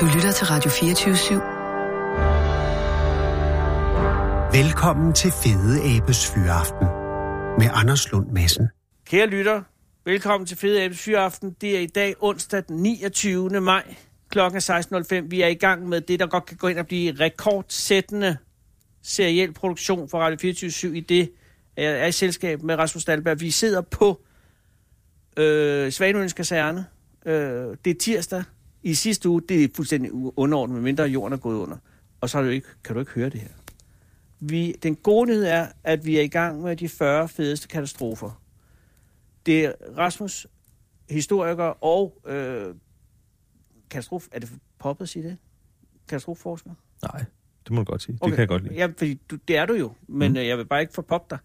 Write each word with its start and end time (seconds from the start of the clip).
Du 0.00 0.04
lytter 0.14 0.32
til 0.32 0.46
Radio 0.46 0.70
24 0.70 1.14
/7. 1.14 1.34
Velkommen 4.62 5.12
til 5.12 5.30
Fede 5.30 5.96
Abes 5.96 6.30
Fyraften 6.30 6.86
med 7.58 7.68
Anders 7.74 8.12
Lund 8.12 8.30
Madsen. 8.30 8.68
Kære 9.06 9.26
lytter, 9.26 9.62
velkommen 10.04 10.46
til 10.46 10.56
Fede 10.56 10.82
Abes 10.84 11.00
Fyraften. 11.00 11.56
Det 11.60 11.76
er 11.76 11.80
i 11.80 11.86
dag 11.86 12.14
onsdag 12.20 12.62
den 12.68 12.76
29. 12.76 13.60
maj 13.60 13.94
klokken 14.28 14.60
16.05. 14.60 15.28
Vi 15.28 15.42
er 15.42 15.46
i 15.46 15.54
gang 15.54 15.88
med 15.88 16.00
det, 16.00 16.20
der 16.20 16.26
godt 16.26 16.46
kan 16.46 16.56
gå 16.56 16.68
ind 16.68 16.78
og 16.78 16.86
blive 16.86 17.12
rekordsættende 17.12 18.36
seriel 19.02 19.52
produktion 19.52 20.08
for 20.08 20.18
Radio 20.18 20.38
24 20.40 20.96
i 20.96 21.00
det, 21.00 21.32
jeg 21.76 22.00
er 22.00 22.06
i 22.06 22.12
selskab 22.12 22.62
med 22.62 22.74
Rasmus 22.74 23.04
Dahlberg. 23.04 23.40
Vi 23.40 23.50
sidder 23.50 23.80
på 23.80 24.20
øh, 25.36 25.92
Svaneøens 25.92 26.32
kaserne. 26.32 26.86
Øh, 27.26 27.76
det 27.84 27.90
er 27.90 27.98
tirsdag 28.00 28.44
i 28.84 28.94
sidste 28.94 29.28
uge. 29.28 29.42
Det 29.48 29.64
er 29.64 29.68
fuldstændig 29.74 30.10
underordnet, 30.14 30.74
medmindre 30.74 31.04
jorden 31.04 31.32
er 31.32 31.36
gået 31.36 31.56
under. 31.56 31.76
Og 32.20 32.30
så 32.30 32.38
har 32.38 32.44
du 32.44 32.50
ikke, 32.50 32.68
kan 32.84 32.94
du 32.94 33.00
ikke 33.00 33.12
høre 33.12 33.28
det 33.28 33.40
her. 33.40 33.48
Vi, 34.40 34.72
den 34.72 34.96
gode 34.96 35.30
nyhed 35.30 35.44
er, 35.44 35.68
at 35.84 36.06
vi 36.06 36.18
er 36.18 36.22
i 36.22 36.28
gang 36.28 36.62
med 36.62 36.76
de 36.76 36.88
40 36.88 37.28
fedeste 37.28 37.68
katastrofer. 37.68 38.42
Det 39.46 39.64
er 39.64 39.72
Rasmus, 39.98 40.46
historiker 41.10 41.84
og 41.84 42.22
øh, 42.26 42.74
katastrofe... 43.90 44.28
Er 44.32 44.38
det 44.38 44.50
poppet 44.78 45.04
at 45.04 45.08
sige 45.08 45.22
det? 45.22 45.36
Katastrofeforsker? 46.08 46.70
Nej, 47.02 47.24
det 47.64 47.70
må 47.70 47.80
du 47.80 47.84
godt 47.84 48.02
sige. 48.02 48.18
Okay. 48.20 48.30
Det 48.30 48.36
kan 48.36 48.40
jeg 48.40 48.48
godt 48.48 48.62
lide. 48.62 48.74
Ja, 48.74 48.86
fordi 48.86 49.14
du, 49.14 49.36
det 49.48 49.56
er 49.56 49.66
du 49.66 49.74
jo, 49.74 49.92
men 50.06 50.32
mm. 50.32 50.38
øh, 50.38 50.46
jeg 50.46 50.58
vil 50.58 50.66
bare 50.66 50.80
ikke 50.80 50.92
forpoppe 50.92 51.26
dig. 51.30 51.38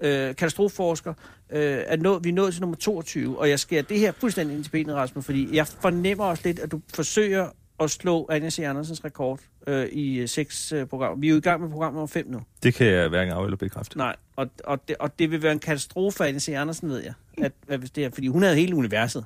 Øh, 0.00 0.36
katastrofeforsker, 0.36 1.14
øh, 1.50 1.82
er 1.86 1.96
nået, 1.96 2.24
vi 2.24 2.28
er 2.28 2.32
nået 2.32 2.52
til 2.52 2.60
nummer 2.60 2.76
22, 2.76 3.38
og 3.40 3.48
jeg 3.50 3.58
skærer 3.60 3.82
det 3.82 3.98
her 3.98 4.12
fuldstændig 4.12 4.56
ind 4.56 4.64
til 4.64 4.70
benet, 4.70 4.94
Rasmus, 4.96 5.24
fordi 5.24 5.56
jeg 5.56 5.66
fornemmer 5.66 6.24
også 6.24 6.42
lidt, 6.46 6.58
at 6.58 6.70
du 6.72 6.80
forsøger 6.94 7.48
at 7.80 7.90
slå 7.90 8.26
Anja 8.30 8.50
C. 8.50 8.58
Andersens 8.58 9.04
rekord 9.04 9.40
øh, 9.66 9.86
i 9.86 10.18
øh, 10.18 10.28
seks 10.28 10.72
øh, 10.72 10.86
programmer. 10.86 11.20
Vi 11.20 11.26
er 11.26 11.30
jo 11.30 11.36
i 11.36 11.40
gang 11.40 11.60
med 11.62 11.70
program 11.70 11.92
nummer 11.92 12.06
5 12.06 12.26
nu. 12.28 12.40
Det 12.62 12.74
kan 12.74 12.86
jeg 12.86 13.08
hverken 13.08 13.32
af 13.34 13.44
eller 13.44 13.56
bekræfte. 13.56 13.98
Nej, 13.98 14.16
og, 14.36 14.50
og, 14.64 14.88
det, 14.88 14.96
og 14.96 15.18
det 15.18 15.30
vil 15.30 15.42
være 15.42 15.52
en 15.52 15.58
katastrofe 15.58 16.16
for 16.16 16.24
Anja 16.24 16.38
C. 16.40 16.48
Andersen, 16.48 16.88
ved 16.88 17.02
jeg, 17.02 17.12
at, 17.38 17.52
at 17.68 17.78
hvis 17.78 17.90
det 17.90 18.04
er, 18.04 18.10
fordi 18.10 18.26
hun 18.28 18.42
havde 18.42 18.56
hele 18.56 18.76
universet. 18.76 19.24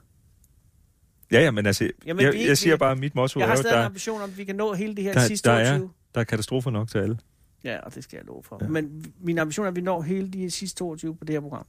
Ja, 1.32 1.40
ja, 1.40 1.50
men 1.50 1.66
altså, 1.66 1.90
Jamen, 2.06 2.24
jeg, 2.24 2.32
vi- 2.32 2.46
jeg 2.48 2.58
siger 2.58 2.74
vi- 2.74 2.78
bare, 2.78 2.92
at 2.92 2.98
mit 2.98 3.14
motto 3.14 3.40
Jeg 3.40 3.44
er 3.44 3.48
har 3.48 3.56
jo, 3.56 3.62
stadig 3.62 3.74
en 3.74 3.80
der, 3.80 3.86
ambition 3.86 4.22
om, 4.22 4.30
at 4.30 4.38
vi 4.38 4.44
kan 4.44 4.56
nå 4.56 4.72
hele 4.72 4.94
det 4.96 5.04
her 5.04 5.12
der, 5.12 5.20
sidste 5.20 5.50
der, 5.50 5.56
22. 5.64 5.84
er, 5.84 5.88
der 6.14 6.20
er 6.20 6.24
katastrofer 6.24 6.70
nok 6.70 6.88
til 6.88 6.98
alle. 6.98 7.18
Ja, 7.64 7.78
og 7.80 7.94
det 7.94 8.04
skal 8.04 8.16
jeg 8.16 8.26
love 8.26 8.42
for. 8.42 8.58
Ja. 8.62 8.68
Men 8.68 9.04
min 9.20 9.38
ambition 9.38 9.66
er, 9.66 9.70
at 9.70 9.76
vi 9.76 9.80
når 9.80 10.02
hele 10.02 10.28
de 10.30 10.50
sidste 10.50 10.78
22 10.78 11.16
på 11.16 11.24
det 11.24 11.32
her 11.34 11.40
program. 11.40 11.66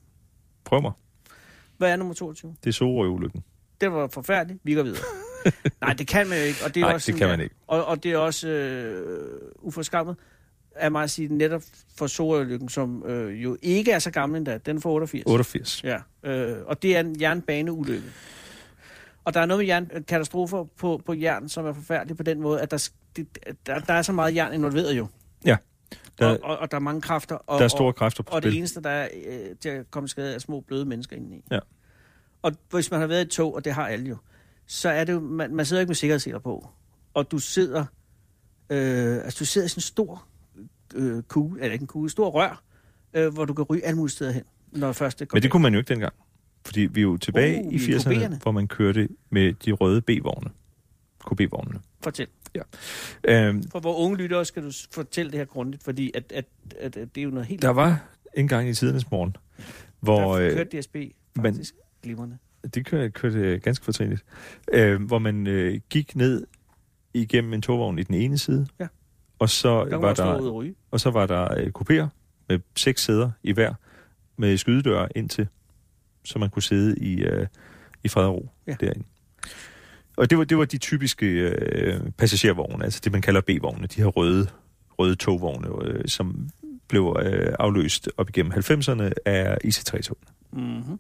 Prøv 0.64 0.82
mig. 0.82 0.92
Hvad 1.78 1.92
er 1.92 1.96
nummer 1.96 2.14
22? 2.14 2.56
Det 2.64 2.70
er 2.70 2.74
Sorø-ulykken. 2.74 3.44
Det 3.82 3.92
var 3.92 4.08
forfærdeligt. 4.08 4.60
Vi 4.64 4.74
går 4.74 4.84
videre. 4.84 5.02
Nej, 5.82 5.94
det 5.94 6.08
kan 6.08 6.28
man 6.28 6.38
jo 6.38 6.44
ikke. 6.44 6.60
Og 6.66 6.76
det 6.76 6.82
er 6.82 6.86
Nej, 6.86 6.94
også 6.94 7.12
det 7.12 7.16
sådan, 7.16 7.28
kan 7.30 7.38
man 7.38 7.44
ikke. 7.44 7.56
Og, 7.68 7.86
og 7.86 8.04
det 8.04 8.12
er 8.12 8.18
også 8.18 8.48
øh, 8.48 9.38
uforskammet 9.62 10.16
af 10.76 10.92
mig 10.92 11.04
at 11.04 11.12
sige 11.12 11.28
netop 11.36 11.62
for 11.98 12.08
Sorølykken, 12.08 12.70
som 12.70 13.04
øh, 13.06 13.44
jo 13.44 13.58
ikke 13.62 13.92
er 13.92 14.00
så 14.00 14.12
gammel 14.12 14.38
endda. 14.38 14.58
Den 14.58 14.78
er 14.78 14.82
fra 14.82 14.90
88. 14.90 15.24
88. 15.26 15.84
Ja, 15.84 15.98
øh, 16.24 16.58
og 16.66 16.82
det 16.82 16.96
er 16.96 17.00
en 17.00 17.22
jernbaneulykke. 17.22 18.08
Og 19.26 19.34
der 19.34 19.40
er 19.40 19.46
noget 19.46 19.60
med 19.60 19.68
jern, 19.68 19.90
katastrofer 20.08 20.64
på, 20.78 21.02
på 21.06 21.14
jern, 21.14 21.50
som 21.50 21.66
er 21.66 21.74
forfærdeligt 21.74 22.18
på 22.18 22.24
den 22.24 22.42
måde, 22.42 22.62
at 22.62 22.72
der, 22.72 22.90
det, 23.16 23.28
der, 23.66 23.80
der 23.80 23.94
er 23.94 24.02
så 24.02 24.12
meget 24.12 24.36
jern 24.36 24.54
involveret 24.54 24.98
jo. 24.98 25.08
Ja. 25.46 25.58
Der, 26.20 26.28
og, 26.28 26.40
og, 26.44 26.58
og 26.58 26.72
der 26.72 26.78
er 26.78 26.82
mange 26.82 27.02
kræfter. 27.02 27.36
Og, 27.36 27.60
der 27.60 27.64
er 27.64 27.68
store 27.70 27.88
og, 27.88 27.96
kræfter 27.96 28.24
på 28.24 28.36
og 28.36 28.42
det 28.42 28.52
spil. 28.52 28.58
eneste, 28.58 28.82
der 28.82 28.90
er 28.90 29.08
øh, 29.28 29.56
til 29.60 29.70
at 29.70 29.92
komme 29.92 30.10
skade, 30.10 30.36
er 30.36 30.40
små 30.40 30.60
bløde 30.60 30.86
mennesker 30.86 31.16
indeni. 31.16 31.44
Ja. 31.52 31.60
Og 32.42 32.52
hvis 32.70 32.92
man 32.92 33.00
har 33.00 33.08
været 33.08 33.20
i 33.20 33.22
et 33.22 33.30
tog, 33.30 33.56
og 33.56 33.66
det 33.66 33.74
har 33.74 33.88
alle 33.88 34.10
jo, 34.10 34.18
så 34.68 34.90
er 34.90 35.04
det 35.04 35.14
jo, 35.14 35.20
man, 35.20 35.56
man 35.56 35.66
sidder 35.66 35.82
ikke 35.82 35.90
med 35.90 35.96
sikkerhedsseler 35.96 36.40
på. 36.40 36.68
Og 37.14 37.32
du 37.32 37.40
sidder, 37.40 37.86
øh, 38.70 39.16
altså 39.16 39.40
du 39.40 39.46
sidder 39.46 39.66
i 39.66 39.70
sådan 39.70 39.78
en 39.78 39.82
stor 39.82 40.26
øh, 40.96 41.24
kugle, 41.24 41.62
eller 41.62 41.74
ikke 41.74 41.84
en 41.84 41.88
kugle, 41.88 42.10
stor 42.10 42.30
rør, 42.30 42.64
øh, 43.14 43.34
hvor 43.34 43.46
du 43.46 43.54
kan 43.54 43.64
ryge 43.64 43.86
alle 43.86 43.98
mulige 43.98 44.12
steder 44.12 44.32
hen, 44.32 44.44
når 44.72 44.92
først 44.92 45.20
det 45.20 45.28
går 45.28 45.36
Men 45.36 45.44
det 45.44 45.52
kunne 45.52 45.64
man 45.64 45.74
jo 45.74 45.80
ikke 45.80 45.90
dengang. 45.94 46.14
Fordi 46.66 46.82
vi 46.82 47.00
er 47.00 47.04
jo 47.04 47.18
tilbage 47.18 47.66
Uh, 47.66 47.74
i 47.74 47.78
vi 47.78 47.94
er 47.94 48.00
80'erne, 48.00 48.10
KB'erne. 48.10 48.40
hvor 48.42 48.52
man 48.52 48.68
kørte 48.68 49.10
med 49.30 49.54
de 49.54 49.72
røde 49.72 50.02
B-vogne. 50.02 50.50
KB-vognene. 51.32 51.80
Fortæl. 52.04 52.28
Øhm, 53.24 53.64
For 53.72 53.80
hvor 53.80 53.96
unge 53.96 54.18
lyttere 54.18 54.46
skal 54.46 54.64
du 54.64 54.72
fortælle 54.92 55.32
det 55.32 55.38
her 55.40 55.46
grundigt, 55.46 55.84
fordi 55.84 56.12
at, 56.14 56.32
at, 56.32 56.46
at, 56.80 56.98
at 56.98 57.16
det 57.16 57.22
er 57.22 57.26
jo 57.26 57.30
noget 57.30 57.48
helt... 57.48 57.62
der 57.62 57.70
var 57.70 58.04
en 58.34 58.48
gang 58.48 58.70
i 58.70 58.74
tidernes 58.74 59.12
morgen, 59.12 59.36
hvor... 60.00 60.20
der 60.38 60.46
øh, 60.46 60.52
kørte 60.54 60.80
DSB 60.82 60.96
faktisk 61.42 61.74
glimrende. 62.04 62.38
Det 62.74 62.86
kørte, 62.86 63.10
kørte 63.10 63.60
ganske 63.60 63.86
fortrinligt. 63.86 64.24
Øh, 64.74 65.02
hvor 65.04 65.20
man 65.20 65.48
øh, 65.48 65.80
gik 65.90 66.16
ned 66.16 66.48
igennem 67.14 67.54
en 67.54 67.62
togvogn 67.62 68.00
i 68.00 68.04
den 68.04 68.16
ene 68.16 68.38
side, 68.38 68.68
Ja. 68.80 68.88
og 69.40 69.50
så 69.50 69.86
Der 69.86 69.96
var 69.96 70.14
der... 70.14 70.72
og 70.92 71.00
så 71.00 71.10
var 71.12 71.26
der 71.26 71.54
øh, 71.60 71.72
kupéer 71.80 72.08
med 72.50 72.60
seks 72.76 73.04
sæder 73.04 73.32
i 73.44 73.52
hver, 73.52 73.74
med 74.38 74.58
skydedøre 74.58 75.08
indtil, 75.18 75.48
så 76.24 76.40
man 76.40 76.50
kunne 76.50 76.64
sidde 76.64 76.98
i, 76.98 77.24
øh, 77.24 77.48
i 78.04 78.08
fred 78.08 78.24
og 78.26 78.34
ro 78.36 78.50
Ja. 78.68 78.76
derinde. 78.80 79.04
Og 80.18 80.30
det 80.30 80.38
var, 80.38 80.44
det 80.44 80.58
var 80.58 80.66
de 80.66 80.78
typiske 80.78 81.26
øh, 81.26 82.00
passagervogne, 82.18 82.84
altså 82.86 83.02
det 83.04 83.12
man 83.12 83.22
kalder 83.22 83.42
B-vogne, 83.42 83.88
de 83.88 84.02
her 84.02 84.06
røde, 84.08 84.48
røde 85.00 85.16
togvogne, 85.16 85.68
øh, 85.86 86.04
som 86.08 86.50
blev 86.88 87.18
øh, 87.24 87.54
afløst 87.60 88.10
op 88.18 88.30
igennem 88.30 88.52
90'erne 88.52 89.10
af 89.26 89.58
IC3-togene, 89.66 90.32
Mm-hmm. 90.52 91.00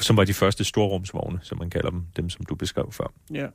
som 0.00 0.16
var 0.16 0.24
de 0.24 0.34
første 0.34 0.64
storrumsvogne, 0.64 1.38
som 1.42 1.58
man 1.58 1.70
kalder 1.70 1.90
dem, 1.90 2.02
dem 2.16 2.30
som 2.30 2.44
du 2.44 2.54
beskrev 2.54 2.92
før. 2.92 3.12
Ja. 3.30 3.46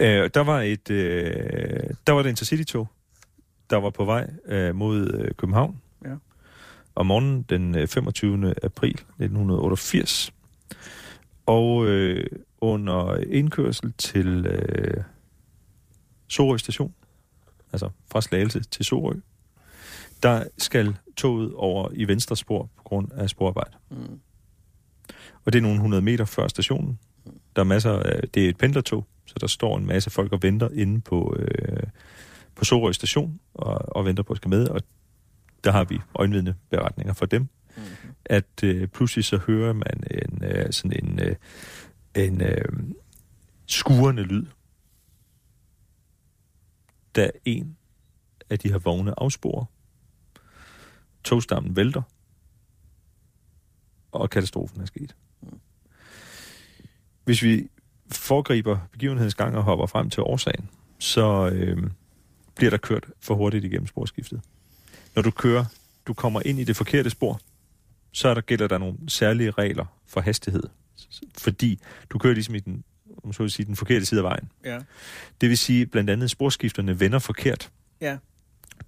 Øh, 0.00 0.30
der 0.34 0.40
var 0.40 0.60
et 0.60 0.90
øh, 0.90 1.90
der 2.06 2.12
var 2.12 2.20
et 2.20 2.26
Intercity-tog, 2.26 2.88
der 3.70 3.76
var 3.76 3.90
på 3.90 4.04
vej 4.04 4.30
øh, 4.46 4.74
mod 4.74 5.10
øh, 5.14 5.34
København. 5.34 5.80
Ja. 6.04 6.14
Om 6.94 7.06
morgenen 7.06 7.42
den 7.42 7.74
øh, 7.78 7.88
25. 7.88 8.54
april 8.62 8.90
1988. 8.90 10.32
Og 11.46 11.86
øh, 11.86 12.26
under 12.60 13.16
indkørsel 13.16 13.92
til 13.98 14.46
øh, 14.46 15.04
Sorø 16.28 16.58
station, 16.58 16.94
altså 17.72 17.90
fra 18.10 18.20
Slagelse 18.20 18.60
til 18.60 18.84
Sorø, 18.84 19.14
der 20.22 20.44
skal 20.58 20.96
toget 21.16 21.52
over 21.54 21.88
i 21.92 22.08
venstre 22.08 22.36
spor 22.36 22.70
på 22.76 22.82
grund 22.82 23.12
af 23.12 23.30
sporarbejde. 23.30 23.76
Mm. 23.90 24.20
Og 25.44 25.52
det 25.52 25.58
er 25.58 25.62
nogle 25.62 25.76
100 25.76 26.02
meter 26.02 26.24
før 26.24 26.48
stationen. 26.48 26.98
Der 27.56 27.62
er 27.62 27.66
masser 27.66 27.92
af, 27.92 28.28
det 28.28 28.44
er 28.44 28.48
et 28.48 28.56
pendlertog, 28.56 29.06
så 29.26 29.34
der 29.40 29.46
står 29.46 29.78
en 29.78 29.86
masse 29.86 30.10
folk 30.10 30.32
og 30.32 30.42
venter 30.42 30.68
inde 30.72 31.00
på, 31.00 31.36
øh, 31.38 31.82
på 32.54 32.64
Sorø 32.64 32.92
station 32.92 33.40
og, 33.54 33.96
og 33.96 34.04
venter 34.04 34.22
på 34.22 34.32
at 34.32 34.36
skal 34.36 34.48
med. 34.48 34.68
Og 34.68 34.80
der 35.64 35.70
har 35.70 35.84
vi 35.84 36.00
øjenvidne 36.14 36.54
beretninger 36.70 37.12
fra 37.12 37.26
dem, 37.26 37.48
Mm-hmm. 37.76 38.14
at 38.24 38.64
øh, 38.64 38.88
pludselig 38.88 39.24
så 39.24 39.38
hører 39.38 39.72
man 39.72 40.04
en 40.10 40.44
øh, 40.44 40.72
sådan 40.72 41.04
en, 41.04 41.20
øh, 41.20 41.36
en 42.14 42.40
øh, 42.40 42.64
skurende 43.66 44.22
lyd, 44.22 44.46
da 47.16 47.30
en 47.44 47.76
af 48.50 48.58
de 48.58 48.70
her 48.70 48.78
vogne 48.78 49.20
afsporer. 49.20 49.64
Togstammen 51.24 51.76
vælter, 51.76 52.02
og 54.12 54.30
katastrofen 54.30 54.80
er 54.80 54.86
sket. 54.86 55.16
Hvis 57.24 57.42
vi 57.42 57.68
foregriber 58.12 58.78
begivenhedens 58.92 59.34
gang 59.34 59.56
og 59.56 59.62
hopper 59.62 59.86
frem 59.86 60.10
til 60.10 60.22
årsagen, 60.22 60.68
så 60.98 61.50
øh, 61.52 61.90
bliver 62.54 62.70
der 62.70 62.76
kørt 62.76 63.06
for 63.20 63.34
hurtigt 63.34 63.64
igennem 63.64 63.86
sporskiftet. 63.86 64.40
Når 65.14 65.22
du 65.22 65.30
kører, 65.30 65.64
du 66.06 66.14
kommer 66.14 66.40
ind 66.44 66.58
i 66.58 66.64
det 66.64 66.76
forkerte 66.76 67.10
spor, 67.10 67.40
så 68.14 68.28
er 68.28 68.34
der, 68.34 68.40
gælder 68.40 68.68
der 68.68 68.78
nogle 68.78 68.96
særlige 69.08 69.50
regler 69.50 69.84
for 70.06 70.20
hastighed. 70.20 70.62
Fordi 71.38 71.80
du 72.10 72.18
kører 72.18 72.34
ligesom 72.34 72.54
i 72.54 72.58
den, 72.58 72.84
om 73.24 73.32
så 73.32 73.48
sige, 73.48 73.66
den 73.66 73.76
forkerte 73.76 74.06
side 74.06 74.20
af 74.20 74.24
vejen. 74.24 74.50
Ja. 74.64 74.78
Det 75.40 75.48
vil 75.48 75.58
sige, 75.58 75.86
blandt 75.86 76.10
andet 76.10 76.30
sporskifterne 76.30 77.00
vender 77.00 77.18
forkert. 77.18 77.70
Ja. 78.00 78.16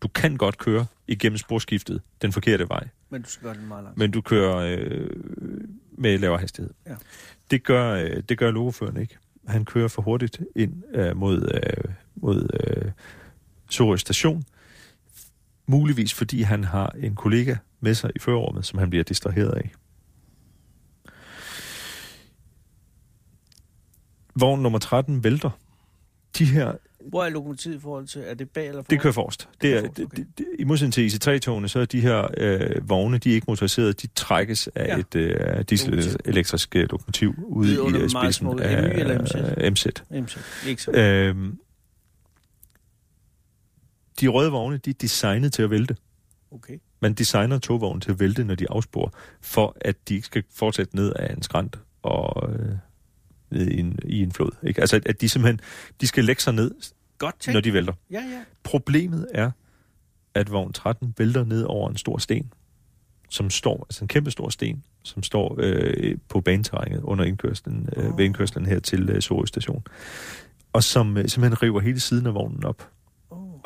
Du 0.02 0.08
kan 0.08 0.36
godt 0.36 0.58
køre 0.58 0.86
igennem 1.08 1.38
sporskiftet 1.38 2.02
den 2.22 2.32
forkerte 2.32 2.68
vej, 2.68 2.88
Men 3.10 3.22
du 3.22 3.28
skal 3.30 3.42
gøre 3.44 3.54
det 3.54 3.62
meget 3.68 3.84
langt. 3.84 3.98
men 3.98 4.10
du 4.10 4.20
kører 4.20 4.56
øh, 4.56 5.10
med 5.98 6.18
lavere 6.18 6.38
hastighed. 6.38 6.70
Ja. 6.86 6.94
Det 7.50 7.62
gør, 7.64 7.92
øh, 7.94 8.22
det 8.28 8.38
gør 8.38 8.50
lokoføreren 8.50 8.96
ikke. 8.96 9.16
Han 9.46 9.64
kører 9.64 9.88
for 9.88 10.02
hurtigt 10.02 10.40
ind 10.56 10.82
øh, 10.94 11.16
mod, 11.16 11.50
øh, 11.54 11.92
mod 12.16 12.48
øh, 12.66 12.90
Sorø 13.70 13.96
station. 13.96 14.44
Muligvis 15.66 16.14
fordi 16.14 16.42
han 16.42 16.64
har 16.64 16.94
en 17.02 17.14
kollega 17.14 17.56
med 17.80 17.94
sig 17.94 18.10
i 18.16 18.18
førerrummet, 18.18 18.66
som 18.66 18.78
han 18.78 18.90
bliver 18.90 19.04
distraheret 19.04 19.52
af. 19.52 19.72
Vogn 24.40 24.62
nummer 24.62 24.78
13 24.78 25.24
vælter. 25.24 25.50
De 26.38 26.44
her 26.44 26.72
Hvor 27.10 27.24
er 27.24 27.28
lokomotivet 27.28 27.76
i 27.76 27.80
forhold 27.80 28.06
til? 28.06 28.22
Er 28.26 28.34
det 28.34 28.50
bag 28.50 28.68
eller 28.68 28.82
foran? 28.82 28.90
Det 28.90 29.00
kører 29.00 29.12
forrest. 29.12 29.48
Det 29.62 29.72
er, 29.72 29.80
kører 29.80 29.88
forrest, 29.88 30.00
okay. 30.04 30.16
det, 30.16 30.38
det, 30.38 30.46
I 30.58 30.64
modsætning 30.64 30.94
til 30.94 31.08
IC3-togene, 31.08 31.68
så 31.68 31.80
er 31.80 31.84
de 31.84 32.00
her 32.00 32.28
øh, 32.36 32.88
vogne, 32.88 33.18
de 33.18 33.30
er 33.30 33.34
ikke 33.34 33.44
motoriseret, 33.48 34.02
de 34.02 34.06
trækkes 34.06 34.68
af 34.74 34.86
Ja. 34.86 34.98
et 34.98 35.14
øh, 35.14 35.64
diesel-elektrisk 35.70 36.76
øh, 36.76 36.86
lokomotiv 36.90 37.34
ude 37.46 37.74
i 37.74 37.76
meget 37.76 38.10
spidsen 38.10 38.60
af 38.60 39.72
MZ? 39.72 39.86
MZ. 40.10 40.30
Så. 40.30 40.38
Ikke 40.68 40.82
så. 40.82 40.90
Øhm, 40.90 41.58
de 44.20 44.28
røde 44.28 44.50
vogne, 44.50 44.76
de 44.76 44.90
er 44.90 44.94
designet 44.94 45.52
til 45.52 45.62
at 45.62 45.70
vælte. 45.70 45.96
Okay. 46.50 46.78
Man 47.00 47.12
designer 47.14 47.58
togvogne 47.58 48.00
til 48.00 48.10
at 48.10 48.20
vælte, 48.20 48.44
når 48.44 48.54
de 48.54 48.70
afsporer, 48.70 49.10
for 49.40 49.76
at 49.80 50.08
de 50.08 50.14
ikke 50.14 50.26
skal 50.26 50.44
fortsætte 50.54 50.96
ned 50.96 51.12
af 51.12 51.32
en 51.32 51.42
skrant 51.42 51.78
og 52.02 52.52
øh, 52.52 52.68
ned 53.50 53.66
i 53.68 53.80
en, 53.80 53.98
i 54.04 54.22
en 54.22 54.32
flod. 54.32 54.50
Ikke? 54.62 54.80
Altså, 54.80 55.00
at 55.06 55.20
de 55.20 55.28
simpelthen 55.28 55.60
de 56.00 56.06
skal 56.06 56.24
lægge 56.24 56.42
sig 56.42 56.54
ned, 56.54 56.74
Godt 57.18 57.40
tænkt. 57.40 57.54
når 57.54 57.60
de 57.60 57.72
vælter. 57.72 57.92
Ja, 58.10 58.20
ja. 58.20 58.44
Problemet 58.62 59.26
er, 59.34 59.50
at 60.34 60.52
vogn 60.52 60.72
13 60.72 61.14
vælter 61.18 61.44
ned 61.44 61.62
over 61.62 61.90
en 61.90 61.96
stor 61.96 62.18
sten, 62.18 62.52
som 63.30 63.50
står, 63.50 63.86
altså 63.88 64.04
en 64.04 64.08
kæmpe 64.08 64.30
stor 64.30 64.48
sten, 64.48 64.82
som 65.02 65.22
står 65.22 65.56
øh, 65.58 66.18
på 66.28 66.40
baneterrænet 66.40 67.00
under 67.02 67.24
indkørslen, 67.24 67.88
øh, 67.96 68.06
Åh. 68.08 68.18
ved 68.18 68.24
indkørslen 68.24 68.66
her 68.66 68.78
til 68.78 69.10
øh, 69.10 69.22
Sorø 69.22 69.46
station. 69.46 69.84
Og 70.72 70.82
som 70.84 71.16
øh, 71.16 71.28
simpelthen 71.28 71.62
river 71.62 71.80
hele 71.80 72.00
siden 72.00 72.26
af 72.26 72.34
vognen 72.34 72.64
op. 72.64 72.90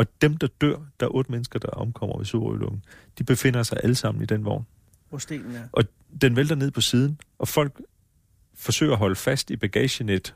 Og 0.00 0.06
dem, 0.22 0.36
der 0.36 0.46
dør, 0.60 0.76
der 1.00 1.06
er 1.06 1.10
otte 1.14 1.30
mennesker, 1.32 1.58
der 1.58 1.68
omkommer 1.68 2.16
ved 2.16 2.24
Sorø-lukken, 2.24 2.84
de 3.18 3.24
befinder 3.24 3.62
sig 3.62 3.78
alle 3.82 3.94
sammen 3.94 4.22
i 4.22 4.26
den 4.26 4.44
vogn. 4.44 4.66
Hvor 5.08 5.18
stenen 5.18 5.54
er. 5.54 5.68
Og 5.72 5.84
den 6.22 6.36
vælter 6.36 6.54
ned 6.54 6.70
på 6.70 6.80
siden, 6.80 7.20
og 7.38 7.48
folk 7.48 7.80
forsøger 8.54 8.92
at 8.92 8.98
holde 8.98 9.16
fast 9.16 9.50
i 9.50 9.56
bagagenet, 9.56 10.34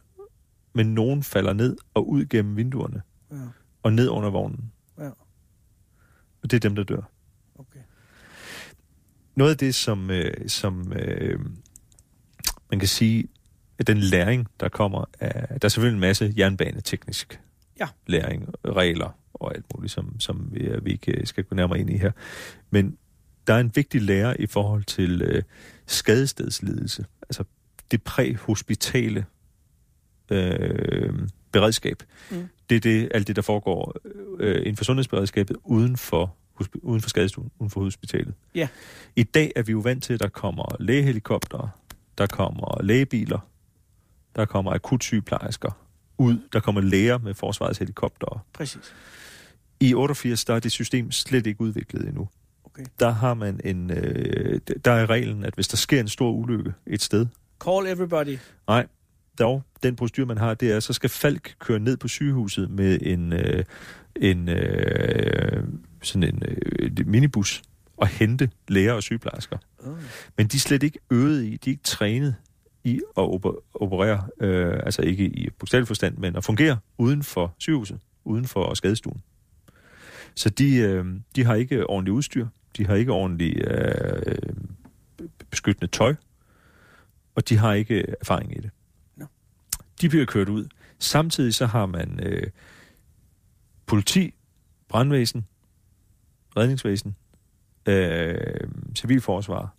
men 0.73 0.95
nogen 0.95 1.23
falder 1.23 1.53
ned 1.53 1.77
og 1.95 2.09
ud 2.09 2.25
gennem 2.27 2.57
vinduerne 2.57 3.03
Ja, 3.31 3.37
og 3.83 3.93
ned 3.93 4.09
under 4.09 4.31
vognen. 4.31 4.73
ja. 4.99 5.09
Og 6.43 6.51
det 6.51 6.53
er 6.53 6.61
dem, 6.61 6.75
der 6.75 6.83
dør. 6.85 7.11
Okay. 7.59 7.81
Noget 9.35 9.51
af 9.51 9.59
det, 9.59 9.75
som, 9.75 10.11
øh, 10.11 10.49
som 10.49 10.93
øh, 10.93 11.41
man 12.71 12.79
kan 12.79 12.89
sige, 12.89 13.29
at 13.79 13.87
den 13.87 13.99
læring, 13.99 14.49
der 14.61 14.69
kommer 14.69 15.05
af... 15.21 15.49
Der 15.49 15.65
er 15.65 15.69
selvfølgelig 15.69 15.95
en 15.97 16.01
masse 16.01 16.35
jernbaneteknisk 16.37 17.41
Ja. 17.81 17.89
læring, 18.07 18.49
regler 18.65 19.19
og 19.35 19.55
alt 19.55 19.65
muligt, 19.75 19.93
som, 19.93 20.21
som 20.21 20.49
vi, 20.53 20.71
vi 20.83 20.91
ikke 20.91 21.27
skal 21.27 21.45
gå 21.45 21.55
nærmere 21.55 21.79
ind 21.79 21.91
i 21.91 21.97
her. 21.97 22.13
Men 22.71 22.97
der 23.47 23.55
er 23.55 23.61
en 23.61 23.73
vigtig 23.75 24.03
lære 24.03 24.41
i 24.41 24.47
forhold 24.47 24.85
til 24.85 25.23
øh, 25.23 25.43
skadestedsledelse. 25.87 27.07
Altså 27.23 27.45
det 27.91 28.03
præhospitale 28.03 29.27
øh, 30.31 31.29
beredskab. 31.53 32.03
Mm. 32.31 32.49
Det 32.71 32.77
er 32.77 32.81
det, 32.81 33.09
alt 33.15 33.27
det, 33.27 33.37
der 33.37 33.43
foregår 33.43 33.97
øh, 34.39 34.59
inden 34.59 34.77
for 34.77 34.85
sundhedsberedskabet 34.85 35.57
uden 35.65 35.97
for, 35.97 36.35
uden 36.83 37.01
for 37.01 37.09
skadestuen, 37.09 37.51
uden 37.59 37.71
for 37.71 37.81
hospitalet. 37.81 38.35
Ja. 38.55 38.69
I 39.17 39.23
dag 39.23 39.53
er 39.57 39.63
vi 39.63 39.73
jo 39.73 39.79
vant 39.79 40.05
til, 40.05 40.15
at 40.15 40.21
der 40.21 40.29
kommer 40.29 40.77
lægehelikoptere, 40.81 41.71
der 42.19 42.27
kommer 42.27 42.83
lægebiler, 42.83 43.49
der 44.37 44.45
kommer 44.45 44.73
akutsygeplejersker 44.73 45.84
ud, 46.19 46.39
der 46.53 46.61
kommer 46.61 46.81
læger 46.81 47.19
med 47.19 47.35
forsvarets 47.35 47.79
helikoptere. 47.79 48.41
Præcis. 48.53 48.95
I 49.81 49.95
88, 49.95 50.45
der 50.45 50.55
er 50.55 50.61
det 50.61 50.73
system 50.73 51.13
slet 51.13 51.47
ikke 51.47 51.61
udviklet 51.61 52.09
endnu. 52.09 52.29
Okay. 52.65 52.85
Der 53.01 53.11
har 53.11 53.35
man 53.35 53.61
en, 53.65 53.91
øh, 53.91 54.61
der 54.85 54.93
er 54.93 55.11
reglen, 55.11 55.45
at 55.45 55.55
hvis 55.55 55.69
der 55.69 55.77
sker 55.77 56.01
en 56.01 56.09
stor 56.09 56.31
ulykke 56.31 56.73
et 56.87 57.03
sted, 57.03 57.27
Call 57.61 57.87
everybody. 57.87 58.39
nej, 58.69 58.87
dog, 59.39 59.63
den 59.83 59.97
procedur, 59.97 60.25
man 60.25 60.39
har, 60.39 60.55
det 60.55 60.73
er, 60.73 60.81
så 60.81 60.93
skal 60.93 61.11
Falk 61.11 61.55
køre 61.59 61.79
ned 61.79 61.97
på 61.97 62.09
sygehuset 62.09 62.71
med 62.71 62.99
en, 63.03 63.33
øh, 63.33 63.65
en 64.17 64.49
øh, 64.49 65.65
sådan 66.03 66.23
en 66.23 66.43
øh, 66.49 67.07
minibus 67.07 67.63
og 67.97 68.07
hente 68.07 68.51
læger 68.69 68.93
og 68.93 69.03
sygeplejersker. 69.03 69.59
Oh. 69.79 69.99
Men 70.37 70.47
de 70.47 70.57
er 70.57 70.61
slet 70.61 70.83
ikke 70.83 70.99
øvet 71.11 71.45
i, 71.45 71.57
de 71.57 71.71
er 71.71 71.73
ikke 71.73 71.83
trænet 71.83 72.35
i 72.85 73.01
at 73.17 73.23
oper- 73.23 73.65
operere, 73.75 74.29
øh, 74.41 74.81
altså 74.85 75.03
ikke 75.03 75.25
i 75.25 75.51
bogstavelig 75.51 75.87
forstand, 75.87 76.17
men 76.17 76.37
at 76.37 76.45
fungere 76.45 76.79
uden 76.99 77.23
for 77.23 77.55
sygehuset, 77.59 77.99
uden 78.25 78.45
for 78.45 78.75
skadestuen. 78.75 79.23
Så 80.35 80.51
de, 80.51 80.77
øh, 80.77 81.07
de 81.37 81.45
har 81.45 81.55
ikke 81.55 81.87
ordentligt 81.87 82.15
udstyr, 82.15 82.47
de 82.77 82.87
har 82.87 82.95
ikke 82.95 83.13
ordentligt 83.13 83.69
øh, 83.69 84.55
beskyttende 85.51 85.87
tøj, 85.93 86.15
og 87.35 87.49
de 87.49 87.57
har 87.57 87.73
ikke 87.73 88.15
erfaring 88.21 88.57
i 88.57 88.61
det. 88.61 88.71
Nå. 89.17 89.27
De 90.01 90.09
bliver 90.09 90.25
kørt 90.25 90.49
ud. 90.49 90.69
Samtidig 90.99 91.55
så 91.55 91.67
har 91.67 91.87
man 91.87 92.21
øh, 92.23 92.51
politi, 93.87 94.35
brandvæsen, 94.89 95.47
redningsvæsen, 96.57 97.17
øh, 97.87 98.71
civilforsvar, 98.97 99.75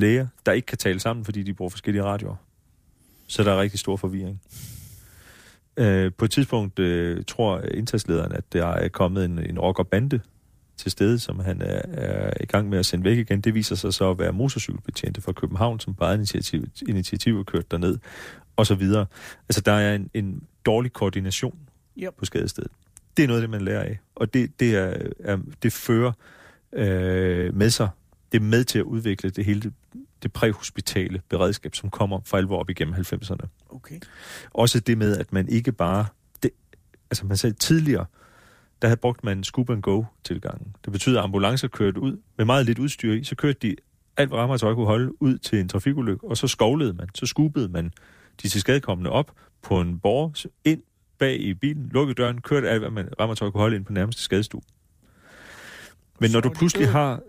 læger, 0.00 0.26
der 0.46 0.52
ikke 0.52 0.66
kan 0.66 0.78
tale 0.78 1.00
sammen, 1.00 1.24
fordi 1.24 1.42
de 1.42 1.54
bruger 1.54 1.70
forskellige 1.70 2.04
radioer. 2.04 2.36
Så 3.26 3.44
der 3.44 3.52
er 3.52 3.60
rigtig 3.60 3.80
stor 3.80 3.96
forvirring. 3.96 4.40
Øh, 5.76 6.12
på 6.18 6.24
et 6.24 6.30
tidspunkt 6.30 6.78
øh, 6.78 7.24
tror 7.26 7.60
indsatslederen, 7.74 8.32
at 8.32 8.52
der 8.52 8.66
er 8.66 8.88
kommet 8.88 9.24
en, 9.24 9.38
en 9.38 9.58
rockerbande 9.58 10.20
til 10.76 10.90
stede, 10.90 11.18
som 11.18 11.38
han 11.38 11.62
er, 11.62 11.82
er 11.92 12.32
i 12.40 12.46
gang 12.46 12.68
med 12.68 12.78
at 12.78 12.86
sende 12.86 13.04
væk 13.04 13.18
igen. 13.18 13.40
Det 13.40 13.54
viser 13.54 13.74
sig 13.74 13.94
så 13.94 14.10
at 14.10 14.18
være 14.18 14.32
motorcykelbetjente 14.32 15.20
fra 15.20 15.32
København, 15.32 15.80
som 15.80 15.94
bare 15.94 16.14
initiativ, 16.14 16.64
initiativ 16.88 17.38
er 17.38 17.42
kørt 17.42 17.70
derned, 17.70 17.98
og 18.56 18.66
så 18.66 18.74
videre. 18.74 19.06
Altså, 19.48 19.60
der 19.60 19.72
er 19.72 19.94
en, 19.94 20.10
en 20.14 20.42
dårlig 20.66 20.92
koordination 20.92 21.58
Yep. 21.98 22.14
på 22.18 22.24
skadestedet. 22.24 22.70
Det 23.16 23.22
er 23.22 23.26
noget 23.26 23.40
af 23.40 23.42
det, 23.42 23.50
man 23.50 23.60
lærer 23.60 23.82
af. 23.82 23.98
Og 24.14 24.34
det, 24.34 24.60
det, 24.60 24.76
er, 24.76 24.94
er, 25.20 25.38
det 25.62 25.72
fører 25.72 26.12
øh, 26.72 27.54
med 27.54 27.70
sig, 27.70 27.88
det 28.32 28.38
er 28.38 28.44
med 28.44 28.64
til 28.64 28.78
at 28.78 28.84
udvikle 28.84 29.30
det 29.30 29.44
hele 29.44 29.60
det, 29.60 29.72
det 30.22 30.32
præhospitale 30.32 31.22
beredskab, 31.28 31.74
som 31.74 31.90
kommer 31.90 32.20
for 32.24 32.36
alvor 32.36 32.58
op 32.58 32.70
igennem 32.70 32.94
90'erne. 32.94 33.46
Okay. 33.68 34.00
Også 34.50 34.80
det 34.80 34.98
med, 34.98 35.16
at 35.16 35.32
man 35.32 35.48
ikke 35.48 35.72
bare... 35.72 36.06
Det, 36.42 36.50
altså 37.10 37.26
man 37.26 37.36
sagde 37.36 37.54
tidligere, 37.54 38.06
der 38.82 38.88
havde 38.88 39.00
brugt 39.00 39.24
man 39.24 39.44
scoop 39.44 39.70
and 39.70 39.82
go 39.82 40.04
tilgangen. 40.24 40.76
Det 40.84 40.92
betyder, 40.92 41.18
at 41.18 41.24
ambulancer 41.24 41.68
kørte 41.68 42.00
ud 42.00 42.20
med 42.36 42.44
meget 42.44 42.66
lidt 42.66 42.78
udstyr 42.78 43.12
i, 43.12 43.24
så 43.24 43.36
kørte 43.36 43.58
de 43.62 43.76
alt, 44.16 44.28
hvad 44.28 44.38
rammertøj 44.38 44.74
kunne 44.74 44.86
holde, 44.86 45.22
ud 45.22 45.38
til 45.38 45.60
en 45.60 45.68
trafikulykke, 45.68 46.26
og 46.26 46.36
så 46.36 46.48
skovlede 46.48 46.92
man, 46.92 47.08
så 47.14 47.26
scoopede 47.26 47.68
man 47.68 47.92
de 48.42 48.48
til 48.48 48.60
skadekommende 48.60 49.10
op 49.10 49.32
på 49.62 49.80
en 49.80 49.98
borg, 49.98 50.50
ind 50.64 50.82
bag 51.18 51.40
i 51.40 51.54
bilen, 51.54 51.88
lukkede 51.92 52.14
døren, 52.14 52.40
kørte 52.40 52.68
alt, 52.68 52.80
hvad 52.80 52.90
man 52.90 53.08
rammertøj 53.20 53.50
kunne 53.50 53.60
holde 53.60 53.76
ind 53.76 53.84
på 53.84 53.92
nærmeste 53.92 54.22
skadestue. 54.22 54.62
Men 56.20 56.30
når 56.30 56.40
du 56.40 56.50
pludselig 56.50 56.88
har 56.88 57.20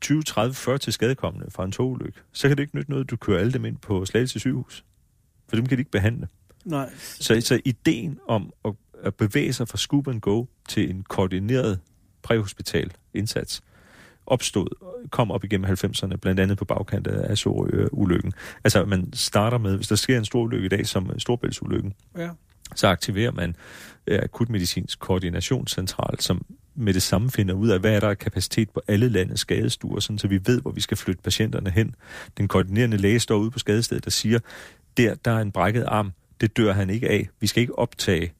20, 0.00 0.22
30, 0.22 0.54
40 0.54 0.78
til 0.78 0.92
skadekommende 0.92 1.50
fra 1.50 1.64
en 1.64 1.72
togulykke, 1.72 2.20
så 2.32 2.48
kan 2.48 2.56
det 2.56 2.62
ikke 2.62 2.76
nytte 2.76 2.90
noget, 2.90 3.04
at 3.04 3.10
du 3.10 3.16
kører 3.16 3.40
alle 3.40 3.52
dem 3.52 3.64
ind 3.64 3.76
på 3.76 4.04
Slagelse 4.04 4.38
sygehus. 4.40 4.84
For 5.48 5.56
dem 5.56 5.66
kan 5.66 5.78
de 5.78 5.80
ikke 5.80 5.90
behandle. 5.90 6.28
Nej. 6.64 6.90
Så, 6.98 7.40
så 7.40 7.60
ideen 7.64 8.18
om 8.28 8.52
at, 8.64 8.72
at 9.02 9.14
bevæge 9.14 9.52
sig 9.52 9.68
fra 9.68 9.78
scoop 9.78 10.08
and 10.08 10.20
go 10.20 10.44
til 10.68 10.90
en 10.90 11.02
koordineret 11.02 11.80
præhospital 12.22 12.92
indsats 13.14 13.62
opstod, 14.26 14.66
kom 15.10 15.30
op 15.30 15.44
igennem 15.44 15.70
90'erne, 15.70 16.16
blandt 16.16 16.40
andet 16.40 16.58
på 16.58 16.64
bagkantet 16.64 17.12
af 17.12 17.38
Sorø-ulykken. 17.38 18.32
Altså, 18.64 18.84
man 18.84 19.12
starter 19.12 19.58
med, 19.58 19.76
hvis 19.76 19.88
der 19.88 19.96
sker 19.96 20.18
en 20.18 20.24
stor 20.24 20.42
ulykke 20.42 20.66
i 20.66 20.68
dag, 20.68 20.86
som 20.86 21.18
Storbæltsulykken, 21.18 21.94
Ja. 22.18 22.30
så 22.74 22.88
aktiverer 22.88 23.32
man 23.32 23.56
akutmedicinsk 24.08 24.98
koordinationscentral, 24.98 26.20
som 26.20 26.44
med 26.76 26.94
det 26.94 27.02
samme 27.02 27.30
finder 27.30 27.54
ud 27.54 27.68
af, 27.68 27.80
hvad 27.80 27.96
er 27.96 28.00
der 28.00 28.14
kapacitet 28.14 28.70
på 28.70 28.80
alle 28.88 29.08
landets 29.08 29.40
skadestuer, 29.40 30.00
sådan 30.00 30.18
så 30.18 30.28
vi 30.28 30.40
ved, 30.46 30.60
hvor 30.60 30.70
vi 30.70 30.80
skal 30.80 30.96
flytte 30.96 31.22
patienterne 31.22 31.70
hen. 31.70 31.94
Den 32.38 32.48
koordinerende 32.48 32.96
læge 32.96 33.20
står 33.20 33.36
ude 33.36 33.50
på 33.50 33.58
skadestedet 33.58 34.06
og 34.06 34.12
siger, 34.12 34.38
der, 34.96 35.14
der 35.14 35.30
er 35.30 35.40
en 35.40 35.52
brækket 35.52 35.84
arm, 35.84 36.12
det 36.40 36.56
dør 36.56 36.72
han 36.72 36.90
ikke 36.90 37.08
af. 37.08 37.28
Vi 37.40 37.46
skal 37.46 37.60
ikke 37.60 37.78
optage 37.78 38.32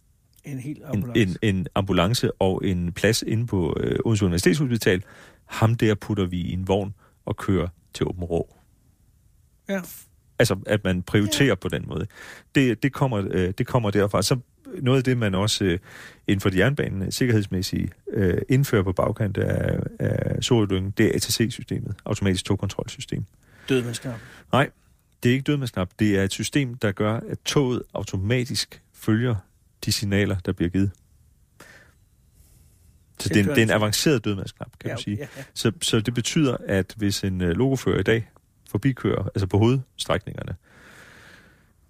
En 0.45 0.59
helt 0.59 0.79
en, 0.79 0.85
ambulance. 0.85 1.39
en, 1.43 1.57
en 1.57 1.67
ambulance 1.75 2.33
og 2.33 2.61
en 2.65 2.93
plads 2.93 3.23
inde 3.23 3.47
på 3.47 3.77
øh, 3.81 3.99
Odense 4.05 4.25
Universitetshospital. 4.25 5.03
Ham 5.47 5.75
der 5.75 5.95
putter 5.95 6.25
vi 6.27 6.41
i 6.41 6.53
en 6.53 6.69
vogn 6.69 6.95
og 7.25 7.37
kører 7.37 7.69
til 7.95 8.07
Åben 8.07 8.25
Rå. 8.25 8.57
Ja. 9.69 9.81
Altså, 10.39 10.57
at 10.67 10.85
man 10.85 11.03
prioriterer 11.03 11.49
ja. 11.49 11.55
på 11.55 11.69
den 11.69 11.85
måde. 11.89 12.07
Det, 12.55 12.83
det, 12.83 12.93
kommer, 12.93 13.29
øh, 13.31 13.53
det 13.59 13.67
kommer 13.67 13.91
derfra. 13.91 14.23
Så 14.23 14.39
noget 14.83 14.99
af 14.99 15.05
det, 15.05 15.19
man 15.19 15.35
også 15.35 15.65
øh, 15.65 15.79
inden 16.27 16.41
for 16.41 16.51
de 16.51 16.59
jernbanen 16.59 17.13
sikkerhedsmæssige 17.13 17.91
øh, 18.13 18.39
indfører 18.49 18.83
på 18.83 18.93
bagkant 18.93 19.39
af, 19.39 19.81
af 19.99 20.45
Sorødyngen, 20.45 20.91
det 20.99 21.07
er 21.07 21.15
ATC-systemet, 21.15 21.95
automatisk 22.05 22.45
togkontrolsystem. 22.45 23.25
Dødmandsknap. 23.69 24.19
Nej, 24.53 24.71
det 25.23 25.29
er 25.29 25.33
ikke 25.33 25.45
dødmandsknap. 25.45 25.91
Det 25.99 26.19
er 26.19 26.23
et 26.23 26.33
system, 26.33 26.75
der 26.75 26.93
gør, 26.93 27.21
at 27.29 27.39
toget 27.45 27.83
automatisk 27.95 28.83
følger 28.95 29.35
de 29.85 29.93
signaler, 29.93 30.37
der 30.39 30.53
bliver 30.53 30.69
givet. 30.69 30.91
Så 33.19 33.29
det 33.29 33.37
er, 33.37 33.41
en, 33.43 33.49
det 33.49 33.59
er 33.59 33.63
en 33.63 33.71
avanceret 33.71 34.25
dødmandsknap, 34.25 34.71
kan 34.81 34.89
ja, 34.89 34.95
man 34.95 35.03
sige. 35.03 35.17
Ja, 35.17 35.27
ja. 35.37 35.43
Så, 35.55 35.73
så 35.83 36.01
det 36.01 36.15
betyder, 36.15 36.57
at 36.69 36.95
hvis 36.97 37.25
en 37.25 37.41
øh, 37.41 37.57
logofører 37.57 37.99
i 37.99 38.03
dag 38.03 38.31
forbikører, 38.71 39.25
altså 39.25 39.47
på 39.47 39.59
hovedstrækningerne, 39.59 40.55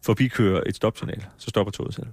forbikører 0.03 0.63
et 0.67 0.77
stopsignal, 0.77 1.25
så 1.39 1.51
stopper 1.51 1.71
toget 1.71 1.95
selv. 1.95 2.07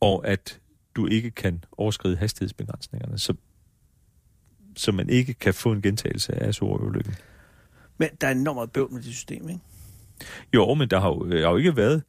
Og 0.00 0.28
at 0.28 0.60
du 0.96 1.06
ikke 1.06 1.30
kan 1.30 1.64
overskride 1.72 2.16
hastighedsbegrænsningerne, 2.16 3.18
så, 3.18 3.34
så 4.76 4.92
man 4.92 5.08
ikke 5.08 5.34
kan 5.34 5.54
få 5.54 5.72
en 5.72 5.82
gentagelse 5.82 6.34
af 6.34 6.54
Sorø-ulykken. 6.54 7.14
Men 7.98 8.08
der 8.20 8.26
er 8.26 8.32
enormt 8.32 8.56
meget 8.56 8.72
bøvl 8.72 8.92
med 8.92 9.02
det 9.02 9.14
system, 9.14 9.48
ikke? 9.48 9.60
Jo, 10.54 10.74
men 10.74 10.90
der 10.90 11.00
har 11.00 11.08
jo, 11.08 11.30
der 11.30 11.42
har 11.42 11.50
jo 11.50 11.56
ikke 11.56 11.76
været 11.76 12.02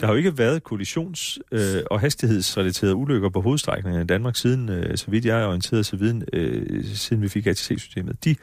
der 0.00 0.06
har 0.06 0.12
jo 0.12 0.16
ikke 0.16 0.38
været 0.38 0.62
kollisions- 0.72 1.38
øh, 1.52 1.82
og 1.90 2.00
hastighedsrelaterede 2.00 2.94
ulykker 2.94 3.28
på 3.28 3.40
hovedstrækningen 3.40 4.02
i 4.02 4.06
Danmark 4.06 4.36
siden, 4.36 4.68
øh, 4.68 4.96
så 4.96 5.10
vidt 5.10 5.24
jeg 5.24 5.40
er 5.40 5.46
orienteret, 5.46 5.86
så 5.86 5.96
viden, 5.96 6.24
øh, 6.32 6.84
siden 6.84 7.22
vi 7.22 7.28
fik 7.28 7.46
ATC-systemet. 7.46 8.24
De, 8.24 8.36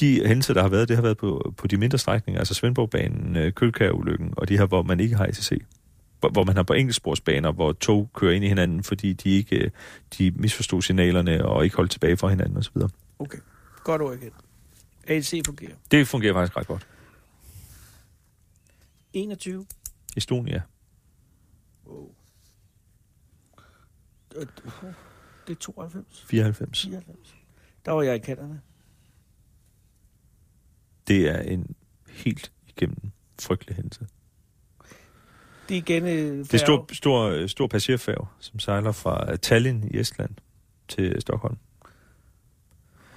de 0.00 0.26
hændelser, 0.26 0.54
der 0.54 0.62
har 0.62 0.68
været, 0.68 0.88
det 0.88 0.96
har 0.96 1.02
været 1.02 1.16
på, 1.16 1.54
på 1.56 1.66
de 1.66 1.76
mindre 1.76 1.98
strækninger, 1.98 2.38
altså 2.38 2.54
Svendborgbanen, 2.54 3.36
øh, 3.36 3.52
Kølkær-ulykken, 3.52 4.34
og 4.36 4.48
de 4.48 4.58
her, 4.58 4.66
hvor 4.66 4.82
man 4.82 5.00
ikke 5.00 5.16
har 5.16 5.26
ATC. 5.26 5.62
Hvor, 6.20 6.44
man 6.44 6.56
har 6.56 6.62
på 6.62 6.72
enkeltsporsbaner, 6.72 7.52
hvor 7.52 7.72
tog 7.72 8.10
kører 8.14 8.32
ind 8.32 8.44
i 8.44 8.48
hinanden, 8.48 8.82
fordi 8.82 9.12
de 9.12 9.30
ikke 9.30 9.56
øh, 9.56 9.70
de 10.18 10.30
misforstod 10.30 10.82
signalerne 10.82 11.44
og 11.44 11.64
ikke 11.64 11.76
holdt 11.76 11.90
tilbage 11.90 12.16
for 12.16 12.28
hinanden 12.28 12.56
osv. 12.56 12.76
Okay. 13.18 13.38
Godt 13.84 14.02
ord 14.02 14.16
igen. 14.16 14.30
ATC 15.06 15.42
fungerer. 15.46 15.74
Det 15.90 16.08
fungerer 16.08 16.34
faktisk 16.34 16.56
ret 16.56 16.66
godt. 16.66 16.86
21. 19.12 19.66
Estonia. 20.16 20.62
Wow. 21.86 22.14
Det 25.46 25.52
er 25.52 25.54
92. 25.60 26.24
94. 26.28 26.82
94. 26.82 27.36
Der 27.84 27.92
var 27.92 28.02
jeg 28.02 28.14
i 28.14 28.18
kanterne. 28.18 28.60
Det 31.08 31.28
er 31.28 31.40
en 31.40 31.74
helt 32.08 32.52
igennem 32.68 33.12
frygtelig 33.40 33.76
hændelse. 33.76 34.06
Det 35.68 35.74
er 35.74 35.78
igen 35.78 36.02
øh, 36.06 36.38
Det 36.38 36.54
er 36.54 36.58
stor, 36.58 36.86
stor, 36.92 37.46
stor 37.46 37.66
passagerfærge, 37.66 38.26
som 38.40 38.58
sejler 38.58 38.92
fra 38.92 39.36
Tallinn 39.36 39.88
i 39.90 39.98
Estland 40.00 40.30
til 40.88 41.20
Stockholm. 41.20 41.56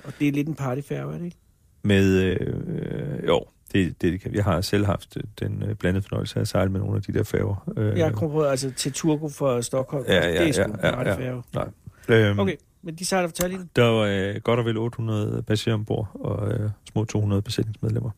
Og 0.03 0.13
det 0.20 0.27
er 0.27 0.32
lidt 0.32 0.48
en 0.48 0.56
partyfærge, 0.56 1.13
er 1.13 1.18
det 1.18 1.25
ikke? 1.25 1.38
Med, 1.82 2.13
øh, 2.24 3.27
jo, 3.27 3.46
det, 3.74 4.01
det, 4.01 4.12
det 4.12 4.22
kan, 4.22 4.36
jeg 4.36 4.44
har 4.44 4.62
selv 4.62 4.86
haft 4.86 5.18
den 5.39 5.63
øh, 5.63 5.75
blandede 5.75 6.03
fornøjelse 6.03 6.36
af 6.38 6.41
at 6.41 6.48
sejle 6.48 6.72
med 6.72 6.79
nogle 6.79 6.96
af 6.96 7.01
de 7.01 7.13
der 7.13 7.24
færger. 7.24 7.72
Øh, 7.77 7.98
Jeg 7.98 8.13
kommer 8.13 8.36
på, 8.36 8.44
altså 8.44 8.72
til 8.72 8.94
Turku 8.94 9.29
fra 9.29 9.62
Stockholm. 9.62 10.06
Ja, 10.08 10.27
ja, 10.27 10.41
det 10.44 10.50
er 10.50 10.51
sgu 10.53 10.62
ja, 10.84 11.00
en 11.01 11.08
ja, 11.08 11.32
ja. 11.32 11.41
Nej. 11.53 11.68
Øhm, 12.10 12.39
Okay, 12.39 12.56
men 12.82 12.96
de 12.96 13.06
sejler 13.06 13.27
fra 13.27 13.34
Tallinn. 13.34 13.70
Der 13.75 13.84
var 13.84 14.01
øh, 14.06 14.36
godt 14.44 14.60
og 14.60 14.65
vel 14.65 14.77
800 14.77 15.44
passagerer 15.48 15.75
ombord, 15.75 16.12
og 16.13 16.51
øh, 16.51 16.70
små 16.91 17.06
200 17.06 17.41
besætningsmedlemmer. 17.41 18.12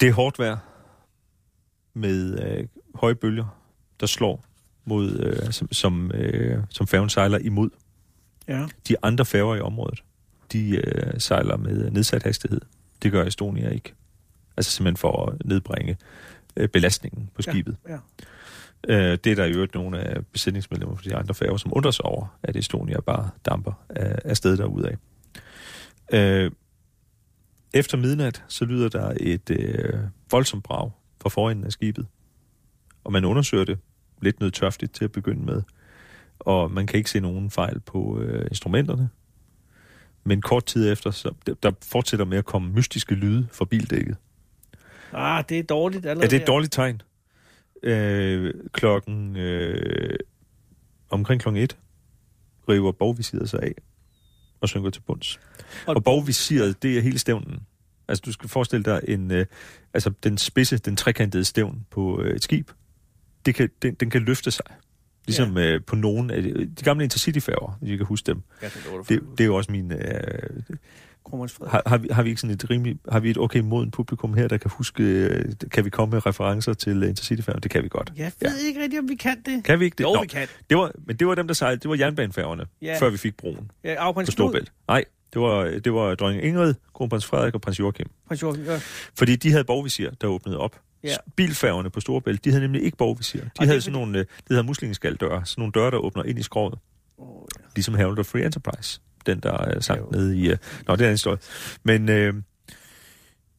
Det 0.00 0.08
er 0.08 0.12
hårdt 0.12 0.38
vejr 0.38 0.56
med 1.94 2.40
øh, 2.42 2.66
høje 2.94 3.14
bølger, 3.14 3.60
der 4.00 4.06
slår 4.06 4.44
mod, 4.84 5.18
øh, 5.18 5.52
som, 5.52 5.72
som, 5.72 6.12
øh, 6.14 6.58
som 6.70 6.86
færgen 6.86 7.08
sejler 7.08 7.38
imod. 7.38 7.70
Ja. 8.48 8.66
De 8.88 8.96
andre 9.02 9.24
færger 9.24 9.56
i 9.56 9.60
området, 9.60 10.04
de 10.52 10.76
øh, 10.76 11.20
sejler 11.20 11.56
med 11.56 11.90
nedsat 11.90 12.22
hastighed. 12.22 12.60
Det 13.02 13.12
gør 13.12 13.24
Estonia 13.24 13.70
ikke. 13.70 13.94
Altså 14.56 14.72
simpelthen 14.72 14.96
for 14.96 15.26
at 15.26 15.46
nedbringe 15.46 15.96
øh, 16.56 16.68
belastningen 16.68 17.30
på 17.34 17.42
skibet. 17.42 17.76
Ja. 17.88 17.98
Øh, 18.88 19.18
det 19.24 19.32
er 19.32 19.36
der 19.36 19.44
i 19.44 19.52
øvrigt 19.52 19.74
nogle 19.74 20.00
af 20.00 20.26
besætningsmedlemmer 20.26 20.96
for 20.96 21.02
de 21.02 21.16
andre 21.16 21.34
færger, 21.34 21.56
som 21.56 21.72
undrer 21.74 21.90
sig 21.90 22.04
over, 22.04 22.38
at 22.42 22.56
Estonia 22.56 23.00
bare 23.00 23.30
damper 23.44 23.72
af, 23.88 24.18
af 24.24 24.36
sted 24.36 24.56
derudad. 24.56 24.96
Øh, 26.12 26.50
efter 27.74 27.96
midnat, 27.98 28.44
så 28.48 28.64
lyder 28.64 28.88
der 28.88 29.14
et 29.20 29.50
øh, 29.50 30.00
voldsomt 30.30 30.64
brag 30.64 30.90
fra 31.24 31.28
forenden 31.30 31.64
af 31.64 31.72
skibet. 31.72 32.06
Og 33.04 33.12
man 33.12 33.24
undersøger 33.24 33.64
det 33.64 33.78
lidt 34.22 34.40
nødtørftigt 34.40 34.94
til 34.94 35.04
at 35.04 35.12
begynde 35.12 35.44
med. 35.46 35.62
Og 36.38 36.70
man 36.70 36.86
kan 36.86 36.98
ikke 36.98 37.10
se 37.10 37.20
nogen 37.20 37.50
fejl 37.50 37.80
på 37.80 38.20
øh, 38.20 38.46
instrumenterne. 38.50 39.08
Men 40.24 40.40
kort 40.42 40.64
tid 40.66 40.92
efter, 40.92 41.10
så 41.10 41.34
der 41.62 41.70
fortsætter 41.82 42.26
med 42.26 42.38
at 42.38 42.44
komme 42.44 42.72
mystiske 42.72 43.14
lyde 43.14 43.48
fra 43.52 43.64
bildækket. 43.64 44.16
Ah, 45.12 45.44
det 45.48 45.58
er 45.58 45.62
dårligt 45.62 46.06
allerede. 46.06 46.24
Ja, 46.24 46.30
det 46.30 46.36
er 46.36 46.40
et 46.40 46.46
dårligt 46.46 46.72
tegn. 46.72 47.02
Øh, 47.82 48.54
klokken... 48.72 49.36
Øh, 49.36 50.16
omkring 51.10 51.40
klokken 51.40 51.62
1 51.62 51.76
river 52.68 52.92
bogvisiret 52.92 53.50
sig 53.50 53.62
af 53.62 53.74
og 54.60 54.68
synker 54.68 54.90
til 54.90 55.00
bunds. 55.00 55.40
Og- 55.86 55.96
Og, 55.96 56.04
bogvisiret, 56.04 56.82
det 56.82 56.98
er 56.98 57.02
hele 57.02 57.18
stævnen. 57.18 57.66
Altså, 58.08 58.22
du 58.26 58.32
skal 58.32 58.48
forestille 58.48 58.84
dig 58.84 59.00
en... 59.08 59.30
Øh, 59.30 59.46
altså, 59.94 60.10
den 60.24 60.38
spidse, 60.38 60.78
den 60.78 60.96
trekantede 60.96 61.44
stævn 61.44 61.86
på 61.90 62.22
øh, 62.22 62.36
et 62.36 62.42
skib, 62.42 62.70
det 63.46 63.54
kan, 63.54 63.68
den, 63.82 63.94
den 63.94 64.10
kan 64.10 64.22
løfte 64.22 64.50
sig. 64.50 64.64
Ligesom 65.26 65.58
ja. 65.58 65.64
øh, 65.74 65.80
på 65.86 65.96
nogle 65.96 66.34
af 66.34 66.42
de, 66.42 66.66
de 66.66 66.84
gamle 66.84 67.04
Intercity-færger, 67.04 67.78
hvis 67.80 67.90
I 67.90 67.96
kan 67.96 68.06
huske 68.06 68.26
dem. 68.26 68.42
Ja, 68.62 68.66
det 68.66 68.76
er 68.92 69.02
Det, 69.02 69.20
det 69.38 69.40
er 69.40 69.46
jo 69.46 69.54
også 69.56 69.72
min... 69.72 69.92
Øh, 69.92 69.98
har, 71.66 71.82
har, 71.86 71.98
vi, 71.98 72.08
har 72.10 72.22
vi 72.22 72.28
ikke 72.28 72.40
sådan 72.40 72.54
et 72.54 72.70
rimelig, 72.70 72.98
har 73.08 73.20
vi 73.20 73.30
et 73.30 73.38
okay 73.38 73.60
moden 73.60 73.90
publikum 73.90 74.34
her, 74.34 74.48
der 74.48 74.56
kan 74.56 74.70
huske, 74.74 75.02
øh, 75.02 75.44
kan 75.70 75.84
vi 75.84 75.90
komme 75.90 76.12
med 76.12 76.26
referencer 76.26 76.74
til 76.74 77.02
øh, 77.02 77.08
Intercity-færgen? 77.08 77.62
Det 77.62 77.70
kan 77.70 77.82
vi 77.82 77.88
godt. 77.88 78.12
Jeg 78.16 78.32
ved 78.40 78.58
ikke 78.58 78.82
rigtig, 78.82 78.98
om 78.98 79.08
vi 79.08 79.14
kan 79.14 79.42
det. 79.46 79.64
Kan 79.64 79.80
vi 79.80 79.84
ikke 79.84 79.94
det? 79.94 80.04
Jo, 80.04 80.12
Nå, 80.12 80.20
vi 80.20 80.26
kan. 80.26 80.48
det 80.70 80.78
var, 80.78 80.92
men 81.06 81.16
det 81.16 81.26
var 81.26 81.34
dem, 81.34 81.46
der 81.46 81.54
sejlede, 81.54 81.80
det 81.80 81.90
var 81.90 81.96
jernbanefærgerne, 81.96 82.64
Ja. 82.82 82.86
ja. 82.86 83.00
før 83.00 83.10
vi 83.10 83.16
fik 83.16 83.36
broen 83.36 83.70
Ja, 83.84 84.12
på 84.12 84.24
Storbælt. 84.30 84.72
Nej, 84.88 85.04
det 85.34 85.42
var, 85.42 85.64
det 85.64 85.92
var 85.92 86.14
dronning 86.14 86.44
Ingrid, 86.44 86.74
kronprins 86.94 87.26
Frederik 87.26 87.54
og 87.54 87.60
prins 87.60 87.80
Joachim. 87.80 88.06
Prins 88.28 88.42
Joachim, 88.42 88.64
ja. 88.64 88.80
Fordi 89.18 89.36
de 89.36 89.50
havde 89.50 89.64
borgvisir, 89.64 90.10
der 90.10 90.26
åbnede 90.26 90.58
op. 90.58 90.80
Ja. 91.04 91.16
Bilfærgerne 91.36 91.90
på 91.90 92.00
Storbælt, 92.00 92.44
de 92.44 92.50
havde 92.50 92.62
nemlig 92.62 92.82
ikke 92.82 92.96
borgvisir. 92.96 93.40
De 93.40 93.50
det 93.58 93.66
havde 93.66 93.80
sådan 93.80 93.92
nogle, 93.92 94.18
øh, 94.18 94.24
det 94.24 94.44
hedder 94.48 94.62
muslingeskaldøre, 94.62 95.46
sådan 95.46 95.62
nogle 95.62 95.72
døre, 95.72 95.90
der 95.90 95.96
åbner 95.96 96.22
ind 96.22 96.38
i 96.38 96.42
skroget. 96.42 96.78
Oh, 97.18 97.46
ja. 97.58 97.64
Ligesom 97.76 97.94
Herald 97.94 98.18
of 98.18 98.26
Free 98.26 98.44
Enterprise, 98.44 99.00
den 99.26 99.40
der 99.40 99.52
er 99.52 99.80
sank 99.80 100.00
Jo. 100.00 100.08
nede 100.12 100.38
i... 100.38 100.52
Uh, 100.52 100.58
nå, 100.86 100.96
det 100.96 101.04
er 101.04 101.08
en 101.08 101.12
historie. 101.12 101.38
Men, 101.82 102.08
øh, 102.08 102.34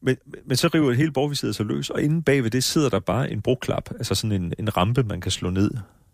men, 0.01 0.17
men 0.45 0.57
så 0.57 0.69
river 0.73 0.93
hele 0.93 1.11
borgvisiret 1.11 1.55
sig 1.55 1.65
løs, 1.65 1.89
og 1.89 2.01
inde 2.01 2.23
bagved 2.23 2.49
det 2.49 2.63
sidder 2.63 2.89
der 2.89 2.99
bare 2.99 3.31
en 3.31 3.41
broklap, 3.41 3.89
altså 3.91 4.15
sådan 4.15 4.41
en, 4.41 4.53
en 4.59 4.77
rampe, 4.77 5.03
man 5.03 5.21
kan 5.21 5.31
slå 5.31 5.49
ned, 5.49 5.71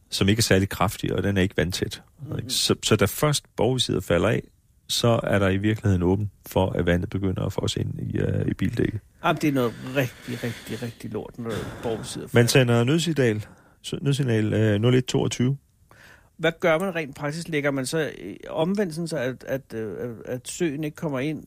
som 0.10 0.30
ikke 0.30 0.40
er 0.40 0.44
særlig 0.44 0.70
kraftig, 0.70 1.14
og 1.14 1.24
den 1.24 1.38
er 1.38 1.42
ikke 1.42 1.58
vandtæt. 1.58 2.02
Mm-hmm. 2.22 2.50
Så, 2.50 2.76
så 2.84 2.96
da 2.96 3.06
først 3.06 3.46
borgvisiret 3.56 4.04
falder 4.04 4.30
af, 4.30 4.44
så 4.92 5.20
er 5.24 5.40
der 5.40 5.50
i 5.50 5.58
virkeligheden 5.58 6.04
åben 6.04 6.32
for, 6.48 6.70
at 6.70 6.86
vandet 6.86 7.10
begynder 7.10 7.46
at 7.46 7.54
få 7.54 7.62
os 7.62 7.76
ind 7.76 8.00
i, 8.00 8.20
uh, 8.22 8.48
i 8.48 8.54
bildækket. 8.54 9.00
Jamen, 9.24 9.42
det 9.42 9.48
er 9.48 9.54
noget 9.54 9.74
rigtig, 9.96 10.44
rigtig, 10.44 10.82
rigtig 10.84 11.12
lort, 11.12 11.40
når 11.40 11.52
borgen 11.84 12.04
sidder 12.04 12.28
Man 12.34 12.48
sender 12.48 12.84
nødsignal, 12.84 13.46
nødsignal 14.02 14.46
uh, 14.46 14.82
0122, 14.82 15.58
Hvad 16.38 16.52
gør 16.60 16.80
man 16.80 16.96
rent 16.96 17.16
praktisk? 17.16 17.48
Lægger 17.48 17.72
man 17.72 17.86
så 17.86 18.12
øh, 18.22 18.36
omvendt, 18.50 18.96
sådan 18.96 19.08
så 19.08 19.18
at, 19.18 19.44
at, 19.48 19.74
øh, 19.74 20.16
at 20.26 20.48
søen 20.48 20.84
ikke 20.84 20.96
kommer 20.96 21.20
ind 21.20 21.44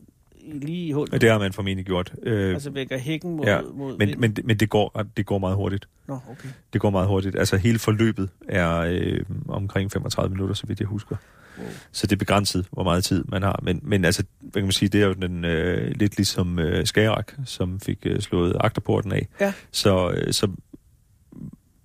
lige 0.53 0.87
i 0.87 0.93
hullet? 0.93 1.15
og 1.15 1.21
det 1.21 1.31
har 1.31 1.39
man 1.39 1.53
formentlig 1.53 1.87
gjort. 1.87 2.13
Uh, 2.27 2.33
Altså 2.33 2.71
vækker 2.71 2.99
hækken 2.99 3.37
mod, 3.37 3.47
ja, 3.47 3.61
mod 3.75 3.99
men, 3.99 4.15
men, 4.19 4.37
men 4.45 4.57
det, 4.57 4.71
går, 4.71 5.03
det 5.17 5.27
går 5.27 5.39
meget 5.39 5.57
hurtigt. 5.57 5.89
Nå, 6.09 6.19
okay. 6.31 6.49
Det 6.73 6.81
går 6.81 6.91
meget 6.91 7.09
hurtigt. 7.09 7.37
Altså 7.37 7.57
hele 7.57 7.79
forløbet 7.79 8.29
er 8.49 8.79
øh, 8.79 9.21
omkring 9.49 9.93
35 9.93 10.31
minutter, 10.31 10.55
så 10.55 10.67
vidt 10.67 10.81
jeg 10.81 10.89
husker. 10.89 11.17
Wow. 11.59 11.69
Så 11.93 12.07
det 12.07 12.13
er 12.13 12.19
begrænset, 12.19 12.67
hvor 12.71 12.83
meget 12.83 13.05
tid 13.05 13.25
man 13.29 13.43
har. 13.43 13.61
Men, 13.63 13.81
men 13.83 14.05
altså, 14.05 14.25
hvad 14.41 14.53
kan 14.53 14.63
man 14.63 14.73
sige, 14.73 14.89
det 14.89 15.03
er 15.03 15.07
jo 15.07 15.13
den, 15.13 15.45
øh, 15.45 15.93
lidt 15.95 16.17
ligesom 16.17 16.59
øh, 16.59 16.87
Skagerak, 16.87 17.33
som 17.45 17.81
fik 17.81 17.99
øh, 18.07 18.21
slået 18.21 18.57
agterporten 18.61 19.13
af. 19.13 19.29
Ja. 19.41 19.53
Så, 19.71 20.11
øh, 20.11 20.33
så 20.33 20.49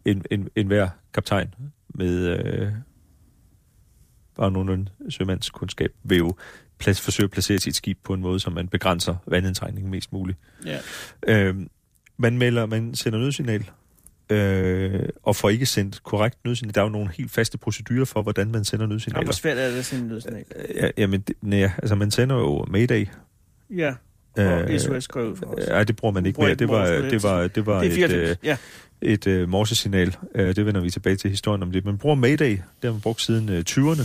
en, 0.05 0.23
en, 0.31 0.49
en 0.55 0.67
hver 0.67 0.89
kaptajn 1.13 1.53
med 1.95 2.27
øh, 2.27 2.67
bare 4.39 4.51
nogenlunde 4.51 4.91
sømandskundskab 5.09 5.91
vil 6.03 6.17
jo 6.17 6.35
plads, 6.79 7.01
forsøge 7.01 7.25
at 7.25 7.31
placere 7.31 7.59
sit 7.59 7.75
skib 7.75 7.97
på 8.03 8.13
en 8.13 8.21
måde, 8.21 8.39
så 8.39 8.49
man 8.49 8.67
begrænser 8.67 9.15
vandindtrængningen 9.27 9.91
mest 9.91 10.13
muligt. 10.13 10.37
Ja. 10.65 10.79
Øh, 11.27 11.55
man 12.17 12.37
melder, 12.37 12.65
man 12.65 12.95
sender 12.95 13.19
nødsignal, 13.19 13.69
øh, 14.29 15.09
og 15.23 15.35
får 15.35 15.49
ikke 15.49 15.65
sendt 15.65 16.03
korrekt 16.03 16.45
nødsignal. 16.45 16.75
Der 16.75 16.81
er 16.81 16.85
jo 16.85 16.89
nogle 16.91 17.11
helt 17.17 17.31
faste 17.31 17.57
procedurer 17.57 18.05
for, 18.05 18.21
hvordan 18.21 18.51
man 18.51 18.65
sender 18.65 18.83
Jamen, 18.83 18.87
hvor 18.87 18.93
nødsignaler. 18.93 19.31
svært 19.31 19.57
er 19.57 19.69
det 19.69 19.77
at 19.77 19.85
sende 19.85 20.03
en 20.03 20.09
nødsignal? 20.09 20.45
Ja, 20.75 20.89
jamen, 20.97 21.21
det, 21.21 21.35
nej, 21.41 21.71
altså 21.77 21.95
man 21.95 22.11
sender 22.11 22.35
jo 22.35 22.65
Mayday. 22.69 23.07
Ja, 23.69 23.89
og 23.89 23.95
Øh, 24.37 24.79
SOS 24.79 25.03
skrev 25.03 25.35
for 25.37 25.45
os. 25.45 25.63
Ja, 25.67 25.83
det 25.83 25.95
bruger 25.95 26.13
man 26.13 26.25
ikke 26.25 26.41
mere. 26.41 26.55
Det 26.55 26.69
var, 26.69 26.85
det 26.85 27.23
var, 27.23 27.47
det 27.47 27.65
var 27.65 27.79
det 27.79 27.87
et, 27.87 27.93
94. 27.93 28.29
øh, 28.29 28.35
ja. 28.43 28.57
et 29.01 29.27
øh, 29.27 29.49
morsesignal. 29.49 30.15
Øh, 30.35 30.55
det 30.55 30.65
vender 30.65 30.81
vi 30.81 30.89
tilbage 30.89 31.15
til 31.15 31.29
historien 31.29 31.63
om 31.63 31.71
lidt. 31.71 31.85
Man 31.85 31.97
bruger 31.97 32.15
Mayday, 32.15 32.51
det 32.51 32.61
har 32.83 32.91
man 32.91 33.01
brugt 33.01 33.21
siden 33.21 33.49
øh, 33.49 33.63
20'erne, 33.69 34.03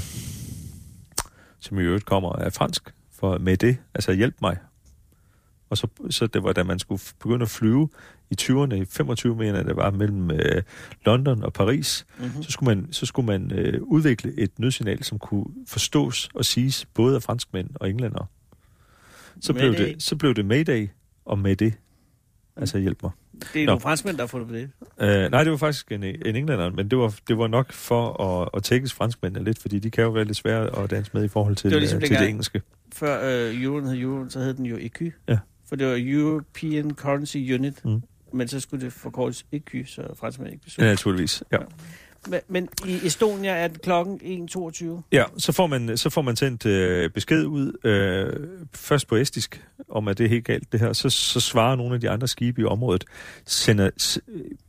som 1.61 1.79
i 1.79 1.83
øvrigt 1.83 2.05
kommer 2.05 2.33
af 2.33 2.53
fransk, 2.53 2.83
for 3.19 3.39
med 3.39 3.57
det, 3.57 3.77
altså 3.95 4.13
hjælp 4.13 4.35
mig. 4.43 4.57
Og 5.71 5.79
så, 5.79 5.87
så 6.11 6.27
det 6.27 6.43
var, 6.43 6.53
da 6.53 6.63
man 6.63 6.79
skulle 6.79 7.03
begynde 7.23 7.43
at 7.43 7.49
flyve 7.51 7.89
i 8.31 8.37
20'erne, 8.41 8.75
i 8.75 8.85
25 8.85 9.37
mener 9.37 9.63
det 9.63 9.77
var 9.77 9.91
mellem 9.91 10.31
øh, 10.31 10.63
London 11.07 11.43
og 11.45 11.53
Paris, 11.53 12.07
Mm-hmm. 12.19 12.43
så 12.43 12.51
skulle 12.51 12.75
man, 12.77 12.89
så 12.93 13.07
skulle 13.07 13.27
man 13.27 13.53
øh, 13.53 13.83
udvikle 13.83 14.33
et 14.39 14.59
nødsignal, 14.59 15.05
som 15.05 15.19
kunne 15.19 15.45
forstås 15.67 16.29
og 16.35 16.45
siges 16.45 16.87
både 16.95 17.17
af 17.17 17.23
franskmænd 17.23 17.69
og 17.75 17.91
englænder. 17.91 18.31
Så 19.41 19.53
blev, 19.53 19.71
Mayday. 19.71 19.89
det, 19.95 20.03
så 20.03 20.17
blev 20.17 20.35
det 20.35 20.45
Mayday 20.45 20.89
og 21.25 21.39
med 21.39 21.57
det. 21.57 21.75
Altså 22.57 22.79
hjælp 22.79 23.03
mig. 23.03 23.13
Det 23.53 23.63
er 23.63 23.67
Nå. 23.67 23.71
nogle 23.71 23.81
franskmænd, 23.81 24.17
der 24.17 24.23
har 24.23 24.27
fundet 24.27 24.49
på 24.49 24.55
det. 24.55 24.71
Uh, 25.27 25.31
nej, 25.31 25.43
det 25.45 25.51
var 25.51 25.57
faktisk 25.59 25.93
en, 25.93 26.05
en 26.05 26.37
englænder, 26.37 26.71
men 26.71 26.91
det 26.91 26.99
var, 26.99 27.15
det 27.29 27.39
var 27.39 27.47
nok 27.47 27.73
for 27.73 28.23
at, 28.23 28.49
at 28.55 28.63
tækkes 28.63 28.93
franskmændene 28.93 29.45
lidt, 29.45 29.59
fordi 29.59 29.79
de 29.79 29.91
kan 29.91 30.05
jo 30.05 30.11
være 30.11 30.25
lidt 30.25 30.37
svære 30.37 30.83
at 30.85 30.91
danse 30.91 31.11
med 31.15 31.25
i 31.25 31.29
forhold 31.29 31.57
til, 31.57 31.71
Det 31.71 31.75
var 31.75 31.81
ligesom 31.81 31.99
ligesom 31.99 32.17
til 32.17 32.23
det 32.23 32.29
engelske. 32.31 32.63
Før 32.95 33.49
øh, 33.49 33.63
euroen 33.63 33.85
hed 33.87 33.99
euroen, 33.99 34.31
så 34.31 34.39
hed 34.39 34.55
den 34.55 34.67
jo 34.67 34.77
EQ. 34.81 35.03
Ja. 35.29 35.39
For 35.69 35.77
det 35.77 35.87
var 35.87 35.97
European 35.99 36.91
Currency 36.91 37.37
Unit. 37.37 37.85
Mm. 37.85 38.03
Men 38.33 38.49
så 38.49 38.61
skulle 38.61 38.85
det 38.85 38.93
forkortes 38.93 39.47
EQ, 39.53 39.87
så 39.87 40.03
franskmænd 40.15 40.53
ikke 40.53 40.63
blev 40.63 40.73
Ja, 40.79 40.85
ja. 40.85 40.91
naturligvis. 40.91 41.43
Ja. 41.53 41.59
men, 41.59 41.69
men 42.49 42.69
i 42.87 43.07
Estonia 43.07 43.51
er 43.51 43.69
det 43.69 43.83
klokken 43.83 44.21
1.22. 44.51 44.85
Ja, 45.13 45.25
så 45.39 45.53
får 45.53 45.67
man, 45.67 45.97
så 45.97 46.11
får 46.11 46.23
man 46.23 46.37
sendt 46.37 46.67
øh, 46.67 47.11
besked 47.11 47.45
ud, 47.47 47.73
øh, 47.85 48.49
først 48.75 49.09
på 49.09 49.17
estisk, 49.17 49.65
om 49.89 50.09
at 50.09 50.19
det 50.19 50.25
er 50.25 50.29
helt 50.29 50.45
galt 50.45 50.73
det 50.73 50.81
her. 50.81 50.93
Så, 50.93 51.11
så 51.11 51.41
svarer 51.41 51.77
nogle 51.77 51.95
af 51.95 52.01
de 52.01 52.11
andre 52.11 52.29
skibe 52.29 52.61
i 52.61 52.65
området, 52.65 53.05
sender, 53.47 53.91
s- 54.01 54.19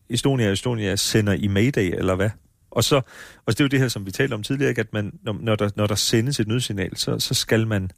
Estonia 0.09 0.47
og 0.47 0.53
Estonia 0.53 0.95
sender 0.95 1.33
i 1.33 1.47
Mayday, 1.47 1.91
eller 1.97 2.15
hvad? 2.15 2.29
Og 2.71 2.83
så, 2.83 2.95
og 2.95 3.03
det 3.47 3.59
er 3.59 3.63
jo 3.63 3.67
det 3.67 3.79
her, 3.79 3.87
som 3.87 4.05
vi 4.05 4.11
talte 4.11 4.33
om 4.33 4.43
tidligere, 4.43 4.69
ikke? 4.69 4.81
at 4.81 4.93
man, 4.93 5.13
når, 5.23 5.37
når, 5.41 5.55
der, 5.55 5.69
når 5.75 5.87
der 5.87 5.95
sendes 5.95 6.39
et 6.39 6.47
nødsignal, 6.47 6.97
så, 6.97 7.19
så 7.19 7.33
skal 7.33 7.67
man 7.67 7.91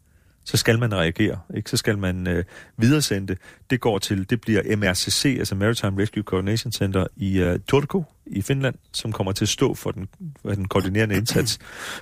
så 0.45 0.57
skal 0.57 0.79
man 0.79 0.93
reagere, 0.95 1.39
ikke? 1.55 1.69
Så 1.69 1.77
skal 1.77 1.97
man 1.97 2.27
øh, 2.27 2.43
videresende 2.77 3.27
det. 3.27 3.37
Det 3.69 3.79
går 3.81 3.97
til, 3.99 4.29
det 4.29 4.41
bliver 4.41 4.75
MRCC, 4.77 5.35
altså 5.39 5.55
Maritime 5.55 6.01
Rescue 6.01 6.23
Coordination 6.23 6.71
Center 6.71 7.07
i 7.15 7.39
øh, 7.39 7.59
Turku 7.67 8.03
i 8.29 8.41
Finland, 8.41 8.75
som 8.93 9.11
kommer 9.11 9.31
til 9.31 9.45
at 9.45 9.49
stå 9.49 9.73
for 9.73 9.91
den, 9.91 10.07
for 10.41 10.49
den 10.49 10.67
koordinerende 10.67 11.15
indsats. 11.15 11.59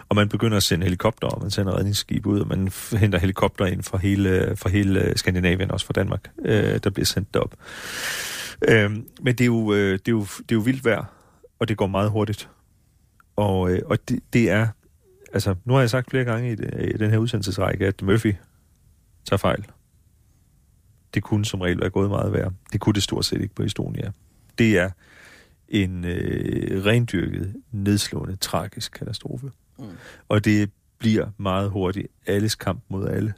Og 0.09 0.15
man 0.15 0.29
begynder 0.29 0.57
at 0.57 0.63
sende 0.63 0.83
helikopter, 0.83 1.27
og 1.27 1.41
man 1.41 1.51
sender 1.51 1.77
redningsskib 1.77 2.25
ud, 2.25 2.39
og 2.39 2.47
man 2.47 2.71
henter 2.99 3.19
helikopter 3.19 3.65
ind 3.65 3.83
fra 3.83 3.97
hele, 3.97 4.55
fra 4.55 4.69
hele 4.69 5.13
Skandinavien, 5.15 5.71
også 5.71 5.85
fra 5.85 5.93
Danmark, 5.93 6.31
øh, 6.45 6.79
der 6.83 6.89
bliver 6.89 7.05
sendt 7.05 7.33
derop. 7.33 7.55
Øh, 8.67 8.91
men 9.21 9.35
det 9.35 9.41
er, 9.41 9.45
jo, 9.45 9.73
øh, 9.73 9.91
det, 9.93 10.07
er 10.07 10.11
jo, 10.11 10.21
det 10.21 10.51
er 10.51 10.55
jo 10.55 10.61
vildt 10.61 10.85
vejr, 10.85 11.05
og 11.59 11.67
det 11.67 11.77
går 11.77 11.87
meget 11.87 12.09
hurtigt. 12.11 12.49
Og, 13.35 13.71
øh, 13.71 13.81
og 13.85 14.09
det, 14.09 14.19
det 14.33 14.49
er 14.49 14.67
altså, 15.33 15.55
nu 15.65 15.73
har 15.73 15.79
jeg 15.79 15.89
sagt 15.89 16.09
flere 16.09 16.23
gange 16.23 16.51
i, 16.51 16.55
det, 16.55 16.91
i 16.95 16.97
den 16.97 17.11
her 17.11 17.17
udsendelsesrække, 17.17 17.87
at 17.87 18.01
Murphy 18.01 18.33
tager 19.29 19.37
fejl. 19.37 19.65
Det 21.13 21.23
kunne 21.23 21.45
som 21.45 21.61
regel 21.61 21.79
være 21.79 21.89
gået 21.89 22.09
meget 22.09 22.33
værre. 22.33 22.51
Det 22.73 22.81
kunne 22.81 22.93
det 22.93 23.03
stort 23.03 23.25
set 23.25 23.41
ikke 23.41 23.55
på 23.55 23.63
Estonia. 23.63 24.11
Det 24.57 24.77
er 24.77 24.89
en 25.69 26.05
øh, 26.05 26.85
rendyrket, 26.85 27.55
nedslående, 27.71 28.35
tragisk 28.35 28.91
katastrofe. 28.91 29.51
Mm. 29.79 29.85
Og 30.27 30.45
det 30.45 30.71
bliver 30.97 31.27
meget 31.37 31.69
hurtigt 31.69 32.07
alles 32.25 32.55
kamp 32.55 32.83
mod 32.89 33.07
alle 33.07 33.33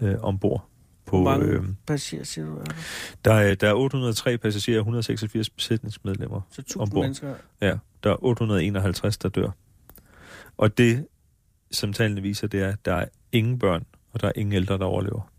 øh, 0.00 0.14
ombord. 0.20 0.66
På, 1.06 1.16
Hvor 1.16 1.30
mange 1.30 1.46
øh, 1.46 1.62
passagerer, 1.86 2.24
siger 2.24 2.46
du? 2.46 2.56
er 2.56 2.64
der? 2.64 2.72
der, 3.24 3.32
er, 3.32 3.54
der 3.54 3.68
er 3.68 3.74
803 3.74 4.38
passagerer 4.38 4.78
og 4.78 4.80
186 4.80 5.50
besætningsmedlemmer. 5.50 6.40
Så 6.50 6.62
1.000 6.70 6.80
Ombord. 6.80 7.04
mennesker. 7.04 7.34
Ja, 7.60 7.78
der 8.04 8.10
er 8.10 8.24
851, 8.24 9.18
der 9.18 9.28
dør. 9.28 9.50
Og 10.56 10.78
det, 10.78 11.06
som 11.70 11.92
tallene 11.92 12.22
viser, 12.22 12.46
det 12.46 12.62
er, 12.62 12.68
at 12.68 12.84
der 12.84 12.94
er 12.94 13.04
ingen 13.32 13.58
børn, 13.58 13.84
og 14.12 14.20
der 14.20 14.28
er 14.28 14.32
ingen 14.36 14.52
ældre, 14.52 14.78
der 14.78 14.84
overlever. 14.84 15.30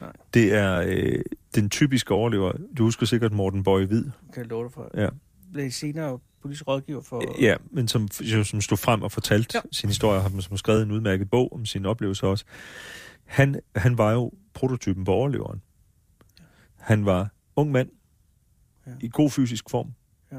Nej. 0.00 0.12
Det 0.34 0.54
er 0.54 0.84
øh, 0.86 1.22
den 1.54 1.70
typiske 1.70 2.14
overlever. 2.14 2.52
Du 2.78 2.82
husker 2.82 3.06
sikkert 3.06 3.32
Morten 3.32 3.62
Bøje 3.64 3.86
Hvid. 3.86 4.04
Kan 4.04 4.42
jeg 4.42 4.46
love 4.46 4.64
dig 4.64 4.72
for. 4.72 4.90
Ja. 4.94 5.08
Blev 5.52 5.70
senere 5.70 6.18
politisk 6.42 6.68
rådgiver 6.68 7.02
for... 7.02 7.24
Ja, 7.40 7.56
men 7.70 7.88
som, 7.88 8.08
som 8.44 8.60
stod 8.60 8.78
frem 8.78 9.02
og 9.02 9.12
fortalte 9.12 9.50
Ja. 9.54 9.60
ja. 9.64 9.68
sin 9.72 9.88
historie, 9.88 10.20
har 10.20 10.40
som 10.40 10.56
skrevet 10.56 10.82
en 10.82 10.90
udmærket 10.90 11.30
bog 11.30 11.52
om 11.52 11.66
sine 11.66 11.88
oplevelser 11.88 12.26
også. 12.26 12.44
Han, 13.24 13.60
han 13.76 13.98
var 13.98 14.12
jo 14.12 14.32
prototypen 14.54 15.04
på 15.04 15.12
overleveren. 15.12 15.62
Han 16.78 17.04
var 17.06 17.28
ung 17.56 17.70
mand, 17.70 17.88
Ja. 18.86 18.90
ja. 18.90 18.96
i 19.00 19.08
god 19.12 19.30
fysisk 19.30 19.70
form. 19.70 19.88
Ja. 20.32 20.36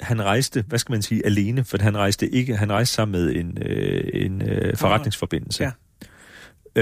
Han 0.00 0.22
rejste, 0.22 0.64
hvad 0.68 0.78
skal 0.78 0.92
man 0.92 1.02
sige, 1.02 1.26
alene, 1.26 1.64
for 1.64 1.78
han 1.78 1.96
rejste 1.96 2.28
ikke, 2.30 2.56
han 2.56 2.72
rejste 2.72 2.94
sammen 2.94 3.12
med 3.20 3.36
en, 3.36 3.58
øh, 3.62 4.10
en 4.14 4.42
øh, 4.42 4.76
forretningsforbindelse. 4.76 5.64
Ja. 5.64 5.72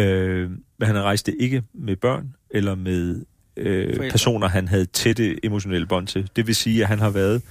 Øh, 0.01 0.51
men 0.51 0.87
han 0.87 1.03
rejste 1.03 1.37
ikke 1.43 1.63
med 1.75 1.97
børn 1.97 2.35
eller 2.51 2.75
med 2.75 3.25
øh, 3.57 4.11
personer, 4.11 4.49
han 4.49 4.69
havde 4.69 4.87
tætte 4.87 5.45
emotionelle 5.47 5.87
bånd 5.87 6.07
til. 6.07 6.31
Det 6.37 6.47
vil 6.47 6.55
sige, 6.55 6.83
at 6.83 6.89
han 6.89 6.99
har 6.99 7.11
været 7.11 7.43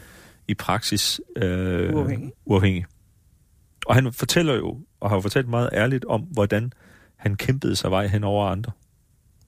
i 0.47 0.53
praksis 0.53 1.21
øh, 1.35 1.93
Uafhængig. 1.95 2.31
uafhængig. 2.45 2.85
Og 3.85 3.95
han 3.95 4.13
fortæller 4.13 4.53
jo, 4.55 4.79
og 4.99 5.09
har 5.09 5.17
jo 5.17 5.21
fortalt 5.21 5.47
meget 5.49 5.69
ærligt 5.73 6.05
om, 6.05 6.21
hvordan 6.21 6.73
han 7.15 7.35
kæmpede 7.35 7.75
sig 7.75 7.91
vej 7.91 8.07
hen 8.07 8.23
over 8.23 8.47
andre, 8.47 8.71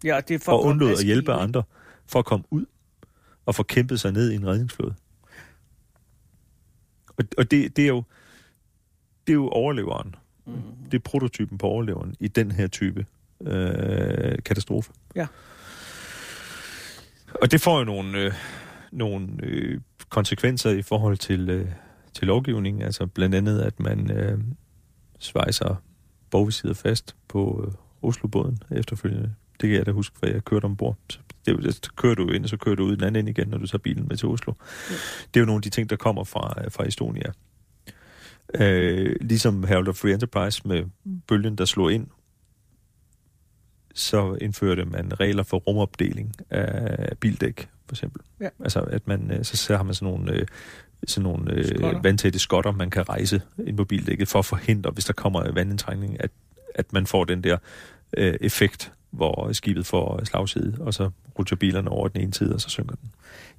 Ja, 0.04 0.20
det 0.28 0.36
er 0.36 0.40
for 0.40 0.52
og 0.52 0.64
undlod 0.64 0.92
at 0.92 1.06
hjælpe 1.06 1.32
skibet. 1.32 1.42
andre 1.44 1.64
for 2.08 2.20
at 2.20 2.26
komme 2.26 2.46
ud 2.50 2.66
og 3.46 3.56
få 3.56 3.64
kæmpet 3.64 4.00
sig 4.00 4.12
ned 4.12 4.32
i 4.32 4.36
en 4.36 4.48
redningsflåde. 4.48 4.94
Og, 7.18 7.24
og 7.38 7.52
det, 7.52 7.76
det, 7.78 7.84
er 7.84 7.88
jo, 7.88 8.04
det 9.28 9.34
er 9.34 9.36
jo 9.36 9.48
overleveren. 9.50 10.16
Mm. 10.46 10.54
Det 10.92 10.94
er 10.98 11.02
prototypen 11.04 11.58
på 11.58 11.68
overleveren 11.68 12.16
i 12.20 12.28
den 12.28 12.52
her 12.52 12.68
type 12.68 13.06
øh, 13.42 14.38
katastrofe. 14.46 14.92
Ja. 15.16 15.28
Og 17.42 17.52
det 17.52 17.62
får 17.62 17.78
jo 17.80 17.84
nogle, 17.84 18.18
øh, 18.18 18.34
nogle 18.92 19.28
øh, 19.44 19.80
konsekvenser 20.10 20.70
i 20.70 20.82
forhold 20.82 21.18
til, 21.18 21.50
øh, 21.50 21.68
til 22.14 22.28
lovgivningen. 22.28 22.82
Altså 22.82 23.06
blandt 23.06 23.36
andet, 23.36 23.62
at 23.62 23.80
man 23.80 24.12
øh, 24.12 24.40
svejser 25.20 25.76
bogvisider 26.32 26.74
fast 26.74 27.16
på 27.28 27.66
øh, 27.68 27.74
Oslobåden 28.10 28.60
efterfølgende. 28.72 29.34
Det 29.62 29.70
kan 29.70 29.78
jeg 29.78 29.86
da 29.86 29.92
huske, 29.92 30.16
for 30.20 30.28
jeg 30.28 30.44
kørte 30.46 30.66
ombord. 30.66 30.98
Det, 31.46 31.52
jo- 31.52 31.72
så 31.72 31.92
kører 31.96 32.16
du 32.16 32.30
ind, 32.30 32.44
og 32.44 32.50
så 32.50 32.58
kører 32.58 32.76
du 32.76 32.84
ud 32.84 32.96
den 32.96 33.04
anden 33.04 33.20
ende 33.20 33.32
igen, 33.32 33.48
når 33.48 33.58
du 33.58 33.68
tager 33.68 33.78
bilen 33.80 34.08
med 34.08 34.18
til 34.18 34.28
Oslo. 34.28 34.54
Ja. 34.90 34.96
Det 35.34 35.36
er 35.36 35.40
jo 35.40 35.46
nogle 35.46 35.58
af 35.58 35.62
de 35.62 35.70
ting, 35.70 35.90
der 35.90 35.96
kommer 35.96 36.24
fra, 36.24 36.70
fra 36.70 36.88
Estonia. 36.88 37.32
Øh, 38.56 39.16
ligesom 39.22 39.64
Herald 39.64 39.88
of 39.88 39.96
Free 39.96 40.14
Enterprise 40.14 40.62
med 40.68 40.84
bølgen, 41.28 41.56
der 41.56 41.66
slog 41.66 41.94
ind, 41.94 42.08
så 43.98 44.38
indførte 44.42 44.86
man 44.86 45.20
regler 45.20 45.44
for 45.44 45.58
rumopdeling 45.58 46.34
af 46.50 47.18
bildæk, 47.18 47.70
for 47.86 47.96
eksempel. 47.96 48.22
Ja. 48.42 48.50
Altså, 48.64 48.80
at 48.80 49.08
man, 49.08 49.32
øh, 49.32 49.46
så, 49.46 49.58
så 49.58 49.78
har 49.78 49.84
man 49.84 49.94
sådan 49.96 50.14
nogle, 50.14 50.34
øh, 50.34 50.46
sådan 51.08 51.24
nogle 51.24 51.64
Skotter. 51.68 51.98
øh, 51.98 52.04
vandtætte 52.04 52.40
skotter, 52.40 52.72
man 52.72 52.90
kan 52.90 53.10
rejse 53.10 53.42
ind 53.68 53.78
på 53.78 53.86
bildækket, 53.86 54.28
for 54.28 54.40
at 54.40 54.46
forhindre, 54.46 54.92
hvis 54.92 55.06
der 55.06 55.14
kommer 55.14 55.52
vandindtrængning, 55.52 56.22
at, 56.24 56.32
at 56.76 56.94
man 56.94 57.06
får 57.08 57.24
den 57.24 57.44
der 57.44 57.58
øh, 58.18 58.36
effekt, 58.42 58.92
hvor 59.12 59.54
skibet 59.54 59.86
får 59.86 60.22
slagside, 60.26 60.78
og 60.80 60.94
så 60.94 61.10
rutscher 61.40 61.58
bilerne 61.58 61.90
over 61.90 62.08
den 62.08 62.22
ene 62.22 62.34
side, 62.34 62.54
og 62.54 62.62
så 62.62 62.70
synker 62.70 62.96
den. 62.96 63.12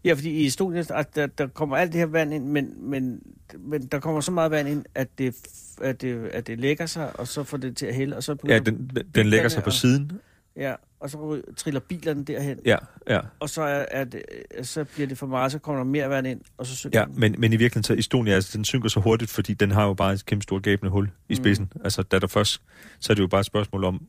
Ja, 0.04 0.12
fordi 0.14 0.30
i 0.30 0.46
Estonia, 0.46 0.82
at 0.90 1.14
der, 1.14 1.26
der 1.26 1.46
kommer 1.46 1.76
alt 1.76 1.92
det 1.92 1.98
her 1.98 2.06
vand 2.06 2.34
ind, 2.34 2.44
men, 2.46 2.74
men, 2.90 3.22
men 3.58 3.86
der 3.86 3.98
kommer 4.00 4.20
så 4.20 4.32
meget 4.32 4.50
vand 4.50 4.68
ind, 4.68 4.84
at 4.94 5.08
det, 5.18 5.34
at, 5.82 6.00
det, 6.02 6.26
at 6.26 6.46
det 6.46 6.58
lægger 6.60 6.86
sig, 6.86 7.20
og 7.20 7.28
så 7.28 7.42
får 7.44 7.56
det 7.56 7.76
til 7.76 7.86
at 7.86 7.94
hælde, 7.94 8.16
og 8.16 8.22
så 8.22 8.36
Ja, 8.48 8.58
den, 8.58 8.90
den, 8.96 9.02
den 9.14 9.26
lægger 9.26 9.48
sig 9.48 9.62
på 9.62 9.66
og- 9.70 9.72
siden. 9.72 10.12
Ja, 10.58 10.74
og 11.00 11.10
så 11.10 11.42
triller 11.56 11.80
bilerne 11.80 12.24
derhen, 12.24 12.58
Ja, 12.64 12.76
ja. 13.08 13.20
og 13.40 13.50
så, 13.50 13.62
er, 13.62 13.84
er 13.90 14.04
det, 14.04 14.22
så 14.62 14.84
bliver 14.84 15.06
det 15.08 15.18
for 15.18 15.26
meget, 15.26 15.52
så 15.52 15.58
kommer 15.58 15.80
der 15.82 15.90
mere 15.90 16.10
vand 16.10 16.26
ind, 16.26 16.40
og 16.58 16.66
så 16.66 16.76
synker 16.76 16.98
Ja, 17.00 17.04
den. 17.04 17.20
men, 17.20 17.34
men 17.38 17.52
i 17.52 17.56
virkeligheden 17.56 17.82
så 17.84 17.94
Estonia, 17.94 18.32
altså, 18.34 18.56
den 18.56 18.64
synker 18.64 18.88
så 18.88 19.00
hurtigt, 19.00 19.30
fordi 19.30 19.54
den 19.54 19.70
har 19.70 19.84
jo 19.86 19.94
bare 19.94 20.12
et 20.12 20.26
kæmpe 20.26 20.42
stort 20.42 20.62
gabende 20.62 20.90
hul 20.90 21.04
i 21.06 21.10
Mm. 21.32 21.36
spidsen. 21.36 21.70
Mm. 21.74 21.80
Altså, 21.84 22.02
da 22.02 22.18
der 22.18 22.26
først, 22.26 22.62
så 23.00 23.12
er 23.12 23.14
det 23.14 23.22
jo 23.22 23.26
bare 23.26 23.40
et 23.40 23.46
spørgsmål 23.46 23.84
om, 23.84 24.06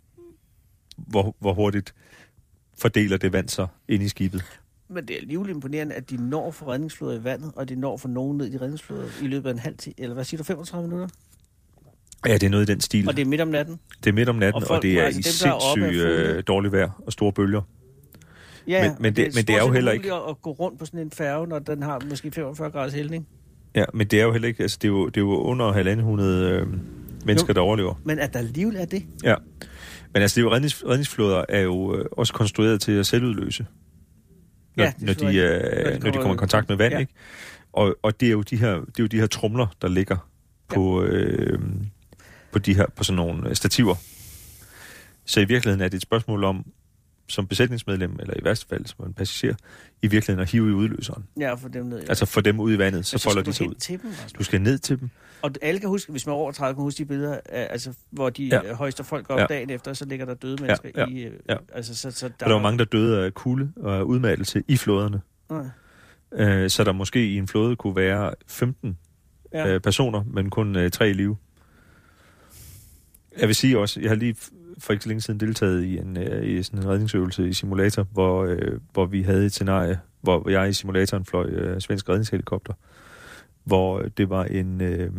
hvor, 0.97 1.35
hvor 1.39 1.53
hurtigt 1.53 1.93
fordeler 2.77 3.17
det 3.17 3.33
vand 3.33 3.49
sig 3.49 3.67
ind 3.87 4.03
i 4.03 4.09
skibet. 4.09 4.43
Men 4.89 5.07
det 5.07 5.15
er 5.15 5.19
alligevel 5.19 5.49
imponerende, 5.49 5.95
at 5.95 6.09
de 6.09 6.29
når 6.29 6.51
for 6.51 6.71
redningsflåder 6.71 7.19
i 7.19 7.23
vandet, 7.23 7.51
og 7.55 7.69
de 7.69 7.75
når 7.75 7.97
for 7.97 8.07
nogen 8.07 8.37
ned 8.37 8.45
i 8.45 8.51
de 8.51 8.61
redningsflåder 8.61 9.07
i 9.21 9.27
løbet 9.27 9.49
af 9.49 9.53
en 9.53 9.59
halv 9.59 9.77
time, 9.77 9.93
eller 9.97 10.13
hvad 10.13 10.23
siger 10.23 10.37
du, 10.37 10.43
35 10.43 10.87
minutter? 10.87 11.15
Ja, 12.27 12.33
det 12.33 12.43
er 12.43 12.49
noget 12.49 12.69
i 12.69 12.71
den 12.73 12.81
stil. 12.81 13.07
Og 13.07 13.15
det 13.17 13.21
er 13.21 13.25
midt 13.25 13.41
om 13.41 13.47
natten? 13.47 13.79
det 14.03 14.09
er 14.09 14.13
midt 14.13 14.29
om 14.29 14.35
natten, 14.35 14.61
Og 14.63 14.67
folk 14.67 14.77
og 14.77 14.83
det 14.83 14.99
er 14.99 15.03
altså 15.03 15.19
i 15.19 15.23
er 15.47 15.59
sindssygt 15.59 16.01
er 16.05 16.35
øh, 16.37 16.43
dårligt 16.47 16.71
vejr 16.71 16.89
og 17.05 17.11
store 17.13 17.33
bølger. 17.33 17.61
Ja, 18.67 18.83
Men- 18.89 18.95
men 18.99 19.15
det- 19.15 19.35
men 19.35 19.45
det 19.45 19.55
er 19.55 19.59
jo 19.59 19.71
heller 19.71 19.91
umuligt 19.91 20.13
at 20.29 20.41
gå 20.41 20.51
rundt 20.51 20.79
på 20.79 20.85
sådan 20.85 20.99
en 20.99 21.11
færge, 21.11 21.47
når 21.47 21.59
den 21.59 21.83
har 21.83 22.01
måske 22.09 22.31
45 22.31 22.69
graders 22.71 22.93
hældning. 22.93 23.27
Ja, 23.75 23.85
men 23.93 24.07
det 24.07 24.19
er 24.19 24.23
jo 24.23 24.31
heller 24.31 24.47
ikke, 24.47 24.61
altså 24.63 24.77
det 24.81 24.87
er 24.87 24.91
jo, 24.91 25.05
det 25.07 25.17
er 25.17 25.21
jo 25.21 25.35
under 25.37 26.01
hundrede 26.03 26.49
øh, 26.51 26.67
mennesker, 27.25 27.49
Jo. 27.49 27.53
der 27.53 27.61
overlever. 27.61 27.93
Men 28.03 28.19
at 28.19 28.33
der 28.33 28.39
alligevel 28.39 28.75
er 28.75 28.85
det, 28.85 29.03
Ja. 29.23 29.35
Men 30.13 30.21
altså, 30.21 30.35
det 30.35 30.41
er 30.41 30.43
jo 30.49 30.53
rednings, 30.53 30.83
redningsflåder 30.87 31.43
er 31.49 31.61
jo 31.61 31.95
øh, 31.95 32.05
også 32.11 32.33
konstrueret 32.33 32.81
til 32.81 32.91
at 32.91 33.05
selvudløse. 33.05 33.65
Når, 34.75 34.83
Ja, 34.83 34.93
det 34.99 35.09
er 35.19 35.23
når, 35.23 35.31
de, 35.31 35.37
øh. 35.37 35.83
Når 35.85 35.91
de 35.91 35.99
når 35.99 36.11
de 36.11 36.17
kommer 36.17 36.33
i 36.33 36.37
kontakt 36.37 36.69
med 36.69 36.77
vand, 36.77 36.91
Ja. 36.91 36.95
ja. 36.97 36.99
ikke? 36.99 37.13
Og, 37.73 37.95
og 38.03 38.19
det 38.19 38.27
er 38.27 38.31
jo 38.31 38.41
de 38.41 38.55
her, 38.57 38.73
det 38.73 38.99
er 38.99 39.03
jo 39.03 39.07
de 39.07 39.19
her 39.19 39.27
trumler, 39.27 39.67
der 39.81 39.87
ligger 39.87 40.17
på, 40.67 41.03
øh, 41.03 41.59
på, 42.51 42.59
de 42.59 42.73
her, 42.75 42.85
på 42.95 43.03
sådan 43.03 43.15
nogle 43.15 43.49
øh, 43.49 43.55
stativer. 43.55 43.95
Så 45.25 45.39
i 45.39 45.45
virkeligheden 45.45 45.81
er 45.81 45.87
det 45.87 45.95
et 45.97 46.01
spørgsmål 46.01 46.43
om 46.43 46.65
som 47.27 47.47
besætningsmedlem, 47.47 48.17
eller 48.19 48.33
i 48.39 48.43
værste 48.43 48.65
fald 48.69 48.85
som 48.85 49.05
en 49.05 49.13
passager, 49.13 49.55
i 50.01 50.07
virkeligheden 50.07 50.41
at 50.43 50.51
hive 50.51 50.69
i 50.69 50.73
udløseren. 50.73 51.25
Ja, 51.39 51.53
for 51.53 51.67
dem 51.69 51.85
ned. 51.85 51.99
Ja. 52.01 52.05
Altså 52.09 52.25
få 52.25 52.41
dem 52.41 52.59
ud 52.59 52.73
i 52.73 52.77
vandet, 52.77 53.05
så, 53.05 53.15
Men 53.15 53.19
folder 53.19 53.41
skal 53.41 53.51
de 53.51 53.57
sig 53.57 53.69
ud. 53.69 53.73
til 53.75 54.01
dem, 54.01 54.09
Rasmus. 54.11 54.33
Du 54.33 54.43
skal 54.43 54.61
ned 54.61 54.77
til 54.77 54.99
dem. 54.99 55.09
Og 55.41 55.51
alle 55.61 55.79
kan 55.79 55.89
huske, 55.89 56.11
hvis 56.11 56.25
man 56.25 56.33
er 56.33 56.37
over 56.37 56.51
30, 56.51 56.75
kan 56.75 56.81
huske 56.81 56.97
de 56.97 57.05
billeder, 57.05 57.39
af, 57.45 57.67
altså, 57.69 57.93
hvor 58.11 58.29
de 58.29 58.43
Ja. 58.47 58.59
ja. 58.65 58.73
højster 58.73 59.03
folk 59.03 59.29
op 59.29 59.37
Ja. 59.37 59.41
ja. 59.41 59.47
dagen 59.47 59.69
efter, 59.69 59.91
og 59.91 59.97
så 59.97 60.05
ligger 60.05 60.25
der 60.25 60.33
døde 60.33 60.61
mennesker 60.61 60.89
ja, 60.95 61.05
i... 61.05 61.19
øh, 61.23 61.33
ja. 61.49 61.55
Altså, 61.73 61.95
så, 61.95 62.11
så 62.11 62.27
der, 62.27 62.33
Der, 62.39 62.45
der 62.45 62.53
var 62.53 62.61
mange, 62.61 62.79
der 62.79 62.85
døde 62.85 63.25
af 63.25 63.33
kulde 63.33 63.71
og 63.75 63.97
af 63.97 64.01
udmattelse 64.01 64.63
i 64.67 64.77
flåderne. 64.77 65.21
Nej. 65.49 65.65
Øh, 66.63 66.69
så 66.69 66.83
der 66.83 66.91
måske 66.91 67.27
i 67.29 67.37
en 67.37 67.47
flåde 67.47 67.75
kunne 67.75 67.95
være 67.95 68.33
15 68.47 68.97
Ja. 69.53 69.67
øh, 69.67 69.81
personer, 69.81 70.23
men 70.27 70.49
kun 70.49 70.75
øh, 70.75 70.91
tre 70.91 71.09
i 71.09 71.13
live. 71.13 71.37
Jeg 73.37 73.47
vil 73.47 73.55
sige 73.55 73.79
også, 73.79 74.01
jeg 74.01 74.09
har 74.09 74.15
lige 74.15 74.35
for 74.77 74.93
ikke 74.93 75.03
så 75.03 75.09
længe 75.09 75.21
siden 75.21 75.39
deltaget 75.39 75.83
i 75.83 75.97
en, 75.97 76.17
øh, 76.17 76.45
i 76.45 76.63
sådan 76.63 76.79
en 76.79 76.89
redningsøvelse 76.89 77.49
i 77.49 77.53
simulator, 77.53 78.03
hvor, 78.03 78.45
øh, 78.45 78.79
hvor 78.93 79.05
vi 79.05 79.21
havde 79.21 79.45
et 79.45 79.51
scenarie, 79.51 79.99
hvor 80.21 80.49
jeg 80.49 80.69
i 80.69 80.73
simulatoren 80.73 81.25
fløj 81.25 81.45
øh, 81.45 81.81
svensk 81.81 82.09
redningshelikopter, 82.09 82.73
hvor 83.63 84.01
det 84.01 84.29
var 84.29 84.43
en, 84.43 84.81
øh, 84.81 85.11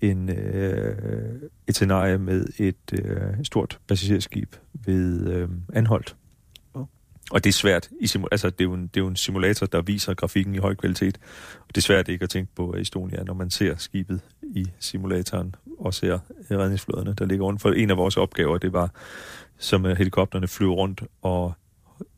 en, 0.00 0.28
øh, 0.28 1.42
et 1.66 1.74
scenarie 1.74 2.18
med 2.18 2.46
et 2.58 3.00
øh, 3.04 3.44
stort 3.44 3.78
passagerskib 3.88 4.56
ved 4.84 5.26
øh, 5.32 5.48
Anholdt. 5.72 6.16
Og 7.30 7.44
det 7.44 7.50
er 7.50 7.54
svært. 7.54 7.88
I 8.00 8.04
simu- 8.04 8.28
altså, 8.32 8.50
det, 8.50 8.60
er 8.60 8.64
jo 8.64 8.74
en, 8.74 8.82
det 8.82 8.96
er 8.96 9.00
jo 9.00 9.08
en 9.08 9.16
simulator, 9.16 9.66
der 9.66 9.82
viser 9.82 10.14
grafikken 10.14 10.54
i 10.54 10.58
høj 10.58 10.74
kvalitet. 10.74 11.18
Og 11.60 11.68
det 11.68 11.76
er 11.76 11.82
svært 11.82 12.08
ikke 12.08 12.22
at 12.22 12.30
tænke 12.30 12.54
på 12.54 12.74
Estonia, 12.78 13.22
når 13.22 13.34
man 13.34 13.50
ser 13.50 13.76
skibet 13.76 14.20
i 14.42 14.66
simulatoren 14.78 15.54
og 15.78 15.94
ser 15.94 16.18
redningsflåderne, 16.50 17.14
der 17.14 17.26
ligger 17.26 17.44
rundt. 17.44 17.62
For 17.62 17.72
en 17.72 17.90
af 17.90 17.96
vores 17.96 18.16
opgaver, 18.16 18.58
det 18.58 18.72
var, 18.72 18.90
som 19.58 19.86
øh, 19.86 19.96
helikopterne 19.96 20.48
flyver 20.48 20.74
rundt 20.74 21.02
og 21.22 21.52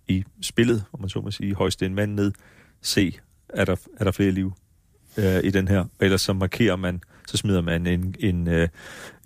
i 0.08 0.24
spillet, 0.42 0.84
om 0.92 1.00
man 1.00 1.08
så 1.08 1.20
må 1.20 1.30
sige, 1.30 1.54
højst 1.54 1.82
en 1.82 1.94
mand 1.94 2.14
ned, 2.14 2.32
se, 2.82 3.18
er 3.48 3.64
der, 3.64 3.76
er 3.96 4.04
der 4.04 4.10
flere 4.10 4.30
liv 4.30 4.52
øh, 5.16 5.44
i 5.44 5.50
den 5.50 5.68
her. 5.68 5.84
Ellers 6.00 6.20
så 6.20 6.32
markerer 6.32 6.76
man, 6.76 7.02
så 7.26 7.36
smider 7.36 7.60
man 7.60 7.86
en, 7.86 8.14
en, 8.18 8.48
øh, 8.48 8.68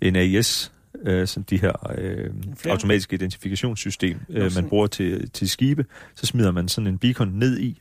en 0.01 0.15
AIS, 0.15 0.71
øh, 1.05 1.27
som 1.27 1.43
de 1.43 1.57
her 1.57 1.91
øh, 1.97 2.29
Flere? 2.57 2.73
automatiske 2.73 3.13
identifikationssystem, 3.13 4.17
øh, 4.29 4.41
man 4.41 4.51
sådan- 4.51 4.69
bruger 4.69 4.87
til, 4.87 5.29
til 5.29 5.49
skibe, 5.49 5.85
så 6.15 6.25
smider 6.25 6.51
man 6.51 6.67
sådan 6.67 6.87
en 6.87 6.97
beacon 6.97 7.27
ned 7.27 7.59
i. 7.59 7.79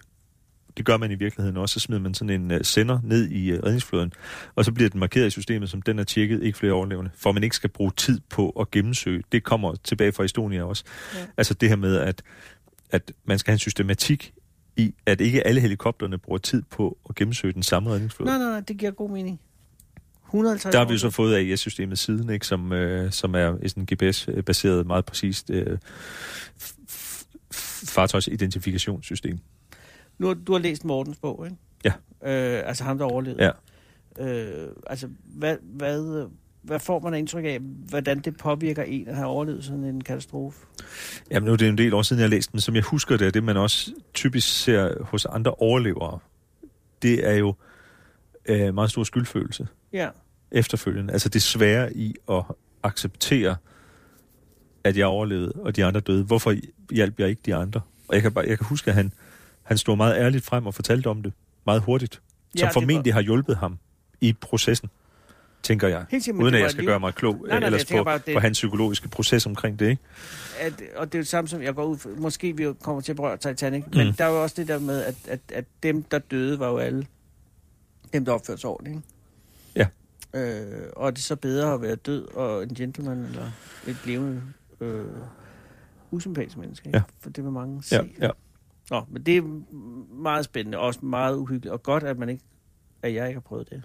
Det 0.76 0.84
gør 0.84 0.96
man 0.96 1.10
i 1.10 1.14
virkeligheden 1.14 1.56
også. 1.56 1.72
Så 1.72 1.80
smider 1.80 2.02
man 2.02 2.14
sådan 2.14 2.40
en 2.42 2.50
uh, 2.50 2.58
sender 2.62 2.98
ned 3.04 3.28
i 3.30 3.52
uh, 3.52 3.58
redningsflåden, 3.58 4.12
og 4.54 4.64
så 4.64 4.72
bliver 4.72 4.90
den 4.90 5.00
markeret 5.00 5.26
i 5.26 5.30
systemet, 5.30 5.70
som 5.70 5.82
den 5.82 5.98
er 5.98 6.04
tjekket, 6.04 6.42
ikke 6.42 6.58
flere 6.58 6.72
overlevende, 6.72 7.10
for 7.16 7.32
man 7.32 7.44
ikke 7.44 7.56
skal 7.56 7.70
bruge 7.70 7.90
tid 7.96 8.20
på 8.30 8.50
at 8.50 8.70
gennemsøge. 8.70 9.22
Det 9.32 9.44
kommer 9.44 9.74
tilbage 9.84 10.12
fra 10.12 10.24
Estonia 10.24 10.62
også. 10.64 10.84
Ja. 11.14 11.18
Altså 11.36 11.54
det 11.54 11.68
her 11.68 11.76
med, 11.76 11.96
at, 11.96 12.22
at 12.90 13.12
man 13.24 13.38
skal 13.38 13.50
have 13.50 13.54
en 13.54 13.58
systematik 13.58 14.32
i, 14.76 14.94
at 15.06 15.20
ikke 15.20 15.46
alle 15.46 15.60
helikopterne 15.60 16.18
bruger 16.18 16.38
tid 16.38 16.62
på 16.70 16.98
at 17.08 17.14
gennemsøge 17.14 17.52
den 17.52 17.62
samme 17.62 17.90
redningsflåde. 17.90 18.30
Nej, 18.30 18.38
nej, 18.38 18.50
nej, 18.50 18.60
det 18.60 18.76
giver 18.78 18.90
god 18.90 19.10
mening. 19.10 19.40
150 20.34 20.72
Der 20.72 20.78
har 20.78 20.86
vi 20.86 20.92
jo 20.92 20.98
så 20.98 21.10
fået 21.10 21.34
AIS-systemet 21.36 21.98
siden, 21.98 22.30
ikke, 22.30 22.46
som, 22.46 22.72
øh, 22.72 23.12
som 23.12 23.34
er 23.34 23.56
sådan 23.66 23.86
GPS-baseret, 23.92 24.86
meget 24.86 25.04
præcist 25.04 25.50
øh, 25.50 25.78
fartøjsidentifikationssystem. 27.86 29.38
Nu 30.18 30.26
har, 30.26 30.34
du 30.34 30.52
har 30.52 30.60
læst 30.60 30.84
Mortens 30.84 31.18
bog, 31.18 31.46
ikke? 31.46 31.56
Ja. 31.84 31.92
Øh, 32.58 32.68
altså 32.68 32.84
ham, 32.84 32.98
der 32.98 33.04
overlevede. 33.04 33.44
Ja. 33.44 33.50
Øh, 34.26 34.68
altså, 34.86 35.08
hvad, 35.24 35.56
hvad, 35.62 36.28
hvad 36.62 36.78
får 36.78 37.00
man 37.00 37.14
af 37.14 37.18
indtryk 37.18 37.44
af, 37.44 37.58
hvordan 37.88 38.20
det 38.20 38.36
påvirker 38.36 38.82
en 38.82 39.08
at 39.08 39.16
have 39.16 39.28
overlevet 39.28 39.64
sådan 39.64 39.84
en 39.84 40.00
katastrofe? 40.00 40.66
Jamen 41.30 41.46
nu 41.46 41.52
er 41.52 41.56
det 41.56 41.68
en 41.68 41.78
del 41.78 41.94
år 41.94 42.02
siden, 42.02 42.20
jeg 42.20 42.28
har 42.28 42.30
læst 42.30 42.52
den. 42.52 42.60
Som 42.60 42.74
jeg 42.74 42.82
husker 42.82 43.16
det, 43.16 43.26
er 43.26 43.30
det 43.30 43.44
man 43.44 43.56
også 43.56 43.92
typisk 44.14 44.62
ser 44.62 45.04
hos 45.04 45.24
andre 45.24 45.50
overlevere, 45.50 46.18
det 47.02 47.28
er 47.28 47.34
jo 47.34 47.54
øh, 48.46 48.74
meget 48.74 48.90
stor 48.90 49.04
skyldfølelse 49.04 49.68
Ja. 49.92 50.08
Efterfølgende. 50.54 51.12
Altså 51.12 51.28
det 51.28 51.42
svære 51.42 51.96
i 51.96 52.14
at 52.30 52.42
acceptere, 52.82 53.56
at 54.84 54.96
jeg 54.96 55.06
overlevede, 55.06 55.52
og 55.56 55.76
de 55.76 55.84
andre 55.84 56.00
døde. 56.00 56.24
Hvorfor 56.24 56.54
hjalp 56.90 57.20
jeg 57.20 57.28
ikke 57.28 57.42
de 57.46 57.54
andre? 57.54 57.80
Og 58.08 58.14
jeg 58.14 58.22
kan, 58.22 58.32
bare, 58.32 58.44
jeg 58.48 58.58
kan 58.58 58.66
huske, 58.66 58.88
at 58.90 58.94
han, 58.94 59.12
han 59.62 59.78
stod 59.78 59.96
meget 59.96 60.16
ærligt 60.16 60.44
frem 60.44 60.66
og 60.66 60.74
fortalte 60.74 61.06
om 61.06 61.22
det 61.22 61.32
meget 61.66 61.82
hurtigt, 61.82 62.20
Ja, 62.56 62.58
som 62.60 62.66
det 62.66 62.72
formentlig 62.72 63.14
har 63.14 63.20
hjulpet 63.20 63.56
ham 63.56 63.78
i 64.20 64.32
processen, 64.40 64.90
tænker 65.62 65.88
jeg. 65.88 66.04
Helt 66.10 66.24
sikkert, 66.24 66.36
men 66.36 66.42
Uden 66.44 66.54
at 66.54 66.58
var 66.58 66.64
jeg 66.64 66.70
skal 66.70 66.82
liv- 66.82 66.88
gøre 66.88 67.00
mig 67.00 67.14
klog 67.14 67.44
Nej, 67.48 67.58
nej, 67.60 67.66
ellers 67.66 67.84
på, 67.84 68.04
bare, 68.04 68.20
det- 68.26 68.34
på 68.34 68.40
hans 68.40 68.56
psykologiske 68.58 69.08
proces 69.08 69.46
omkring 69.46 69.78
det, 69.78 69.88
ikke? 69.90 70.02
At, 70.60 70.72
og 70.96 71.06
det 71.06 71.14
er 71.14 71.18
jo 71.18 71.22
det 71.22 71.28
samme 71.28 71.48
som, 71.48 71.62
jeg 71.62 71.74
går 71.74 71.84
ud 71.84 71.98
for, 71.98 72.08
måske 72.16 72.56
vi 72.56 72.66
kommer 72.82 73.02
til 73.02 73.12
at 73.12 73.16
berøre 73.16 73.36
Titanic, 73.36 73.84
mm. 73.86 73.96
men 73.96 74.14
der 74.18 74.24
er 74.24 74.28
jo 74.30 74.42
også 74.42 74.54
det 74.58 74.68
der 74.68 74.78
med, 74.78 75.02
at, 75.04 75.14
at, 75.28 75.40
at 75.52 75.64
dem, 75.82 76.02
der 76.02 76.18
døde, 76.18 76.58
var 76.58 76.68
jo 76.68 76.78
alle 76.78 77.06
dem, 78.12 78.24
der 78.24 78.32
opførte 78.32 78.60
sig 78.60 78.70
ordentligt, 78.70 78.96
ikke? 78.96 79.08
Ja. 79.76 79.86
Øh, 80.34 80.82
og 80.96 81.06
er 81.06 81.10
det 81.10 81.22
så 81.22 81.36
bedre 81.36 81.74
at 81.74 81.82
være 81.82 81.94
død 81.94 82.34
og 82.34 82.62
en 82.62 82.74
gentleman, 82.74 83.18
eller 83.18 83.50
et 83.86 83.96
levende, 84.06 84.42
øh, 84.80 85.04
usympatisk 86.10 86.56
menneske, 86.58 86.86
ikke? 86.86 86.98
Ja. 86.98 87.02
For 87.20 87.30
det 87.30 87.44
vil 87.44 87.52
mange 87.52 87.82
se. 87.82 87.96
Ja, 87.96 88.02
ja. 88.20 88.30
Nå, 88.90 89.02
men 89.08 89.22
det 89.22 89.36
er 89.36 89.42
meget 90.14 90.44
spændende, 90.44 90.78
og 90.78 90.86
også 90.86 91.06
meget 91.06 91.36
uhyggeligt, 91.36 91.72
og 91.72 91.82
godt, 91.82 92.02
at 92.02 92.18
man 92.18 92.28
ikke, 92.28 92.44
at 93.02 93.14
jeg 93.14 93.28
ikke 93.28 93.36
har 93.36 93.40
prøvet 93.40 93.70
det. 93.70 93.82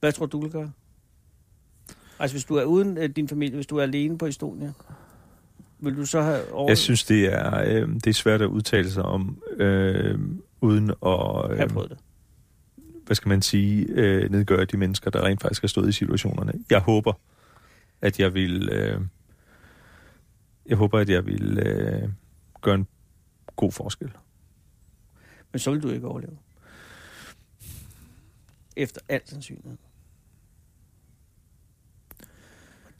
Hvad 0.00 0.12
tror 0.12 0.26
du, 0.26 0.36
du 0.36 0.42
vil 0.42 0.50
gøre? 0.50 0.72
Altså, 2.18 2.34
hvis 2.34 2.44
du 2.44 2.54
er 2.54 2.64
uden 2.64 2.98
øh, 2.98 3.08
din 3.08 3.28
familie, 3.28 3.54
hvis 3.54 3.66
du 3.66 3.76
er 3.76 3.82
alene 3.82 4.18
på 4.18 4.26
Estonia, 4.26 4.72
vil 5.78 5.96
du 5.96 6.06
så 6.06 6.22
have 6.22 6.52
over... 6.52 6.70
Jeg 6.70 6.78
synes, 6.78 7.04
det 7.04 7.32
er, 7.32 7.60
øh, 7.60 7.88
det 7.94 8.06
er 8.06 8.14
svært 8.14 8.42
at 8.42 8.46
udtale 8.46 8.90
sig 8.90 9.02
om, 9.02 9.42
øh, 9.56 10.18
uden 10.60 10.90
at, 10.90 10.96
have 11.02 11.62
øh, 11.62 11.70
prøvet 11.70 11.90
det. 11.90 11.98
Hvad 13.08 13.14
skal 13.14 13.28
man 13.28 13.42
sige, 13.42 13.86
øh, 13.88 14.30
nedgøre 14.30 14.64
de 14.64 14.76
mennesker, 14.76 15.10
der 15.10 15.24
rent 15.24 15.42
faktisk 15.42 15.62
har 15.62 15.68
stået 15.68 15.88
i 15.88 15.92
situationerne. 15.92 16.52
Jeg 16.70 16.80
håber, 16.80 17.12
at 18.00 18.20
jeg 18.20 18.34
vil, 18.34 18.68
øh, 18.68 19.00
jeg 20.66 20.76
håber, 20.76 20.98
at 20.98 21.08
jeg 21.08 21.26
vil 21.26 21.58
øh, 21.58 22.08
gøre 22.60 22.74
en 22.74 22.86
god 23.56 23.72
forskel. 23.72 24.10
Men 25.52 25.58
så 25.58 25.70
vil 25.70 25.82
du 25.82 25.90
ikke 25.90 26.06
overleve. 26.06 26.36
Efter 28.76 29.00
alt 29.08 29.28
sandsynlighed. 29.28 29.76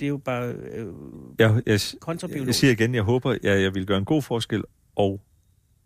Det 0.01 0.07
er 0.07 0.09
jo 0.09 0.17
bare 0.19 0.53
øh, 0.53 0.93
Jeg, 1.39 1.63
jeg, 1.67 1.81
kontrabiologisk. 2.01 2.47
jeg 2.47 2.55
siger 2.55 2.73
igen, 2.73 2.95
jeg 2.95 3.03
håber, 3.03 3.31
at 3.31 3.39
jeg, 3.43 3.63
jeg 3.63 3.75
vil 3.75 3.87
gøre 3.87 3.99
en 3.99 4.05
god 4.05 4.23
forskel, 4.23 4.65
og 4.97 5.21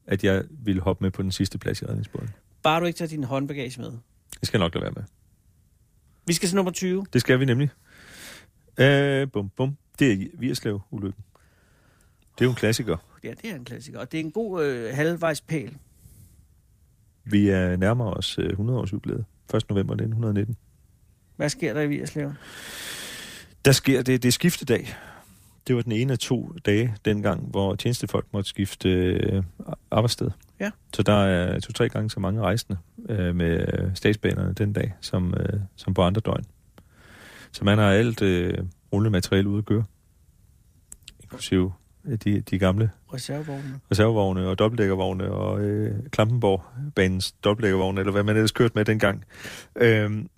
at 0.07 0.25
jeg 0.25 0.45
vil 0.51 0.81
hoppe 0.81 1.05
med 1.05 1.11
på 1.11 1.23
den 1.23 1.33
sidste 1.33 1.59
plads 1.59 1.83
i 1.83 1.87
redningsbåden. 1.87 2.31
Bare 2.63 2.81
du 2.81 2.87
ikke 2.87 2.97
tager 2.97 3.09
din 3.09 3.25
håndbagage 3.25 3.81
med. 3.81 3.93
Det 4.43 4.47
skal 4.47 4.59
jeg 4.59 4.65
nok 4.65 4.75
lade 4.75 4.85
være 4.85 4.93
med. 4.97 5.03
Vi 6.27 6.33
skal 6.33 6.49
til 6.49 6.57
nummer 6.57 6.73
20. 6.73 7.07
Det 7.13 7.21
skal 7.21 7.41
vi 7.41 7.45
nemlig. 7.45 7.71
Øh, 8.81 9.31
bum, 9.33 9.51
bum. 9.57 9.77
Det 9.99 10.13
er 10.13 10.27
Virslev-ulykken. 10.35 11.25
Det 12.35 12.41
er 12.41 12.45
jo 12.45 12.51
en 12.51 12.57
klassiker. 12.57 12.97
Ja, 13.25 13.31
det 13.43 13.51
er 13.51 13.55
en 13.55 13.65
klassiker. 13.65 13.99
Og 13.99 14.13
det 14.13 14.21
er 14.21 14.25
en 14.25 14.31
god 14.31 14.65
øh, 14.65 14.95
halvvejs 14.95 15.41
pæl. 15.41 15.77
Vi 17.25 17.49
er 17.49 17.77
nærmere 17.77 18.15
os 18.15 18.39
øh, 18.39 18.51
100 18.51 18.79
års 18.79 18.93
jubilæet. 18.93 19.25
1. 19.55 19.71
november 19.71 19.95
1919. 19.95 20.57
Hvad 21.37 21.49
sker 21.49 21.75
der 21.75 21.81
i 21.81 21.89
Virslev? 21.89 22.33
Der 23.65 23.73
sker 23.73 24.03
det, 24.03 24.23
det 24.23 24.29
er 24.29 24.33
skiftedag. 24.33 24.95
Det 25.67 25.77
var 25.77 25.83
den 25.83 25.93
ene 25.93 26.13
af 26.13 26.19
to 26.19 26.53
dage 26.67 26.95
dengang, 27.05 27.47
hvor 27.51 27.75
tjenestefolk 27.75 28.27
måtte 28.33 28.49
skifte 28.49 28.89
øh, 28.89 29.43
arbejdssted. 29.91 30.31
Ja. 30.61 30.71
Så 30.95 31.03
der 31.03 31.13
er 31.25 31.61
to-tre 31.61 31.89
gange 31.89 32.11
så 32.11 32.21
mange 32.21 32.41
rejsende 32.41 32.79
øh, 33.09 33.37
med 33.37 33.67
øh, 33.73 33.91
statsbanerne 33.95 34.53
den 34.53 34.73
dag, 34.73 34.95
som, 35.01 35.35
øh, 35.35 35.61
som 35.77 35.95
på 35.95 36.03
andre 36.03 36.21
døgn. 36.21 36.45
Så 37.53 37.65
man 37.65 37.79
har 37.79 37.91
alt 37.91 38.23
øh, 38.23 38.59
rullende 38.93 39.11
materiale 39.11 39.49
ude 39.49 39.59
at 39.59 39.65
køre. 39.65 39.85
Inklusive 41.23 41.73
øh, 42.05 42.19
de, 42.25 42.41
de 42.41 42.59
gamle 42.59 42.91
Reservevognene. 43.15 43.81
reservevogne 43.91 44.49
og 44.49 44.59
dobbeltdækkervogne 44.59 45.31
og 45.31 45.61
øh, 45.61 45.95
Klampenborg-banens 46.11 47.33
dobbeltdækkervogne, 47.33 48.01
eller 48.01 48.13
hvad 48.13 48.23
man 48.23 48.37
ellers 48.37 48.53
kørte 48.53 48.73
med 48.75 48.85
dengang. 48.85 49.25
Øhm, 49.77 50.29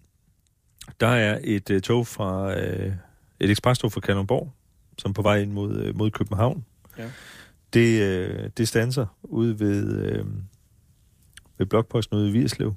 der 1.01 1.09
er 1.09 1.39
et 1.45 1.71
øh, 1.71 1.81
tog 1.81 2.07
fra, 2.07 2.59
øh, 2.61 2.93
et 3.41 3.51
eksprestog 3.51 3.93
fra 3.93 4.01
Kalundborg, 4.01 4.53
som 4.99 5.13
på 5.13 5.23
vej 5.23 5.37
ind 5.39 5.53
mod, 5.53 5.77
øh, 5.77 5.97
mod 5.97 6.11
København. 6.11 6.65
Ja. 6.99 7.11
Det, 7.73 8.01
øh, 8.03 8.51
det 8.57 8.69
standser 8.69 9.07
ude 9.23 9.61
ved, 9.61 10.03
øh, 10.03 10.25
ved 11.59 11.67
blokposten 11.67 12.17
ude 12.19 12.29
i 12.29 12.33
Virslev, 12.33 12.75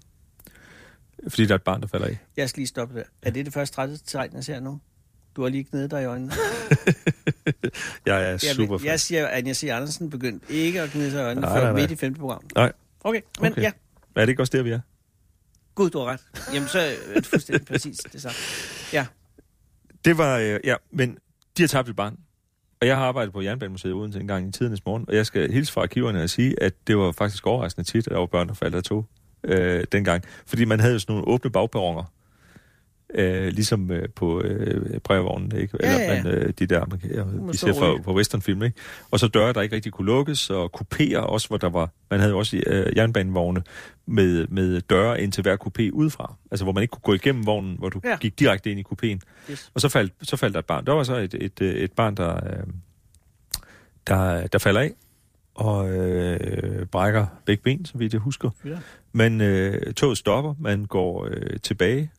fordi 1.28 1.46
der 1.46 1.52
er 1.54 1.56
et 1.56 1.64
barn, 1.64 1.82
der 1.82 1.88
falder 1.88 2.08
af. 2.08 2.18
Jeg 2.38 2.50
skal 2.50 2.60
lige 2.60 2.68
stoppe 2.68 2.96
der. 2.98 3.04
Er 3.22 3.32
det 3.32 3.46
det 3.46 3.54
første 3.54 3.76
trætte 3.76 3.98
tegn, 3.98 4.34
jeg 4.34 4.44
ser 4.44 4.60
nu? 4.60 4.80
Du 5.36 5.42
har 5.42 5.50
lige 5.50 5.64
knedet 5.64 5.92
dig 5.92 6.02
i 6.02 6.06
øjnene. 6.06 6.32
Jeg 8.06 8.24
er 8.24 8.30
Jeg, 8.30 8.40
super 8.40 8.80
jeg 8.84 9.00
siger, 9.00 9.28
at 9.28 9.38
Anja. 9.48 9.76
Andersen 9.76 10.10
begyndte 10.10 10.54
ikke 10.54 10.82
at 10.82 10.92
gnide 10.92 11.12
sig 11.12 11.20
i 11.20 11.24
øjnene 11.24 11.42
Nej, 11.48 11.56
før 11.58 11.64
nej, 11.64 11.72
nej. 11.72 11.82
midt 11.82 11.92
i 11.92 11.96
femte 11.96 12.20
program. 12.20 12.44
Nej. 12.56 12.72
Okay, 13.02 13.22
men 13.42 13.52
Okay. 13.52 13.62
ja. 13.62 13.72
Er 14.16 14.22
det 14.26 14.30
ikke 14.30 14.42
også 14.42 14.58
der, 14.58 14.64
vi 14.64 14.70
er? 14.72 14.80
Gud, 15.76 15.90
du 15.90 16.00
har 16.00 16.06
ret. 16.06 16.22
Jamen, 16.54 16.70
så 16.70 16.80
er 16.80 16.94
det 17.16 17.26
fuldstændig 17.26 17.68
præcis 17.68 17.98
det 17.98 18.22
samme. 18.22 18.36
Ja, 18.94 19.06
Det 20.06 20.18
var, 20.18 20.38
øh, 20.38 20.60
ja, 20.64 20.76
men 20.92 21.18
de 21.58 21.64
har 21.64 21.68
tabt 21.68 21.90
et 21.90 21.96
barn. 21.96 22.18
Og 22.82 22.88
jeg 22.88 22.98
har 22.98 23.06
arbejdet 23.06 23.34
på 23.34 23.42
Jernbanemuseet 23.42 23.92
uden 23.92 24.22
en 24.22 24.28
gang 24.28 24.48
i 24.48 24.52
tidernes 24.52 24.86
morgen, 24.86 25.06
og 25.08 25.16
jeg 25.16 25.26
skal 25.26 25.52
hilse 25.52 25.74
fra 25.74 25.82
arkiverne 25.82 26.24
og 26.24 26.30
sige, 26.30 26.64
at 26.64 26.74
det 26.88 26.98
var 26.98 27.12
faktisk 27.12 27.48
overraskende 27.48 27.88
tit, 27.88 28.08
at 28.08 28.12
der 28.12 28.18
var 28.18 28.26
børn, 28.26 28.48
der 28.48 28.54
faldt 28.54 28.76
af 28.76 28.84
tog 28.84 29.06
øh, 29.44 29.84
dengang. 29.92 30.24
Fordi 30.46 30.66
man 30.66 30.80
havde 30.80 30.94
jo 30.94 31.00
sådan 31.00 31.14
nogle 31.14 31.28
åbne 31.28 31.52
bagperroner, 31.52 32.04
øh, 33.14 33.48
ligesom 33.48 33.92
øh, 33.92 34.10
på 34.16 34.42
øh, 34.42 35.00
brevvognen, 35.00 35.56
ikke? 35.56 35.78
Ja, 35.84 35.88
Eller 35.88 36.14
ja. 36.16 36.24
man, 36.24 36.34
øh, 36.34 36.54
de 36.60 36.66
der, 36.66 36.86
ja, 37.04 37.24
stå 37.54 37.68
ser 37.68 37.74
fra, 37.74 38.02
på 38.02 38.16
westernfilm, 38.16 38.64
ikke? 38.64 38.80
Og 39.12 39.20
så 39.20 39.28
døre, 39.28 39.54
der 39.54 39.62
ikke 39.62 39.76
rigtig 39.76 39.92
kunne 39.92 40.06
lukkes, 40.06 40.50
og 40.50 40.72
kupéer 40.82 41.18
også, 41.18 41.48
hvor 41.48 41.58
der 41.58 41.70
var, 41.70 41.90
man 42.12 42.20
havde 42.20 42.32
jo 42.32 42.38
også 42.38 42.62
øh, 42.68 42.98
jernbanevogne 42.98 43.64
med, 44.06 44.48
med 44.48 44.82
døre 44.82 45.22
ind 45.22 45.32
til 45.32 45.42
hver 45.42 45.58
kupé 45.66 45.90
udefra. 45.92 46.34
Altså, 46.52 46.66
hvor 46.66 46.74
man 46.74 46.82
ikke 46.82 46.92
kunne 46.92 47.02
gå 47.02 47.14
igennem 47.14 47.46
vognen, 47.46 47.76
hvor 47.78 47.90
du 47.90 48.02
Ja. 48.04 48.10
ja. 48.10 48.18
gik 48.18 48.40
direkte 48.40 48.72
ind 48.72 48.80
i 48.80 48.84
kupéen. 48.84 49.20
Yes. 49.52 49.72
Og 49.74 49.82
så 49.82 49.90
faldt, 49.90 50.14
så 50.22 50.36
faldt 50.38 50.54
der 50.54 50.60
et 50.60 50.66
barn. 50.66 50.86
Der 50.86 50.94
var 50.94 51.04
så 51.04 51.16
et, 51.16 51.34
et, 51.34 51.62
øh, 51.62 51.76
et 51.76 51.92
barn, 51.92 52.16
der, 52.16 52.36
øh, 52.36 52.64
der, 54.08 54.48
der 54.48 54.60
falder 54.60 54.82
af 54.82 54.94
og 55.56 55.90
øh, 55.90 56.86
brækker 56.86 57.26
begge 57.46 57.64
ben, 57.64 57.86
så 57.86 57.98
vidt 57.98 58.14
jeg 58.14 58.22
husker. 58.22 58.50
Ja. 58.66 58.78
Men 59.12 59.42
øh, 59.42 59.94
toget 59.94 60.18
stopper, 60.18 60.54
man 60.60 60.86
går 60.86 61.28
øh, 61.32 61.60
tilbage, 61.64 62.12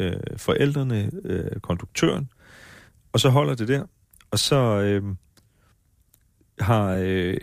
øh, 0.00 0.20
forældrene, 0.36 1.10
øh, 1.24 1.60
konduktøren, 1.60 2.30
og 3.12 3.20
så 3.20 3.28
holder 3.28 3.54
det 3.54 3.68
der. 3.68 3.84
Og 4.30 4.38
så 4.38 4.56
øh, 4.56 5.02
har 6.60 6.94
øh, 7.00 7.36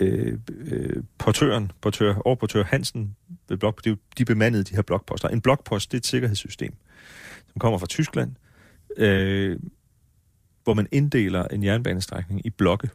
øh, 0.00 0.38
øh, 0.48 1.02
portøren, 1.18 1.72
portør, 1.80 2.14
overportør 2.14 2.64
Hansen 2.64 3.16
ved 3.48 3.56
blok, 3.56 3.86
jo 3.86 3.96
de 4.18 4.24
bemandede 4.24 4.64
de 4.64 4.74
her 4.74 4.82
blokposter. 4.82 5.28
En 5.28 5.40
blokpost, 5.40 5.92
det 5.92 5.96
er 5.96 6.00
et 6.00 6.06
sikkerhedssystem, 6.06 6.74
som 7.46 7.58
kommer 7.58 7.78
fra 7.78 7.86
Tyskland, 7.86 8.32
øh, 8.96 9.58
hvor 10.64 10.74
man 10.74 10.86
inddeler 10.92 11.44
en 11.44 11.64
jernbanestrækning 11.64 12.46
i 12.46 12.50
blokke. 12.50 12.90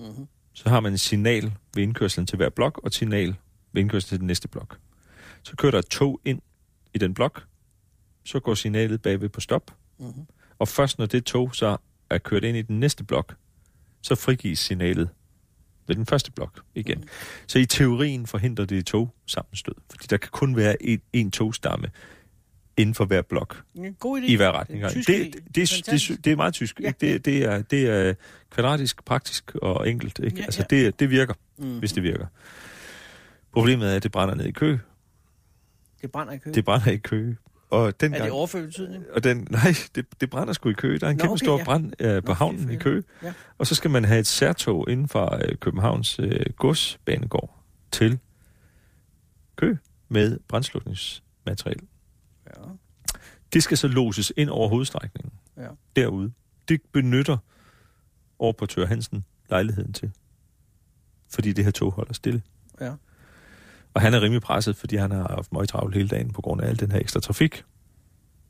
Mm-hmm. 0.00 0.26
Så 0.52 0.68
har 0.68 0.80
man 0.80 0.92
et 0.92 1.00
signal 1.00 1.52
ved 1.74 1.82
indkørslen 1.82 2.26
til 2.26 2.36
hver 2.36 2.48
blok, 2.48 2.78
og 2.78 2.86
et 2.86 2.94
signal 2.94 3.34
ved 3.72 3.82
indkørslen 3.82 4.08
til 4.08 4.18
den 4.18 4.26
næste 4.26 4.48
blok. 4.48 4.78
Så 5.42 5.56
kører 5.56 5.70
der 5.70 5.78
et 5.78 5.86
tog 5.86 6.20
ind 6.24 6.40
i 6.94 6.98
den 6.98 7.14
blok, 7.14 7.44
så 8.30 8.40
går 8.40 8.54
signalet 8.54 9.02
bagved 9.02 9.28
på 9.28 9.40
stop, 9.40 9.70
Mm-hmm. 9.98 10.26
og 10.58 10.68
først 10.68 10.98
når 10.98 11.06
det 11.06 11.24
tog 11.24 11.54
så 11.54 11.76
er 12.10 12.18
kørt 12.18 12.44
ind 12.44 12.56
i 12.56 12.62
den 12.62 12.80
næste 12.80 13.04
blok, 13.04 13.34
så 14.02 14.14
frigives 14.14 14.58
signalet 14.58 15.08
ved 15.86 15.96
den 15.96 16.06
første 16.06 16.32
blok 16.32 16.60
igen. 16.74 16.98
Mm. 16.98 17.08
Så 17.46 17.58
i 17.58 17.66
teorien 17.66 18.26
forhindrer 18.26 18.64
det 18.64 18.86
tog 18.86 19.14
sammenstød, 19.26 19.74
fordi 19.90 20.06
der 20.10 20.16
kan 20.16 20.28
kun 20.32 20.56
være 20.56 20.82
en, 20.82 21.00
en 21.12 21.30
togstamme 21.30 21.90
inden 22.76 22.94
for 22.94 23.04
hver 23.04 23.22
blok 23.22 23.62
God 23.98 24.20
idé. 24.20 24.24
i 24.24 24.34
hver 24.34 24.52
retning. 24.52 24.82
Det 24.82 24.88
er 24.88 24.92
Det, 24.94 24.96
tysk 25.04 25.08
det, 25.08 25.34
det, 25.34 25.34
det, 25.44 25.54
det, 25.54 25.68
Fantastisk. 25.70 26.24
det 26.24 26.32
er 26.32 26.36
meget 26.36 26.54
tysk. 26.54 26.80
Ja, 26.80 26.92
det, 27.00 27.24
det, 27.24 27.44
er, 27.44 27.62
det 27.62 27.86
er 27.88 28.14
kvadratisk, 28.50 29.04
praktisk 29.04 29.54
og 29.54 29.88
enkelt. 29.90 30.18
Ikke? 30.18 30.36
Ja, 30.38 30.44
altså, 30.44 30.66
ja. 30.70 30.76
Det, 30.76 31.00
det 31.00 31.10
virker, 31.10 31.34
Mm. 31.58 31.78
hvis 31.78 31.92
det 31.92 32.02
virker. 32.02 32.26
Problemet 33.52 33.90
er, 33.92 33.96
at 33.96 34.02
det 34.02 34.12
brænder 34.12 34.34
ned 34.34 34.44
i 34.46 34.52
kø. 34.52 34.78
Det 36.02 36.10
brænder 36.12 36.32
i 36.32 36.38
kø. 36.38 36.50
Det 36.50 36.64
brænder 36.64 36.90
i 36.90 36.96
kø. 36.96 37.34
Og 37.70 38.00
den 38.00 38.12
er 38.12 38.16
det 38.16 38.22
gang, 38.22 38.32
overført 38.32 38.64
betydning? 38.64 39.04
og 39.12 39.24
den, 39.24 39.38
nej, 39.50 39.74
det, 39.94 40.06
det 40.20 40.30
brænder 40.30 40.52
sgu 40.52 40.68
i 40.68 40.72
kø. 40.72 40.98
Der 41.00 41.06
er 41.06 41.10
en 41.10 41.16
Nå, 41.16 41.20
kæmpe 41.20 41.32
okay, 41.32 41.44
stor 41.44 41.58
ja. 41.58 41.64
brand 41.64 41.92
øh, 42.00 42.22
på 42.22 42.28
Nå, 42.28 42.34
havnen 42.34 42.70
i 42.70 42.74
for 42.74 42.80
kø. 42.80 43.02
Ja. 43.22 43.32
Og 43.58 43.66
så 43.66 43.74
skal 43.74 43.90
man 43.90 44.04
have 44.04 44.20
et 44.20 44.26
særtog 44.26 44.90
inden 44.90 45.08
fra 45.08 45.44
øh, 45.44 45.56
Københavns 45.56 46.18
øh, 46.18 46.46
godsbanegård 46.56 47.58
til 47.92 48.18
kø 49.56 49.76
med 50.08 50.38
brændslukningsmateriale. 50.48 51.86
ja. 52.46 52.62
Det 53.52 53.62
skal 53.62 53.76
så 53.78 53.88
loses 53.88 54.32
ind 54.36 54.50
over 54.50 54.68
hovedstrækningen. 54.68 55.32
Ja. 55.56 55.68
Derude. 55.96 56.32
Det 56.68 56.80
benytter 56.92 57.36
overportør 58.38 58.86
Hansen 58.86 59.24
lejligheden 59.50 59.92
til. 59.92 60.10
Fordi 61.28 61.52
det 61.52 61.64
her 61.64 61.70
tog 61.70 61.92
holder 61.92 62.12
stille. 62.12 62.42
Ja. 62.80 62.92
Og 63.94 64.00
han 64.00 64.14
er 64.14 64.20
rimelig 64.22 64.42
presset, 64.42 64.76
fordi 64.76 64.96
han 64.96 65.10
har 65.10 65.28
haft 65.34 65.52
meget 65.52 65.68
travlt 65.68 65.94
hele 65.94 66.08
dagen 66.08 66.32
på 66.32 66.40
grund 66.42 66.60
af 66.60 66.68
al 66.68 66.80
den 66.80 66.92
her 66.92 66.98
ekstra 67.00 67.20
trafik. 67.20 67.64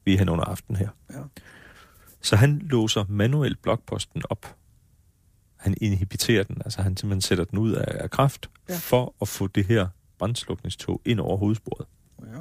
Vi 0.04 0.14
er 0.14 0.18
hen 0.18 0.28
under 0.28 0.44
aften 0.44 0.76
her. 0.76 0.88
Ja. 1.12 1.18
Så 2.22 2.36
han 2.36 2.58
låser 2.58 3.04
manuelt 3.08 3.62
blokposten 3.62 4.22
op. 4.30 4.56
Han 5.56 5.74
inhibiterer 5.80 6.42
den, 6.44 6.62
altså 6.64 6.82
han 6.82 6.96
simpelthen 6.96 7.20
sætter 7.20 7.44
den 7.44 7.58
ud 7.58 7.72
af, 7.72 8.02
af 8.02 8.10
kraft, 8.10 8.50
Ja. 8.68 8.76
for 8.76 9.14
at 9.22 9.28
få 9.28 9.46
det 9.46 9.66
her 9.66 9.88
brændslukningstog 10.18 11.00
ind 11.04 11.20
over 11.20 11.36
hovedsporet. 11.36 11.86
ja. 12.34 12.40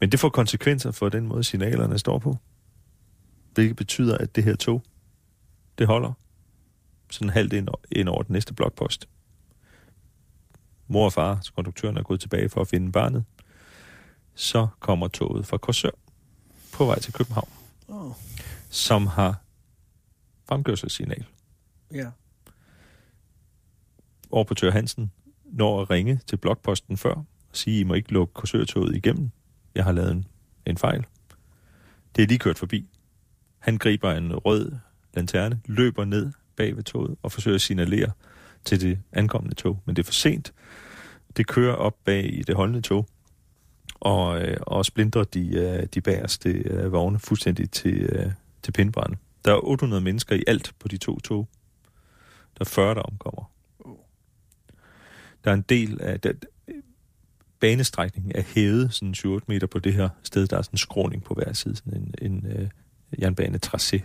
Men 0.00 0.10
det 0.12 0.20
får 0.20 0.28
konsekvenser 0.28 0.90
for 0.90 1.08
den 1.08 1.26
måde, 1.26 1.44
signalerne 1.44 1.98
står 1.98 2.18
på. 2.18 2.36
Hvilket 3.54 3.76
betyder, 3.76 4.18
at 4.18 4.36
det 4.36 4.44
her 4.44 4.56
tog, 4.56 4.82
det 5.78 5.86
holder 5.86 6.12
sådan 7.10 7.30
halvt 7.30 7.52
ind, 7.52 7.68
ind 7.92 8.08
over 8.08 8.22
den 8.22 8.32
næste 8.32 8.54
blokpost. 8.54 9.08
Mor 10.88 11.04
og 11.04 11.12
far, 11.12 11.38
så 11.42 11.52
konduktøren 11.52 11.96
er 11.96 12.02
gået 12.02 12.20
tilbage 12.20 12.48
for 12.48 12.60
at 12.60 12.68
finde 12.68 12.92
barnet. 12.92 13.24
Så 14.34 14.68
kommer 14.80 15.08
toget 15.08 15.46
fra 15.46 15.56
Korsør 15.56 15.90
på 16.74 16.84
vej 16.84 16.98
til 16.98 17.12
København, 17.12 17.48
Oh. 17.88 18.12
som 18.70 19.06
har 19.06 19.40
fremkørselssignal. 20.48 21.24
Ja. 21.94 22.10
Overportør 24.30 24.70
Hansen 24.70 25.12
når 25.44 25.82
at 25.82 25.90
ringe 25.90 26.20
til 26.26 26.36
blokposten 26.36 26.96
før 26.96 27.14
og 27.14 27.24
sige, 27.52 27.80
I 27.80 27.84
må 27.84 27.94
ikke 27.94 28.12
lukke 28.12 28.34
Korsørtoget 28.34 28.96
igennem. 28.96 29.30
Jeg 29.74 29.84
har 29.84 29.92
lavet 29.92 30.10
en, 30.12 30.24
en 30.66 30.76
fejl. 30.78 31.04
Det 32.16 32.22
er 32.22 32.26
lige 32.26 32.38
kørt 32.38 32.58
forbi. 32.58 32.88
Han 33.58 33.78
griber 33.78 34.12
en 34.12 34.34
rød 34.36 34.72
lanterne, 35.14 35.60
løber 35.64 36.04
ned 36.04 36.32
bag 36.56 36.76
ved 36.76 36.82
toget 36.82 37.16
og 37.22 37.32
forsøger 37.32 37.54
at 37.54 37.60
signalere 37.60 38.10
til 38.68 38.80
det 38.80 38.98
ankommende 39.12 39.54
tog. 39.54 39.82
Men 39.84 39.96
det 39.96 40.02
er 40.02 40.06
for 40.06 40.12
sent. 40.12 40.52
Det 41.36 41.46
kører 41.46 41.74
op 41.74 41.96
bag 42.04 42.34
i 42.34 42.42
det 42.42 42.54
holdende 42.54 42.80
tog 42.80 43.08
og, 43.94 44.42
øh, 44.42 44.56
og 44.60 44.84
splindrer 44.84 45.24
de, 45.24 45.48
øh, 45.48 45.86
de 45.94 46.00
bagerste 46.00 46.50
øh, 46.50 46.92
vogne 46.92 47.18
fuldstændig 47.18 47.70
til, 47.70 48.02
øh, 48.02 48.32
til 48.62 48.72
pindbrænde. 48.72 49.16
Der 49.44 49.52
er 49.52 49.64
800 49.64 50.02
mennesker 50.02 50.36
i 50.36 50.44
alt 50.46 50.74
på 50.78 50.88
de 50.88 50.96
to 50.96 51.20
tog. 51.20 51.48
Der 52.58 52.60
er 52.60 52.64
40, 52.64 52.94
der 52.94 53.02
omkommer. 53.02 53.50
Der 55.44 55.50
er 55.50 55.54
en 55.54 55.64
del 55.68 56.00
af... 56.00 56.20
Der, 56.20 56.32
banestrækningen 57.60 58.32
er 58.34 58.42
hævet 58.54 58.94
sådan 58.94 59.14
7-8 59.14 59.38
meter 59.46 59.66
på 59.66 59.78
det 59.78 59.94
her 59.94 60.08
sted. 60.22 60.46
Der 60.46 60.58
er 60.58 60.62
sådan 60.62 60.74
en 60.74 60.78
skråning 60.78 61.24
på 61.24 61.34
hver 61.34 61.52
side, 61.52 61.76
sådan 61.76 62.14
en, 62.22 62.32
en 62.32 62.46
øh, 62.46 62.68
jernbanetracé. 63.22 64.02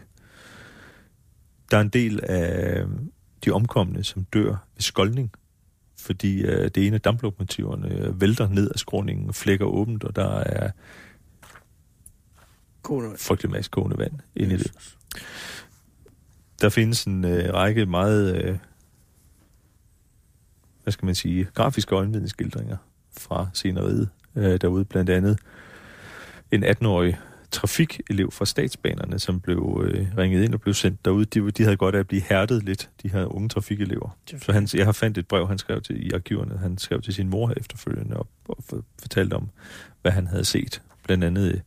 Der 1.72 1.78
er 1.78 1.82
en 1.82 1.90
del 1.90 2.20
af 2.24 2.84
de 3.46 3.52
omkomne, 3.52 4.04
som 4.04 4.24
dør 4.24 4.50
ved 4.50 4.82
skoldning, 4.82 5.32
fordi 6.00 6.42
øh, 6.42 6.72
det 6.76 6.88
ene 6.88 6.96
af 6.96 7.02
damplokomotiverne 7.02 7.90
øh, 7.90 8.22
vælter 8.22 8.48
ned 8.48 8.70
af 8.74 8.80
skråningen, 8.80 9.34
flækker 9.34 9.66
åbent, 9.66 10.04
og 10.04 10.16
der 10.16 10.40
er 10.40 10.72
Kone. 12.82 13.18
frygtelig 13.18 13.52
masse 13.52 13.72
kogende 13.72 13.98
vand 13.98 14.20
inde 14.36 14.56
i 14.56 14.58
det. 14.58 14.72
Der 16.62 16.70
findes 16.70 17.04
en 17.04 17.26
øh, 17.26 17.54
række 17.54 17.86
meget, 17.86 18.36
øh, 18.36 18.58
hvad 20.84 20.92
skal 20.92 21.06
man 21.06 21.16
sige, 21.16 21.48
grafiske 21.54 21.96
øjenvidensskildringer 21.96 22.78
fra 23.18 23.48
sceneriet 23.54 24.10
øh, 24.36 24.62
derude. 24.62 24.86
Blandt 24.86 25.10
andet 25.10 25.40
en 26.52 26.64
18-årig 26.64 27.20
trafikelev 27.54 28.32
fra 28.32 28.46
statsbanerne, 28.46 29.20
som 29.20 29.42
blev 29.42 29.84
øh, 29.86 30.18
ringet 30.18 30.44
ind 30.44 30.54
og 30.54 30.62
blev 30.62 30.74
sendt 30.74 31.06
derud. 31.06 31.26
De, 31.26 31.52
de 31.52 31.64
havde 31.64 31.78
godt 31.78 31.96
af 31.96 32.00
at 32.00 32.08
blive 32.08 32.22
hærdet 32.22 32.64
lidt, 32.64 32.90
de 33.04 33.10
her 33.10 33.26
unge 33.26 33.50
trafikelever. 33.50 34.18
Så 34.38 34.52
han, 34.52 34.68
jeg 34.74 34.86
har 34.86 34.92
fandt 34.92 35.18
et 35.18 35.28
brev, 35.28 35.48
han 35.48 35.58
skrev 35.58 35.82
til 35.82 36.08
i 36.08 36.12
arkiverne. 36.12 36.58
Han 36.58 36.78
skrev 36.78 37.02
til 37.02 37.14
sin 37.14 37.30
mor 37.30 37.54
efterfølgende 37.58 38.18
og, 38.18 38.28
og 38.48 38.64
for, 38.70 38.84
fortalte 39.00 39.34
om, 39.34 39.50
hvad 40.02 40.12
han 40.12 40.28
havde 40.28 40.46
set. 40.46 40.82
Blandt 41.04 41.24
andet 41.24 41.54
et 41.54 41.62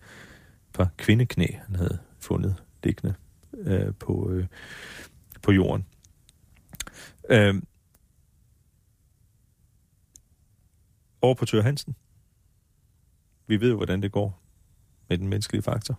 par 0.75 0.88
kvindeknæ, 0.96 1.46
han 1.66 1.77
havde 1.77 1.99
fundet 2.20 2.55
liggende 2.85 3.14
øh, 3.55 3.94
på, 3.99 4.31
øh, 4.31 4.46
på 5.42 5.53
jorden. 5.53 5.87
Øh, 7.31 7.55
overportør 11.22 11.62
Hansen. 11.62 11.96
Vi 13.46 13.61
ved 13.61 13.70
jo, 13.70 13.77
hvordan 13.77 14.03
det 14.03 14.12
går 14.12 14.45
med 15.08 15.18
den 15.18 15.28
menneskelige 15.28 15.62
faktor. 15.62 15.98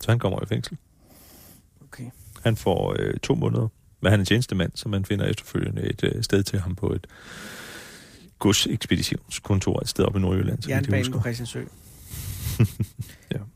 Så 0.00 0.10
han 0.10 0.18
kommer 0.18 0.42
i 0.42 0.46
fængsel. 0.46 0.76
Okay. 1.84 2.10
Han 2.42 2.56
får 2.56 2.96
øh, 2.98 3.14
to 3.14 3.34
måneder, 3.34 3.68
men 4.00 4.10
han 4.10 4.20
er 4.20 4.24
tjenestemand, 4.24 4.72
så 4.74 4.88
man 4.88 5.04
finder 5.04 5.24
efterfølgende 5.26 5.82
et 5.82 6.04
øh, 6.04 6.22
sted 6.22 6.42
til 6.42 6.60
ham 6.60 6.74
på 6.74 6.92
et 6.92 7.06
godsekspeditionskontor 8.38 9.80
et 9.80 9.88
sted 9.88 10.04
oppe 10.04 10.18
i 10.18 10.22
Nordjylland. 10.22 10.68
Jernbanen 10.68 11.12
på 11.12 11.20
Christiansø. 11.20 11.64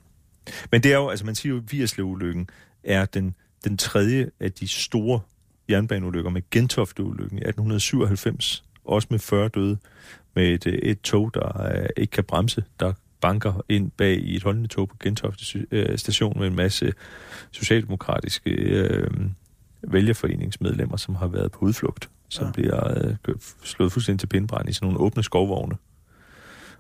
Men 0.73 0.83
det 0.83 0.93
er 0.93 0.97
jo, 0.97 1.09
altså 1.09 1.27
man 1.27 1.35
siger 1.35 1.55
jo, 1.55 1.59
at 1.59 1.73
Virslev-ulykken 1.73 2.49
er 2.85 3.05
den, 3.05 3.35
den 3.65 3.77
tredje 3.77 4.31
af 4.41 4.53
de 4.53 4.69
store 4.69 5.21
jernbaneulykker 5.69 6.31
med 6.31 6.43
Gentofte-ulykken 6.51 7.39
i 7.39 7.43
1897, 7.43 8.65
også 8.85 9.09
med 9.11 9.19
40 9.19 9.49
døde, 9.49 9.79
med 10.35 10.49
et, 10.49 10.67
øh, 10.67 10.75
et 10.75 11.01
tog, 11.01 11.35
der 11.35 11.63
øh, 11.63 11.89
ikke 11.97 12.11
kan 12.11 12.25
bremse, 12.25 12.65
der 12.81 12.93
banker 13.23 13.65
ind 13.69 13.91
bag 13.91 14.19
i 14.19 14.37
et 14.37 14.43
holdende 14.43 14.69
tog 14.69 14.89
på 14.89 14.97
Gentofte 15.03 15.67
øh, 15.71 15.99
station 15.99 16.39
med 16.39 16.47
en 16.47 16.55
masse 16.57 16.93
socialdemokratiske 17.51 18.51
øh, 18.51 19.11
vælgerforeningsmedlemmer, 19.83 20.97
som 20.97 21.15
har 21.15 21.27
været 21.27 21.53
på 21.53 21.59
udflugt, 21.65 22.11
som 22.29 22.47
Ja. 22.47 22.53
bliver 22.53 23.05
øh, 23.29 23.35
slået 23.65 23.93
fuldstændig 23.93 24.21
til 24.21 24.27
pindbrand 24.27 24.69
i 24.69 24.73
sådan 24.73 24.87
nogle 24.87 25.01
åbne 25.01 25.23
skovvogne. 25.23 25.77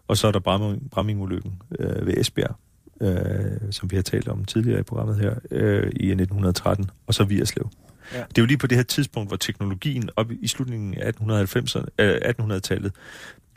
Og 0.08 0.16
så 0.16 0.28
er 0.28 0.32
der 0.32 0.40
Bramming- 0.40 0.88
Bramming-ulykken 0.90 1.62
øh, 1.78 2.06
ved 2.06 2.14
Esbjerg, 2.16 2.56
øh, 3.00 3.72
som 3.72 3.90
vi 3.90 3.96
har 3.96 4.02
talt 4.02 4.28
om 4.28 4.44
tidligere 4.44 4.80
i 4.80 4.82
programmet 4.82 5.16
her, 5.20 5.34
øh, 5.50 5.82
i 5.96 6.06
1913, 6.10 6.90
og 7.06 7.14
så 7.14 7.24
Vierslev. 7.24 7.70
Ja. 8.12 8.18
Det 8.18 8.38
er 8.38 8.42
jo 8.42 8.46
lige 8.46 8.58
på 8.58 8.66
det 8.66 8.78
her 8.78 8.82
tidspunkt, 8.82 9.30
hvor 9.30 9.36
teknologien 9.36 10.10
op 10.16 10.30
i 10.40 10.48
slutningen 10.48 10.94
af 10.94 11.12
1890'erne, 11.12 11.86
øh, 11.98 12.20
1800-tallet 12.40 12.92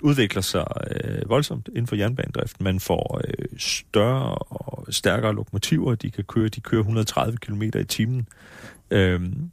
udvikler 0.03 0.41
sig 0.41 0.65
øh, 1.03 1.29
voldsomt 1.29 1.67
inden 1.67 1.87
for 1.87 1.95
jernbanedriften. 1.95 2.63
Man 2.63 2.79
får 2.79 3.21
øh, 3.27 3.45
større 3.57 4.35
og 4.35 4.93
stærkere 4.93 5.35
lokomotiver, 5.35 5.95
de 5.95 6.11
kan 6.11 6.23
køre, 6.23 6.49
de 6.49 6.61
kører 6.61 6.81
130 6.81 7.37
km 7.37 7.61
i 7.61 7.83
timen. 7.83 8.27
Øhm, 8.91 9.51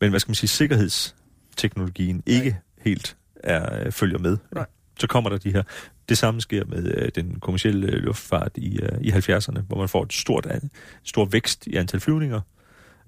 men 0.00 0.10
hvad 0.10 0.20
skal 0.20 0.30
man 0.30 0.34
sige, 0.34 0.48
sikkerhedsteknologien 0.48 2.22
ikke 2.26 2.58
helt 2.80 3.16
er, 3.36 3.84
øh, 3.84 3.92
følger 3.92 4.18
med. 4.18 4.36
Nej. 4.54 4.66
Så 4.98 5.06
kommer 5.06 5.30
der 5.30 5.38
de 5.38 5.52
her. 5.52 5.62
Det 6.08 6.18
samme 6.18 6.40
sker 6.40 6.64
med 6.64 6.94
øh, 6.94 7.10
den 7.14 7.40
kommercielle 7.40 7.86
øh, 7.86 8.02
luftfart 8.02 8.52
i, 8.54 8.78
øh, 8.78 9.00
i 9.00 9.10
70'erne, 9.10 9.60
hvor 9.60 9.78
man 9.78 9.88
får 9.88 10.02
et 10.02 10.12
stort, 10.12 10.46
an, 10.46 10.70
stor 11.04 11.24
vækst 11.24 11.66
i 11.66 11.76
antal 11.76 12.00
flyvninger, 12.00 12.40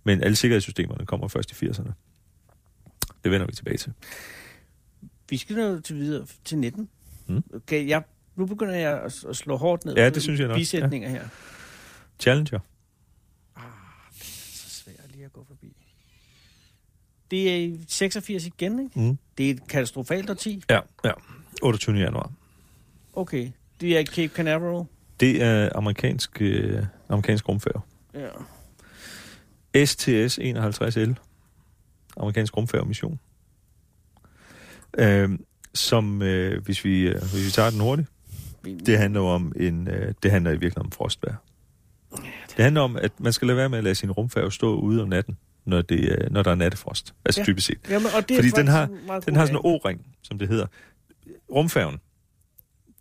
men 0.04 0.22
alle 0.22 0.36
sikkerhedssystemerne 0.36 1.06
kommer 1.06 1.28
først 1.28 1.62
i 1.62 1.66
80'erne. 1.66 1.92
Det 3.24 3.30
vender 3.32 3.46
vi 3.46 3.52
tilbage 3.52 3.76
til. 3.76 3.92
Vi 5.30 5.36
skal 5.36 5.56
nå 5.56 5.80
til 5.80 5.96
videre 5.96 6.26
til 6.44 6.58
19. 6.58 6.88
Mm. 7.26 7.44
Okay, 7.54 7.88
jeg, 7.88 8.02
nu 8.36 8.46
begynder 8.46 8.74
jeg 8.74 9.00
at, 9.02 9.24
at 9.28 9.36
slå 9.36 9.56
hårdt 9.56 9.84
ned 9.84 9.94
Ja, 9.96 10.10
det 10.10 10.22
synes 10.22 10.40
jeg 10.40 10.48
nok. 10.48 10.56
bisætninger 10.56 11.08
her. 11.08 11.28
Challenger. 12.20 12.58
Så 14.22 14.70
svært 14.70 15.10
lige 15.12 15.24
at 15.24 15.32
gå 15.32 15.44
forbi. 15.48 15.76
Det 17.30 17.52
er 17.52 17.56
i 17.56 17.80
86 17.88 18.46
igen, 18.46 18.78
ikke? 18.84 19.00
Mm. 19.00 19.18
Det 19.38 19.46
er 19.46 19.54
et 19.54 19.68
katastrofalt 19.68 20.30
årti. 20.30 20.62
Ja, 20.70 20.80
ja. 21.04 21.10
28. 21.62 21.96
januar. 21.96 22.32
Okay. 23.12 23.50
Det 23.80 23.98
er 23.98 24.04
Cape 24.04 24.34
Canaveral. 24.34 24.84
Det 25.20 25.42
er 25.42 25.70
amerikansk, 25.74 26.42
øh, 26.42 26.82
amerikansk 27.08 27.48
rumfærge. 27.48 27.80
Ja. 28.14 28.28
STS-51L. 29.76 31.14
Amerikansk 32.16 32.56
rumfærgemission. 32.56 33.20
Øh, 34.98 35.30
som, 35.74 36.22
øh, 36.22 36.64
hvis, 36.64 36.84
vi, 36.84 37.00
øh, 37.08 37.20
hvis 37.20 37.46
vi 37.46 37.50
tager 37.50 37.70
den 37.70 37.80
hurtigt, 37.80 38.08
det 38.86 38.98
handler 38.98 39.20
om 39.20 39.52
en, 39.56 39.88
øh, 39.88 40.14
det 40.22 40.30
handler 40.30 40.50
i 40.50 40.54
virkeligheden 40.54 40.86
om 40.86 40.92
frostvejr. 40.92 41.34
Det 42.56 42.64
handler 42.64 42.80
om, 42.80 42.96
at 42.96 43.12
man 43.20 43.32
skal 43.32 43.46
lade 43.46 43.56
være 43.56 43.68
med 43.68 43.78
at 43.78 43.84
lade 43.84 43.94
sin 43.94 44.10
rumfærge 44.10 44.52
stå 44.52 44.74
ude 44.76 45.02
om 45.02 45.08
natten, 45.08 45.38
når, 45.64 45.82
det, 45.82 46.00
øh, 46.18 46.30
når 46.30 46.42
der 46.42 46.50
er 46.50 46.54
nattefrost. 46.54 47.14
Altså 47.24 47.40
Ja. 47.40 47.44
typisk 47.44 47.66
set. 47.66 47.78
Jamen, 47.90 48.06
og 48.16 48.28
det 48.28 48.36
Fordi 48.36 48.48
den 48.50 48.68
har- 48.68 48.86
Den 49.26 49.36
har 49.36 49.46
sådan 49.46 49.56
en 49.56 49.60
O-ring, 49.64 50.06
som 50.22 50.38
det 50.38 50.48
hedder. 50.48 50.66
Rumfærgen. 51.52 51.98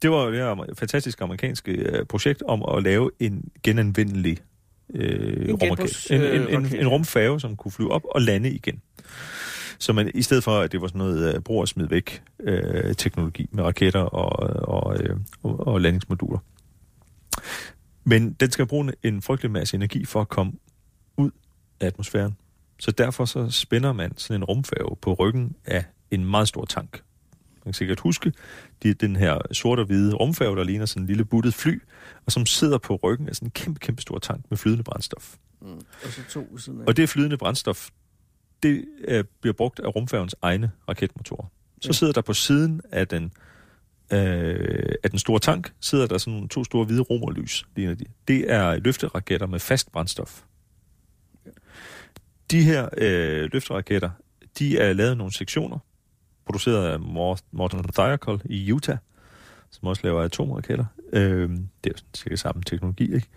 Det 0.02 0.12
var 0.12 0.24
jo 0.26 0.32
det 0.32 0.40
her 0.40 0.74
fantastiske 0.78 1.24
amerikanske 1.24 1.72
øh, 1.72 2.06
projekt 2.06 2.42
om 2.42 2.64
at 2.78 2.84
lave 2.84 3.12
en 3.20 3.52
genanvendelig 3.64 4.38
øh, 4.94 5.50
En 5.50 5.58
genbrugs- 5.64 6.14
En, 6.14 6.22
øh, 6.22 6.54
en, 6.54 6.66
en, 6.66 6.76
en 6.76 6.88
rumfærge, 6.88 7.40
som 7.40 7.56
kunne 7.56 7.72
flyve 7.72 7.92
op 7.92 8.02
og 8.16 8.22
lande 8.22 8.50
igen. 8.52 8.82
Så 9.80 9.94
man, 9.94 10.12
i 10.16 10.22
stedet 10.22 10.44
for, 10.44 10.60
at 10.60 10.72
det 10.72 10.82
var 10.82 10.88
sådan 10.88 11.00
noget 11.00 11.36
øh, 11.36 11.42
brug 11.42 11.62
og 11.62 11.68
smid 11.68 11.88
væk 11.88 12.22
øh, 12.40 12.96
teknologi 12.96 13.50
med 13.52 13.64
raketter 13.64 14.00
og, 14.02 14.50
og, 14.84 14.98
øh, 15.04 15.18
og, 15.44 15.68
og 15.68 15.82
landingsmoduler. 15.82 16.40
Men 18.04 18.34
den 18.34 18.52
skal 18.52 18.66
bruge 18.66 18.92
en 19.04 19.22
frygtelig 19.22 19.52
masse 19.52 19.76
energi 19.76 20.06
for 20.06 20.22
at 20.22 20.30
komme 20.30 20.52
ud 21.18 21.32
af 21.80 21.88
atmosfæren. 21.88 22.38
Så 22.80 22.92
derfor 22.92 23.26
så 23.26 23.50
spænder 23.50 23.94
man 23.94 24.18
sådan 24.18 24.40
en 24.42 24.44
rumfærge 24.44 24.96
på 25.02 25.14
ryggen 25.14 25.56
af 25.66 25.86
en 26.12 26.26
meget 26.26 26.48
stor 26.48 26.66
tank. 26.66 27.02
Man 27.66 27.72
kan 27.72 27.74
sikkert 27.74 28.00
huske, 28.00 28.34
det 28.84 28.90
er 28.92 28.96
den 28.96 29.16
her 29.16 29.38
sort 29.52 29.80
og 29.80 29.86
hvide 29.86 30.14
rumfærge, 30.14 30.56
der 30.56 30.64
ligner 30.64 30.86
sådan 30.86 31.04
en 31.04 31.08
lille 31.08 31.26
buttet 31.26 31.54
fly, 31.54 31.82
og 32.26 32.32
som 32.32 32.46
sidder 32.46 32.78
på 32.78 32.96
ryggen 33.04 33.30
af 33.30 33.36
sådan 33.36 33.48
en 33.48 33.52
kæmpe, 33.52 33.80
kæmpe 33.80 34.02
stor 34.02 34.20
tank 34.20 34.46
med 34.50 34.58
flydende 34.58 34.84
brændstof. 34.84 35.36
Mm. 35.62 35.68
Og 36.04 36.10
så 36.10 36.22
to 36.30 36.48
ved 36.52 36.60
siden 36.60 36.82
af. 36.82 36.86
Og 36.88 36.98
det 36.98 37.10
flydende 37.10 37.38
brændstof, 37.38 37.90
det 38.64 38.86
øh, 39.08 39.24
bliver 39.42 39.54
brugt 39.54 39.80
af 39.80 39.96
rumfærgens 39.96 40.36
egne 40.42 40.72
raketmotorer. 40.90 41.46
Så 41.82 41.88
Ja. 41.90 41.94
sidder 41.94 42.14
der 42.14 42.22
på 42.22 42.34
siden 42.34 42.82
af 42.92 43.08
den, 43.08 43.24
øh, 44.14 44.94
af 45.04 45.10
den 45.10 45.20
store 45.20 45.40
tank, 45.40 45.74
sidder 45.82 46.08
der 46.08 46.18
sådan 46.18 46.48
to 46.48 46.64
store 46.64 46.86
hvide 46.86 47.02
romerlys, 47.02 47.66
ligner 47.76 47.94
de. 47.94 48.06
Det 48.28 48.52
er 48.52 48.76
løfteraketter 48.76 49.48
med 49.48 49.60
fast 49.60 49.92
brændstof. 49.92 50.42
De 52.52 52.62
her 52.64 52.90
øh, 52.98 53.50
løfteraketter, 53.54 54.10
de 54.60 54.78
er 54.78 54.94
lavet 54.94 55.14
i 55.14 55.16
nogle 55.16 55.34
sektioner, 55.34 55.80
produceret 56.46 56.88
af 56.88 57.00
Mor- 57.00 57.40
Morton 57.52 57.84
Thiokol 57.84 58.42
i 58.46 58.72
Utah, 58.72 58.98
som 59.72 59.88
også 59.88 60.02
laver 60.04 60.22
atomraketter. 60.22 60.86
Øh, 61.14 61.50
det 61.50 61.58
er 61.84 61.90
jo 61.90 61.98
sådan 61.98 62.10
cirka 62.16 62.36
samme 62.36 62.62
teknologi, 62.64 63.04
ikke? 63.16 63.28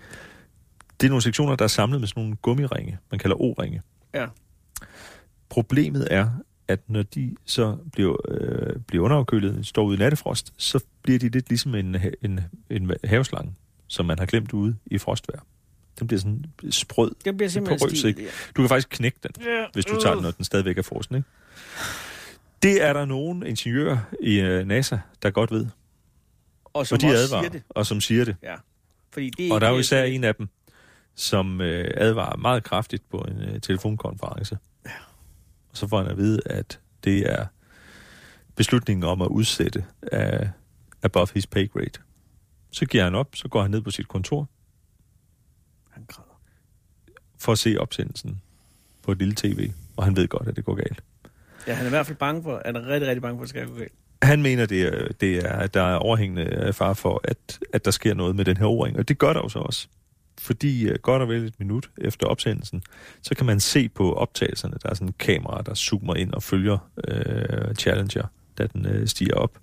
Det 1.00 1.06
er 1.06 1.10
nogle 1.10 1.22
sektioner, 1.22 1.56
der 1.56 1.64
er 1.64 1.68
samlet 1.68 2.00
med 2.00 2.08
sådan 2.08 2.22
nogle 2.22 2.36
gummiringe, 2.36 2.98
man 3.10 3.18
kalder 3.18 3.36
O-ringe. 3.36 3.80
Ja. 4.14 4.26
Problemet 5.48 6.08
er, 6.10 6.28
at 6.68 6.80
når 6.88 7.02
de 7.02 7.36
så 7.44 7.76
bliver, 7.92 8.16
øh, 8.28 8.76
bliver 8.86 9.04
underafkølet, 9.04 9.66
står 9.66 9.84
ude 9.84 9.96
i 9.96 9.98
nattefrost, 9.98 10.52
så 10.56 10.80
bliver 11.02 11.18
de 11.18 11.28
lidt 11.28 11.48
ligesom 11.48 11.74
en, 11.74 11.96
en, 12.22 12.40
en 12.70 12.90
haveslange, 13.04 13.54
som 13.86 14.06
man 14.06 14.18
har 14.18 14.26
glemt 14.26 14.52
ude 14.52 14.76
i 14.86 14.98
frostvejr. 14.98 15.40
Den 15.98 16.06
bliver 16.06 16.20
sådan 16.20 16.44
sprød. 16.70 17.10
det 17.24 17.36
bliver 17.36 17.50
simpelthen 17.50 17.78
porøs, 17.88 18.04
ikke? 18.04 18.26
Du 18.56 18.62
kan 18.62 18.68
faktisk 18.68 18.88
knække 18.90 19.18
den, 19.22 19.30
Ja. 19.44 19.64
hvis 19.72 19.84
du 19.84 20.00
tager 20.00 20.14
den, 20.14 20.22
når 20.22 20.30
den 20.30 20.44
stadigvæk 20.44 20.78
er 20.78 20.82
frossen. 20.82 21.16
Ikke? 21.16 21.28
Det 22.62 22.82
er 22.82 22.92
der 22.92 23.04
nogen 23.04 23.46
ingeniører 23.46 23.98
i 24.22 24.40
øh, 24.40 24.66
NASA, 24.66 24.98
der 25.22 25.30
godt 25.30 25.50
ved, 25.50 25.66
Og 26.64 26.86
som 26.86 26.96
og 26.96 27.00
de 27.00 27.06
advarer, 27.06 27.42
siger 27.42 27.50
det. 27.52 27.62
og 27.68 27.86
som 27.86 28.00
siger 28.00 28.24
det. 28.24 28.36
Ja. 28.42 28.54
Fordi 29.12 29.30
det 29.30 29.52
Og 29.52 29.60
der 29.60 29.66
er 29.66 29.70
jo 29.72 29.78
især 29.78 30.04
en 30.04 30.24
af 30.24 30.34
dem, 30.34 30.48
som 31.14 31.60
øh, 31.60 31.90
advarer 31.96 32.36
meget 32.36 32.64
kraftigt 32.64 33.08
på 33.10 33.18
en 33.18 33.42
øh, 33.42 33.60
telefonkonference. 33.60 34.58
Ja. 34.86 34.90
Og 35.70 35.76
så 35.76 35.88
får 35.88 35.98
han 36.02 36.06
at 36.10 36.16
vide, 36.16 36.40
at 36.46 36.80
det 37.04 37.32
er 37.32 37.46
beslutningen 38.56 39.04
om 39.04 39.22
at 39.22 39.26
udsætte 39.28 39.84
af 40.12 40.50
above 41.02 41.26
his 41.34 41.46
pay 41.46 41.70
grade. 41.72 41.90
Så 42.70 42.86
giver 42.86 43.04
han 43.04 43.14
op, 43.14 43.36
så 43.36 43.48
går 43.48 43.62
han 43.62 43.70
ned 43.70 43.80
på 43.80 43.90
sit 43.90 44.08
kontor 44.08 44.48
Han 45.90 46.04
græder. 46.08 46.40
for 47.38 47.52
at 47.52 47.58
se 47.58 47.76
opsendelsen 47.78 48.40
på 49.02 49.12
et 49.12 49.18
lille 49.18 49.34
tv, 49.34 49.70
og 49.96 50.04
han 50.04 50.16
ved 50.16 50.28
godt, 50.28 50.48
at 50.48 50.56
det 50.56 50.64
går 50.64 50.74
galt. 50.74 51.02
Ja, 51.66 51.74
han 51.74 51.84
er 51.84 51.88
i 51.88 51.90
hvert 51.90 52.06
fald 52.06 52.18
bange 52.18 52.42
for, 52.42 52.62
han 52.64 52.76
er 52.76 52.86
rigtig, 52.86 53.08
rigtig 53.08 53.22
bange 53.22 53.38
for, 53.38 53.42
at 53.42 53.44
det 53.44 53.48
skal 53.48 53.66
gå 53.66 53.78
galt. 53.78 53.92
Han 54.22 54.42
mener, 54.42 54.66
det 54.66 54.82
er, 54.82 55.08
det 55.20 55.36
er, 55.36 55.52
at 55.52 55.74
der 55.74 55.82
er 55.82 55.96
overhængende 55.96 56.42
øh, 56.42 56.72
far 56.72 56.94
for, 56.94 57.20
at, 57.24 57.58
at 57.72 57.84
der 57.84 57.90
sker 57.90 58.14
noget 58.14 58.36
med 58.36 58.44
den 58.44 58.56
her 58.56 58.66
o-ring, 58.66 58.98
og 58.98 59.08
det 59.08 59.18
gør 59.18 59.32
der 59.32 59.40
jo 59.40 59.48
så 59.48 59.58
også. 59.58 59.88
Fordi 60.38 60.88
øh, 60.88 60.98
godt 61.02 61.22
og 61.22 61.28
vel 61.28 61.44
et 61.44 61.54
minut 61.58 61.90
efter 61.98 62.26
opsendelsen, 62.26 62.82
så 63.22 63.34
kan 63.34 63.46
man 63.46 63.60
se 63.60 63.88
på 63.88 64.12
optagelserne, 64.12 64.74
der 64.82 64.90
er 64.90 64.94
sådan 64.94 65.08
en 65.08 65.14
kamera, 65.18 65.62
der 65.62 65.74
zoomer 65.74 66.14
ind 66.14 66.32
og 66.32 66.42
følger 66.42 66.78
øh, 67.08 67.74
Challenger, 67.74 68.26
da 68.58 68.66
den 68.66 68.86
øh, 68.86 69.06
stiger 69.06 69.34
op, 69.34 69.58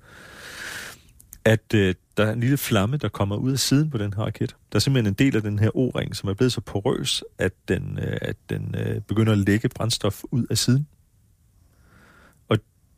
at 1.46 1.74
øh, 1.76 1.96
der 2.18 2.26
er 2.26 2.34
en 2.34 2.39
lille 2.39 2.58
flamme, 2.58 2.98
der 2.98 3.10
kommer 3.10 3.36
ud 3.36 3.52
af 3.52 3.60
siden 3.60 3.89
på 3.89 3.98
den 3.98 4.13
her 4.13 4.24
raket. 4.24 4.56
Der 4.72 4.76
er 4.76 4.80
simpelthen 4.80 5.12
en 5.12 5.13
del 5.13 5.36
af 5.36 5.42
den 5.42 5.60
her 5.60 5.78
o-ring, 5.78 6.16
som 6.16 6.30
er 6.30 6.34
blevet 6.34 6.54
så 6.54 6.62
porøs, 6.62 7.24
at 7.38 7.54
den, 7.68 8.00
øh, 8.02 8.18
at 8.22 8.36
den 8.50 8.76
øh, 8.78 9.02
begynder 9.02 9.32
at 9.32 9.38
lægge 9.38 9.70
brændstof 9.70 10.24
ud 10.32 10.46
af 10.50 10.58
siden. 10.58 10.88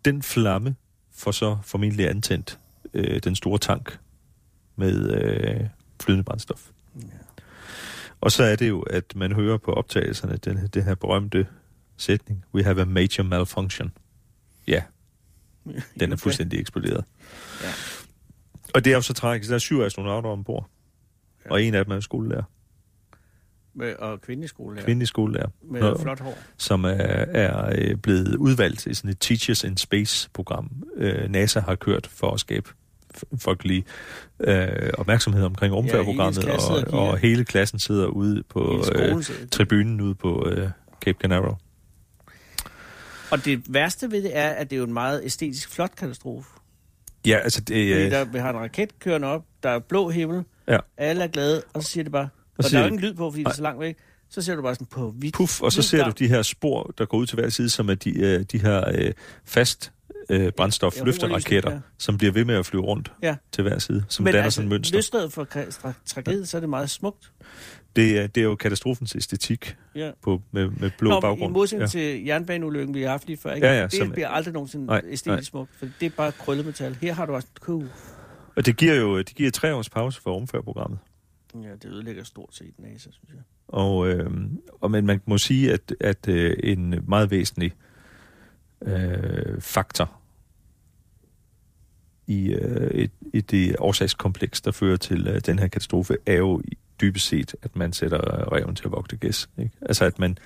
Den 0.05 0.23
flamme 0.23 0.75
får 1.11 1.31
så 1.31 1.57
formentlig 1.63 2.09
antændt 2.09 2.59
øh, 2.93 3.19
den 3.19 3.35
store 3.35 3.57
tank 3.59 3.99
med 4.75 5.09
øh, 5.11 5.67
flydende 6.01 6.23
brændstof. 6.23 6.69
Ja. 7.01 7.07
Og 8.21 8.31
så 8.31 8.43
er 8.43 8.55
det 8.55 8.69
jo, 8.69 8.81
at 8.81 9.15
man 9.15 9.31
hører 9.31 9.57
på 9.57 9.71
optagelserne 9.73 10.37
den, 10.37 10.67
den 10.73 10.83
her 10.83 10.95
berømte 10.95 11.47
sætning, 11.97 12.45
we 12.53 12.63
have 12.63 12.81
a 12.81 12.85
major 12.85 13.23
malfunction. 13.23 13.91
Ja, 14.67 14.83
den 15.99 16.11
er 16.11 16.15
fuldstændig 16.15 16.59
eksploderet. 16.59 17.03
Ja. 17.63 17.69
Og 18.73 18.85
det 18.85 18.91
er 18.91 18.95
jo 18.95 19.01
så 19.01 19.13
tragisk. 19.13 19.49
Der 19.49 19.55
er 19.55 19.59
syv 19.59 19.81
astronauter 19.81 20.29
ombord. 20.29 20.69
Ja. 21.45 21.51
Og 21.51 21.63
en 21.63 21.73
af 21.73 21.85
dem 21.85 21.93
er 21.93 21.99
skolelærer. 21.99 22.43
Med, 23.75 23.95
og 23.95 24.21
kvindeskole, 24.21 24.77
ja. 24.79 24.85
Kvindelig 24.85 25.07
skolelærer. 25.07 25.47
Med 25.71 25.81
Nå, 25.81 25.97
flot 25.97 26.19
hår. 26.19 26.37
Som 26.57 26.83
er, 26.83 26.89
er 26.89 27.73
øh, 27.77 27.95
blevet 27.95 28.35
udvalgt 28.35 28.85
i 28.85 28.93
sådan 28.93 29.11
et 29.11 29.19
Teachers 29.19 29.63
in 29.63 29.77
Space-program, 29.77 30.71
øh, 30.97 31.29
NASA 31.29 31.59
har 31.59 31.75
kørt 31.75 32.07
for 32.07 32.31
at 32.31 32.39
skabe 32.39 32.69
folkelig 33.37 33.85
øh, 34.39 34.67
opmærksomhed 34.97 35.43
omkring 35.43 35.73
rumfærdsprogrammet, 35.73 36.35
hele 36.43 36.51
klassen 36.51 36.73
og, 36.75 36.99
og 36.99 37.09
og 37.09 37.17
hele 37.17 37.45
klassen 37.45 37.79
sidder 37.79 38.05
ude 38.05 38.43
på 38.49 38.85
øh, 38.95 39.23
tribunen 39.51 40.01
ude 40.01 40.15
på 40.15 40.49
øh, 40.49 40.69
Cape 41.01 41.17
Canaveral. 41.21 41.55
Og 43.31 43.45
det 43.45 43.73
værste 43.73 44.11
ved 44.11 44.23
det 44.23 44.37
er, 44.37 44.49
at 44.49 44.69
det 44.69 44.75
er 44.75 44.77
jo 44.79 44.85
en 44.85 44.93
meget 44.93 45.21
æstetisk 45.23 45.69
flot 45.69 45.95
katastrofe. 45.97 46.49
Ja, 47.27 47.37
altså 47.37 47.61
det, 47.61 47.67
Fordi 47.67 48.05
øh, 48.05 48.11
der, 48.11 48.25
vi 48.25 48.37
har 48.37 48.49
en 48.49 48.55
raket 48.59 48.99
kørende 48.99 49.27
op, 49.27 49.43
der 49.63 49.69
er 49.69 49.79
blå 49.79 50.09
himmel, 50.09 50.43
Ja. 50.67 50.77
alle 50.97 51.23
er 51.23 51.27
glade, 51.27 51.63
og 51.73 51.83
så 51.83 51.89
siger 51.91 52.03
det 52.03 52.11
bare, 52.11 52.29
og, 52.57 52.63
der 52.71 52.77
er 52.77 52.81
jo 52.81 52.85
ingen 52.87 53.01
lyd 53.01 53.13
på, 53.13 53.31
fordi 53.31 53.43
det 53.43 53.49
er 53.49 53.53
så 53.55 53.61
langt 53.61 53.79
væk, 53.79 53.95
Så 54.29 54.41
ser 54.41 54.55
du 54.55 54.61
bare 54.61 54.75
sådan 54.75 54.87
på 54.87 55.11
hvidt. 55.11 55.33
puff, 55.35 55.61
og 55.61 55.71
så 55.71 55.81
ser 55.81 56.05
du 56.05 56.11
de 56.19 56.27
her 56.27 56.41
spor, 56.41 56.93
der 56.97 57.05
går 57.05 57.17
ud 57.17 57.25
til 57.25 57.35
hver 57.39 57.49
side, 57.49 57.69
som 57.69 57.89
er 57.89 57.95
de, 57.95 58.19
øh, 58.19 58.45
de 58.51 58.57
her 58.59 58.83
øh, 58.95 59.11
fast 59.45 59.91
øh, 60.29 60.51
brændstof 60.51 60.97
Ja, 60.97 61.03
løfteraketter, 61.03 61.71
ja. 61.71 61.79
som 61.97 62.17
bliver 62.17 62.31
ved 62.31 62.45
med 62.45 62.55
at 62.55 62.65
flyve 62.65 62.83
rundt 62.83 63.11
Ja. 63.23 63.35
til 63.51 63.61
hver 63.61 63.79
side, 63.79 64.05
som 64.09 64.23
Men 64.23 64.33
danner 64.33 64.43
altså, 64.43 64.55
sådan 64.55 64.67
et 64.67 64.69
mønster. 64.69 64.95
løsredet 64.97 65.33
for 65.33 65.43
tra- 65.55 65.87
tra- 65.89 65.93
tragedie, 66.05 66.45
så 66.45 66.57
er 66.57 66.59
det 66.61 66.69
meget 66.69 66.89
smukt. 66.89 67.31
Det, 67.95 68.19
er, 68.19 68.27
det 68.27 68.41
er 68.41 68.45
jo 68.45 68.55
katastrofens 68.55 69.15
æstetik 69.15 69.75
Ja. 69.95 70.11
på, 70.23 70.41
med, 70.51 70.69
med 70.69 70.91
blå 70.99 71.09
Nå, 71.09 71.19
baggrund. 71.21 71.51
i 71.51 71.53
modsætning 71.53 71.81
ja. 71.95 71.99
til 71.99 72.25
jernbaneulykken, 72.25 72.95
vi 72.95 73.01
har 73.01 73.09
haft 73.09 73.27
lige 73.27 73.37
før, 73.37 73.53
ikke? 73.53 73.67
Ja, 73.67 73.73
ja, 73.73 73.83
det 73.83 73.93
som- 73.93 74.11
bliver 74.11 74.27
aldrig 74.29 74.53
nogensinde 74.53 74.85
Nej, 74.85 75.01
æstetisk 75.05 75.27
nej. 75.27 75.41
smukt, 75.41 75.71
for 75.79 75.85
det 75.99 76.05
er 76.05 76.09
bare 76.17 76.31
krøllet 76.31 76.65
metal. 76.65 76.97
Her 77.01 77.13
har 77.13 77.25
du 77.25 77.33
også 77.33 77.47
cool. 77.59 77.89
Og 78.55 78.65
det 78.65 78.77
giver 78.77 78.93
jo 78.95 79.17
det 79.17 79.35
giver 79.35 79.51
tre 79.51 79.75
års 79.75 79.89
pause 79.89 80.21
for 80.21 80.31
Ja, 81.63 81.71
det 81.71 81.85
ødelægger 81.85 82.23
stort 82.23 82.55
set 82.55 82.79
NASA, 82.79 83.09
synes 83.11 83.29
jeg. 83.33 83.41
Og, 83.67 84.07
øh, 84.09 84.31
og 84.81 84.91
men 84.91 85.05
man 85.05 85.21
må 85.25 85.37
sige, 85.37 85.73
at, 85.73 85.95
at 85.99 86.27
øh, 86.27 86.57
en 86.63 87.03
meget 87.07 87.31
væsentlig 87.31 87.73
øh, 88.81 89.61
faktor 89.61 90.21
i, 92.27 92.53
øh, 92.53 92.91
et, 92.91 93.11
i 93.33 93.41
det 93.41 93.75
årsagskompleks, 93.79 94.61
der 94.61 94.71
fører 94.71 94.97
til 94.97 95.27
øh, 95.27 95.41
den 95.45 95.59
her 95.59 95.67
katastrofe, 95.67 96.17
er 96.25 96.37
jo 96.37 96.61
dybest 97.01 97.27
set, 97.27 97.55
at 97.61 97.75
man 97.75 97.93
sætter 97.93 98.53
reven 98.53 98.75
til 98.75 98.85
at 98.85 98.91
vogte 98.91 99.17
gæs. 99.17 99.49
Ikke? 99.57 99.71
Altså 99.81 100.05
at 100.05 100.19
man, 100.19 100.37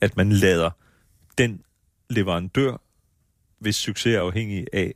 at 0.00 0.16
man 0.16 0.32
lader 0.32 0.70
den 1.38 1.62
leverandør, 2.10 2.80
hvis 3.58 3.76
succes 3.76 4.14
er 4.14 4.20
afhængig 4.20 4.66
af, 4.72 4.94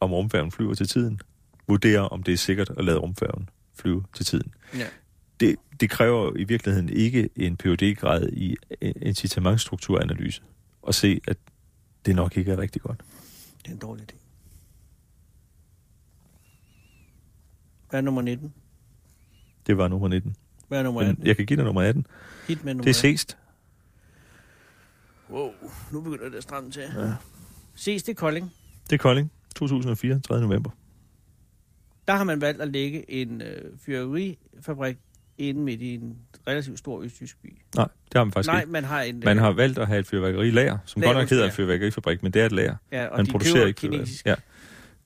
om 0.00 0.12
rumfærgen 0.12 0.50
flyver 0.50 0.74
til 0.74 0.88
tiden, 0.88 1.20
vurdere, 1.68 2.08
om 2.08 2.22
det 2.22 2.34
er 2.34 2.38
sikkert 2.38 2.70
at 2.78 2.84
lade 2.84 2.98
rumfærgen 2.98 3.48
flyve 3.80 4.04
til 4.14 4.26
tiden 4.26 4.54
Ja. 4.74 4.86
det, 5.40 5.56
det 5.80 5.90
kræver 5.90 6.36
i 6.36 6.44
virkeligheden 6.44 6.88
ikke 6.88 7.30
en 7.36 7.56
phd 7.56 7.94
grad 7.96 8.28
i 8.32 8.56
incitamentstrukturanalyse 9.02 10.42
at 10.88 10.94
se, 10.94 11.20
at 11.28 11.36
det 12.06 12.16
nok 12.16 12.36
ikke 12.36 12.52
er 12.52 12.58
rigtig 12.58 12.82
godt. 12.82 13.00
Det 13.62 13.68
er 13.68 13.72
en 13.72 13.78
dårlig 13.78 14.04
idé. 14.12 14.16
Hvad 17.90 18.00
er 18.00 18.04
nummer 18.04 18.22
19? 18.22 18.54
Det 19.66 19.76
var 19.76 19.88
nummer 19.88 20.08
19. 20.08 20.36
Hvad 20.68 20.78
er 20.78 20.82
nummer 20.82 21.00
Men 21.00 21.10
18? 21.10 21.26
jeg 21.26 21.36
kan 21.36 21.46
give 21.46 21.56
dig 21.56 21.64
nummer 21.64 21.82
18. 21.82 22.06
Hit 22.48 22.64
med 22.64 22.74
nummer 22.74 22.84
Det 22.84 22.90
er 22.90 23.08
18. 23.08 23.16
Seest. 23.18 23.36
Wow, 25.30 25.50
nu 25.92 26.00
begynder 26.00 26.28
det 26.28 26.36
at 26.36 26.42
stramme 26.42 26.70
til. 26.70 26.82
Ja. 26.96 27.12
Ses 27.74 28.02
det 28.02 28.12
er 28.12 28.16
Kolding. 28.16 28.52
Det 28.84 28.92
er 28.92 28.98
Kolding. 28.98 29.32
2004, 29.56 30.20
3. 30.20 30.40
november. 30.40 30.70
Der 32.08 32.14
har 32.14 32.24
man 32.24 32.40
valgt 32.40 32.62
at 32.62 32.68
lægge 32.68 33.10
en 33.10 33.42
øh, 33.42 33.62
fyrværkerifabrik 33.86 34.96
inde 35.38 35.60
midt 35.60 35.82
i 35.82 35.94
en 35.94 36.16
relativt 36.48 36.78
stor 36.78 37.02
østtysk 37.02 37.36
by. 37.42 37.56
Nej, 37.76 37.88
det 38.04 38.16
har 38.16 38.24
man 38.24 38.32
faktisk 38.32 38.52
Nej, 38.52 38.60
ikke. 38.60 38.72
man 38.72 38.84
har 38.84 39.02
en... 39.02 39.22
Man 39.24 39.36
øh, 39.36 39.42
har 39.42 39.52
valgt 39.52 39.78
at 39.78 39.86
have 39.86 40.00
et 40.00 40.06
fyrværkerilager, 40.06 40.78
som 40.84 41.02
Lager, 41.02 41.12
godt 41.14 41.22
nok 41.22 41.30
hedder 41.30 41.44
en 41.44 41.52
fyrværkerifabrik, 41.52 42.22
men 42.22 42.32
det 42.32 42.42
er 42.42 42.46
et 42.46 42.52
lager. 42.52 42.74
ja, 42.92 43.06
og 43.06 43.16
Man 43.16 43.26
de 43.26 43.30
producerer 43.30 43.66
ikke 43.66 43.78
kinesisk. 43.78 44.26
Ja. 44.26 44.34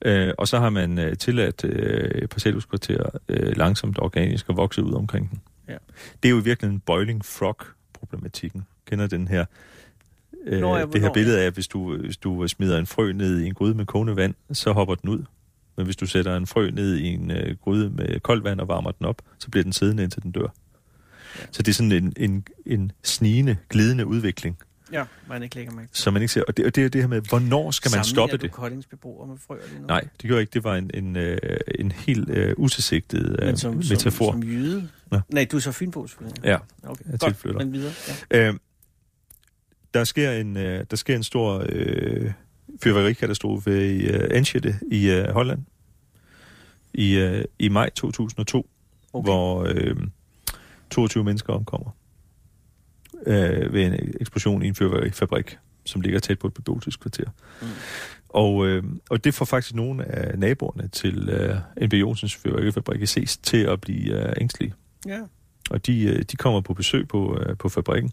Øh, 0.05 0.33
og 0.37 0.47
så 0.47 0.59
har 0.59 0.69
man 0.69 0.99
øh, 0.99 1.17
tilladt 1.17 1.63
øh, 1.63 2.27
parcelhuskvarterer 2.27 3.09
øh, 3.29 3.57
langsomt 3.57 3.99
organisk 3.99 4.49
at 4.49 4.57
vokse 4.57 4.83
ud 4.83 4.93
omkring 4.93 5.29
den. 5.29 5.41
Ja. 5.67 5.77
Det 6.23 6.29
er 6.29 6.33
jo 6.33 6.39
i 6.39 6.43
virkeligheden 6.43 6.79
boiling 6.79 7.25
frog-problematikken. 7.25 8.65
Kender 8.85 9.07
den 9.07 9.27
her 9.27 9.45
øh, 10.45 10.59
Nå, 10.61 10.75
ja, 10.77 10.85
det 10.85 11.01
her 11.01 11.13
billede 11.13 11.41
af, 11.41 11.45
at 11.45 11.53
hvis 11.53 11.67
du, 11.67 11.97
hvis 11.97 12.17
du 12.17 12.47
smider 12.47 12.77
en 12.79 12.85
frø 12.85 13.11
ned 13.11 13.39
i 13.39 13.45
en 13.45 13.53
gryde 13.53 13.73
med 13.75 13.85
kogende 13.85 14.15
vand, 14.15 14.33
så 14.53 14.71
hopper 14.71 14.95
den 14.95 15.09
ud. 15.09 15.23
Men 15.77 15.85
hvis 15.85 15.95
du 15.95 16.05
sætter 16.05 16.37
en 16.37 16.47
frø 16.47 16.69
ned 16.69 16.95
i 16.95 17.07
en 17.07 17.31
øh, 17.31 17.55
gryde 17.61 17.89
med 17.89 18.19
koldt 18.19 18.43
vand 18.43 18.59
og 18.59 18.67
varmer 18.67 18.91
den 18.91 19.05
op, 19.05 19.21
så 19.39 19.49
bliver 19.49 19.63
den 19.63 19.73
siddende 19.73 20.03
indtil 20.03 20.23
den 20.23 20.31
dør. 20.31 20.41
Ja. 21.39 21.45
Så 21.51 21.63
det 21.63 21.67
er 21.67 21.73
sådan 21.73 21.91
en, 21.91 22.13
en, 22.17 22.45
en 22.65 22.91
snigende, 23.03 23.57
glidende 23.69 24.05
udvikling, 24.05 24.57
Ja, 24.91 25.03
man 25.29 25.43
ikke 25.43 25.55
lægger 25.55 25.73
mærke 25.73 25.89
som 25.91 26.13
man 26.13 26.21
ikke 26.21 26.33
ser. 26.33 26.43
Og 26.47 26.57
det, 26.57 26.65
og 26.65 26.75
det 26.75 26.85
er 26.85 26.89
det 26.89 27.01
her 27.01 27.07
med, 27.07 27.21
hvornår 27.21 27.71
skal 27.71 27.91
man 27.95 28.03
stoppe 28.03 28.31
Sammenligner 28.31 28.37
det? 28.37 28.51
du 28.51 28.55
Koldings 28.55 28.85
beboere 28.87 29.27
med 29.27 29.37
frøer 29.47 29.67
lige 29.69 29.81
nu? 29.81 29.87
Nej, 29.87 30.01
det 30.01 30.27
gjorde 30.27 30.41
ikke. 30.41 30.51
Det 30.53 30.63
var 30.63 30.75
en, 30.75 30.91
en, 30.93 31.15
øh, 31.15 31.37
en 31.79 31.91
helt 31.91 32.29
øh, 32.29 32.53
utilsigtet 32.57 33.35
øh, 33.39 33.45
Men 33.45 33.57
som, 33.57 33.75
metafor. 33.75 34.31
Som, 34.31 34.41
som 34.41 34.43
jyde? 34.43 34.89
Ja. 35.11 35.21
Nej, 35.29 35.47
du 35.51 35.57
er 35.57 35.61
så 35.61 35.71
fynbo 35.71 36.07
selvfølgelig. 36.07 36.43
Ja, 36.43 36.57
Okay, 36.83 37.03
jeg 37.11 37.19
godt, 37.19 37.31
tilflytter. 37.33 37.59
men 37.59 37.73
videre. 37.73 37.93
Ja. 38.31 38.47
øh, 38.47 38.53
der, 39.93 40.03
sker 40.03 40.31
en, 40.31 40.57
øh, 40.57 40.85
der 40.91 40.95
sker 40.97 41.15
en 41.15 41.23
stor 41.23 41.65
øh, 41.69 42.31
fyrværkerikatastrofe 42.83 43.95
i 43.95 44.07
øh, 44.07 44.37
Enschede 44.37 44.79
i 44.91 45.09
øh, 45.09 45.29
Holland 45.29 45.59
i, 46.93 47.15
øh, 47.15 47.45
i 47.59 47.69
maj 47.69 47.89
2002, 47.89 48.69
okay. 49.13 49.27
Hvor 49.27 49.63
øh, 49.63 49.95
22 50.89 51.23
mennesker 51.23 51.53
omkommer 51.53 51.89
øh, 53.25 53.73
ved 53.73 53.85
en 53.85 54.13
eksplosion 54.19 54.63
i 54.63 54.67
en 54.67 54.75
fyrværkerifabrik, 54.75 55.57
som 55.85 56.01
ligger 56.01 56.19
tæt 56.19 56.39
på 56.39 56.47
et 56.47 56.53
beboelseskvarter. 56.53 57.29
Mm. 57.61 57.67
Og, 58.29 58.67
øh, 58.67 58.83
og 59.09 59.23
det 59.23 59.33
får 59.33 59.45
faktisk 59.45 59.75
nogle 59.75 60.05
af 60.05 60.39
naboerne 60.39 60.87
til 60.87 61.29
øh, 61.29 61.55
NB 61.81 61.93
Jonsens 61.93 62.35
fyrværkerifabrik 62.35 63.01
i 63.01 63.05
Seest 63.05 63.43
til 63.43 63.57
at 63.57 63.81
blive 63.81 64.27
øh, 64.27 64.33
ængstlige. 64.41 64.73
ja. 65.07 65.19
Og 65.69 65.85
de, 65.85 66.03
øh, 66.03 66.21
de 66.21 66.37
kommer 66.37 66.61
på 66.61 66.73
besøg 66.73 67.07
på, 67.07 67.39
øh, 67.39 67.57
på 67.57 67.69
fabrikken 67.69 68.11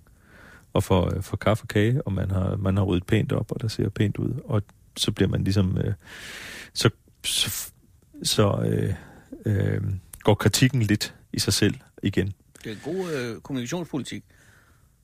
og 0.72 0.82
får, 0.84 1.16
øh, 1.16 1.22
får 1.22 1.36
kaffe 1.36 1.64
og 1.64 1.68
kage, 1.68 2.02
og 2.02 2.12
man 2.12 2.30
har, 2.30 2.56
man 2.56 2.76
har 2.76 2.84
ryddet 2.84 3.06
pænt 3.06 3.32
op, 3.32 3.52
og 3.52 3.60
der 3.60 3.68
ser 3.68 3.88
pænt 3.88 4.16
ud. 4.16 4.34
Og 4.44 4.62
så 4.96 5.12
bliver 5.12 5.28
man 5.28 5.44
ligesom... 5.44 5.78
Øh, 5.78 5.94
så 6.74 6.90
så, 7.24 7.72
så 8.22 8.62
øh, 8.66 8.94
øh, 9.46 9.80
går 10.20 10.34
kritikken 10.34 10.82
lidt 10.82 11.14
i 11.32 11.38
sig 11.38 11.52
selv 11.52 11.74
igen. 12.02 12.32
Det 12.64 12.72
er 12.72 12.76
god 12.84 13.12
øh, 13.12 13.40
kommunikationspolitik. 13.40 14.24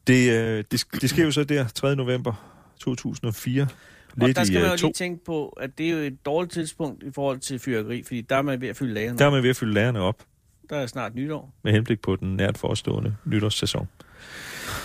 Det, 0.07 0.31
øh, 0.33 0.64
det, 0.71 0.85
det 1.01 1.11
sker 1.11 1.25
jo 1.25 1.31
så 1.31 1.45
der 1.45 1.69
3. 1.69 1.97
november 1.97 2.61
2004. 2.81 3.62
Og 3.62 4.27
Lidt 4.27 4.37
der 4.37 4.45
skal 4.45 4.57
i 4.57 4.59
man 4.61 4.66
øh, 4.66 4.73
jo 4.73 4.77
to. 4.77 4.87
lige 4.87 4.93
tænke 4.95 5.25
på, 5.25 5.49
at 5.49 5.79
det 5.79 5.87
er 5.87 5.91
jo 5.91 5.99
et 5.99 6.27
dårligt 6.27 6.53
tidspunkt 6.53 7.03
i 7.03 7.11
forhold 7.14 7.39
til 7.39 7.59
fyrværkeri, 7.59 8.03
fordi 8.03 8.21
der 8.21 8.37
er 8.37 8.43
man 8.43 8.61
ved 8.61 8.69
at 8.69 8.77
fylde 8.77 8.95
lagerne. 8.95 9.19
Der 9.19 9.27
er 9.27 9.31
man 9.31 9.43
ved 9.43 9.51
at 9.51 9.57
fylde 9.57 9.75
lærerne 9.75 10.01
op. 10.01 10.23
Der 10.71 10.77
er 10.77 10.87
snart 10.87 11.14
nytår. 11.14 11.55
med 11.62 11.73
henblik 11.73 12.01
på 12.01 12.16
den 12.16 12.37
nært 12.37 12.59
forestående 12.59 13.16
nytårssæson. 13.25 13.89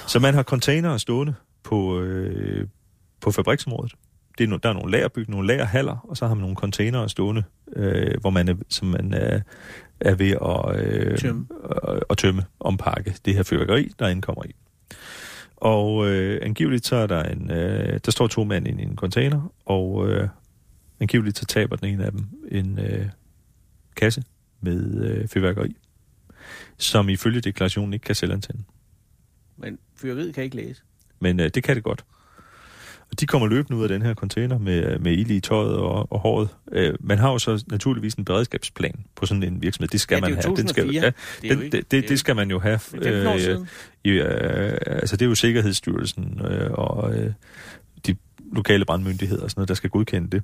Så 0.08 0.20
man 0.20 0.34
har 0.34 0.44
containere 0.44 1.00
stående 1.00 1.36
på, 1.64 2.00
øh, 2.00 2.68
på 3.22 3.32
fabriksområdet. 3.32 3.94
Det 4.38 4.44
er 4.44 4.48
no, 4.48 4.58
der 4.64 4.70
er 4.70 4.74
nogle 4.74 4.92
lagerbygninger, 4.92 5.32
nogle 5.32 5.48
lagerhaller, 5.48 6.06
og 6.10 6.18
så 6.18 6.28
har 6.28 6.34
man 6.34 6.42
nogle 6.42 6.56
containere 6.56 7.10
stående, 7.10 7.44
øh, 7.76 8.22
hvor 8.22 8.30
man 8.30 8.48
er, 8.48 8.56
som 8.70 8.88
man 8.88 9.14
er, 9.14 9.42
er 10.00 10.16
ved 10.16 10.32
at, 10.32 10.86
øh, 10.86 11.18
Tømme. 11.18 11.48
at, 11.88 12.04
at 12.10 12.18
tømme, 12.18 12.46
ompakke 12.60 13.16
det 13.26 13.36
her 13.36 13.44
fyrværkeri, 13.44 13.92
der 14.00 14.08
indkommer 14.08 14.44
i. 14.46 14.56
Og 15.58 16.08
øh, 16.10 16.40
angiveligt 16.42 16.86
så 16.86 16.96
er 16.96 17.08
der 17.08 17.24
en, 17.24 17.52
øh, 17.52 18.00
der 18.06 18.12
står 18.12 18.28
to 18.28 18.44
mænd 18.44 18.68
i 18.68 18.84
en 18.84 18.96
container, 18.96 19.54
og 19.66 20.10
øh, 20.10 20.28
angiveligt 21.00 21.38
så 21.38 21.46
taber 21.46 21.76
den 21.76 21.90
ene 21.94 22.06
af 22.06 22.12
dem 22.12 22.28
en 22.52 22.80
øh, 22.80 23.06
kasse 23.96 24.24
med 24.62 25.04
øh, 25.04 25.28
fyrværkeri, 25.28 25.76
som 26.78 27.10
ifølge 27.10 27.42
deklarationen 27.42 27.94
ikke 27.94 28.04
kan 28.04 28.16
selv 28.16 28.32
antænde. 28.32 28.64
Men 29.64 29.78
fyrværkeriet 29.96 30.36
kan 30.36 30.44
ikke 30.44 30.56
læse. 30.56 30.82
Men 31.20 31.40
øh, 31.40 31.50
det 31.56 31.64
kan 31.64 31.76
det 31.76 31.84
godt. 31.84 32.06
Og 33.12 33.20
de 33.20 33.26
kommer 33.28 33.48
løbende 33.48 33.78
ud 33.78 33.84
af 33.84 33.90
den 33.90 34.02
her 34.02 34.14
container 34.14 34.58
med, 34.58 35.00
med 35.00 35.12
ild 35.12 35.32
i 35.32 35.40
tøjet 35.40 35.76
og, 35.78 36.12
og 36.12 36.20
håret. 36.20 36.50
Øh, 36.72 36.94
man 37.00 37.18
har 37.18 37.32
jo 37.32 37.40
så 37.40 37.64
naturligvis 37.72 38.14
en 38.14 38.26
beredskabsplan 38.26 39.06
på 39.16 39.26
sådan 39.26 39.44
en 39.44 39.62
virksomhed. 39.62 39.88
Det 39.88 40.02
skal 40.02 40.16
Ja, 40.16 40.20
det 40.28 40.36
man 40.36 40.44
have. 40.44 40.56
Den 40.56 40.68
skal, 40.68 40.84
2004. 40.84 41.04
ja, 41.04 41.12
Det 41.42 41.58
den, 41.58 41.64
ikke- 41.66 41.78
det, 41.78 41.92
det 41.92 42.10
det, 42.10 42.20
skal 42.20 42.36
man 42.36 42.50
jo 42.52 42.60
have. 42.60 42.80
Det 42.92 43.08
er 43.08 43.24
15 43.24 43.28
år 43.28 43.38
siden. 43.38 43.68
i, 44.04 44.10
øh, 44.10 44.78
altså 44.86 45.16
det 45.18 45.26
er 45.26 45.30
jo 45.30 45.36
Sikkerhedsstyrelsen 45.36 46.42
øh, 46.52 46.72
og 46.72 47.16
øh, 47.16 47.34
de 48.08 48.16
lokale 48.54 48.86
brandmyndigheder 48.86 49.44
og 49.44 49.50
sådan 49.50 49.60
noget, 49.60 49.70
der 49.70 49.76
skal 49.76 49.90
godkende 49.90 50.30
det. 50.30 50.44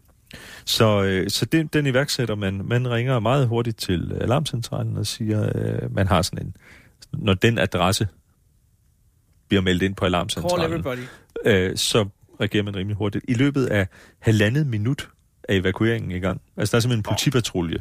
Så, 0.65 1.03
øh, 1.03 1.29
så 1.29 1.45
det, 1.45 1.73
den 1.73 1.85
iværksætter 1.85 2.35
man. 2.35 2.61
Man 2.65 2.89
ringer 2.89 3.19
meget 3.19 3.47
hurtigt 3.47 3.77
til 3.77 4.17
alarmcentralen 4.21 4.97
og 4.97 5.07
siger, 5.07 5.51
øh, 5.55 5.95
man 5.95 6.07
har 6.07 6.21
sådan 6.21 6.45
en, 6.45 6.55
når 7.13 7.33
den 7.33 7.57
adresse 7.57 8.07
bliver 9.49 9.61
meldt 9.61 9.83
ind 9.83 9.95
på 9.95 10.01
Call 10.01 10.15
alarmcentralen, 10.15 10.65
everybody. 10.71 10.97
øh, 11.45 11.77
så 11.77 12.05
reagerer 12.41 12.63
man 12.63 12.75
rimelig 12.75 12.97
hurtigt. 12.97 13.25
I 13.27 13.33
løbet 13.33 13.65
af 13.65 13.87
halvandet 14.19 14.67
minut 14.67 15.09
er 15.43 15.55
evakueringen 15.55 16.11
i 16.11 16.19
gang. 16.19 16.41
Altså 16.57 16.71
der 16.71 16.77
er 16.77 16.81
simpelthen 16.81 16.99
en 16.99 17.03
politipatrulje. 17.03 17.77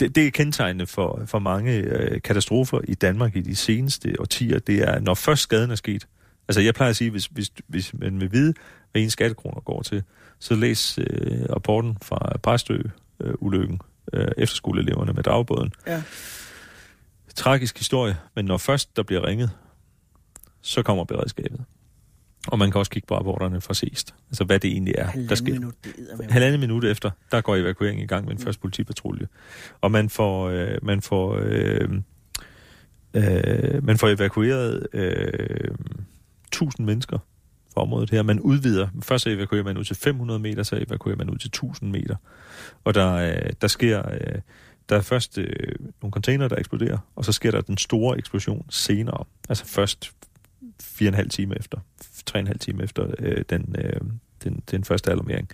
Det, 0.00 0.14
det 0.14 0.26
er 0.26 0.30
kendetegnende 0.30 0.86
for, 0.86 1.22
for 1.26 1.38
mange 1.38 1.72
øh, 1.72 2.20
katastrofer 2.22 2.80
i 2.88 2.94
Danmark 2.94 3.36
i 3.36 3.40
de 3.40 3.56
seneste 3.56 4.14
årtier. 4.20 4.58
Det 4.58 4.78
er, 4.78 5.00
når 5.00 5.14
først 5.14 5.42
skaden 5.42 5.70
er 5.70 5.74
sket. 5.74 6.06
Altså 6.48 6.60
jeg 6.60 6.74
plejer 6.74 6.90
at 6.90 6.96
sige, 6.96 7.10
hvis, 7.10 7.26
hvis, 7.26 7.52
hvis 7.66 7.94
man 7.94 8.20
vil 8.20 8.32
vide, 8.32 8.54
hvad 8.92 9.02
en 9.02 9.10
skattekroner 9.10 9.60
går 9.60 9.82
til, 9.82 10.02
så 10.38 10.54
læs 10.54 10.98
øh, 10.98 11.06
rapporten 11.50 11.98
fra 12.02 12.38
Præstø-ulykken, 12.42 13.80
øh, 14.12 14.28
efterskoleeleverne 14.38 15.12
med 15.12 15.22
dagbåden. 15.22 15.72
Ja. 15.86 16.02
Tragisk 17.34 17.78
historie, 17.78 18.16
men 18.36 18.44
når 18.44 18.56
først 18.56 18.96
der 18.96 19.02
bliver 19.02 19.26
ringet, 19.26 19.50
så 20.64 20.82
kommer 20.82 21.04
beredskabet. 21.04 21.60
Og 22.46 22.58
man 22.58 22.70
kan 22.70 22.78
også 22.78 22.90
kigge 22.90 23.06
på 23.06 23.16
rapporterne 23.16 23.60
fra 23.60 23.74
Seest. 23.74 24.14
Altså 24.30 24.44
hvad 24.44 24.58
det 24.60 24.70
egentlig 24.72 24.94
er, 24.98 25.04
der 25.04 25.10
Halvanden 25.10 25.36
sker. 25.36 25.52
minut, 25.52 25.74
det. 25.84 26.30
Halvandet 26.30 26.60
minut 26.60 26.84
efter, 26.84 27.10
der 27.32 27.40
går 27.40 27.56
evakueringen 27.56 28.04
i 28.04 28.06
gang 28.06 28.24
med 28.24 28.32
en 28.32 28.38
Mm. 28.38 28.44
første 28.44 28.60
politipatrulje. 28.60 29.26
Og 29.80 29.90
man 29.90 30.08
får, 30.08 30.48
øh, 30.48 30.78
man 30.82 31.02
får 31.02 31.38
øh, 31.42 31.88
Øh, 33.16 33.84
man 33.84 33.98
får 33.98 34.08
evakueret 34.08 34.86
øh, 34.92 35.74
1000 36.46 36.86
mennesker 36.86 37.18
fra 37.74 37.82
området 37.82 38.10
her. 38.10 38.22
Man 38.22 38.40
udvider. 38.40 38.88
Først 39.02 39.24
så 39.24 39.30
evakuerer 39.30 39.64
man 39.64 39.78
ud 39.78 39.84
til 39.84 39.96
500 39.96 40.40
meter, 40.40 40.62
så 40.62 40.76
evakuerer 40.76 41.16
man 41.16 41.30
ud 41.30 41.36
til 41.38 41.48
1000 41.48 41.90
meter. 41.90 42.16
Og 42.84 42.94
der, 42.94 43.12
øh, 43.14 43.52
der 43.60 43.68
sker... 43.68 44.08
Øh, 44.12 44.40
der 44.88 44.96
er 44.96 45.00
først 45.00 45.38
øh, 45.38 45.46
nogle 46.02 46.12
container, 46.12 46.48
der 46.48 46.56
eksploderer, 46.56 46.98
og 47.16 47.24
så 47.24 47.32
sker 47.32 47.50
der 47.50 47.60
den 47.60 47.76
store 47.78 48.18
eksplosion 48.18 48.66
senere. 48.70 49.24
Altså 49.48 49.66
først 49.66 50.12
fire 50.82 51.08
og 51.08 51.10
en 51.10 51.14
halv 51.14 51.30
time 51.30 51.58
efter, 51.58 51.78
tre 52.26 52.36
og 52.36 52.40
en 52.40 52.46
halv 52.46 52.58
time 52.58 52.82
efter 52.84 53.06
øh, 53.18 53.44
den, 53.50 53.76
øh, 53.78 54.00
den, 54.44 54.62
den 54.70 54.84
første 54.84 55.10
alarmering. 55.10 55.48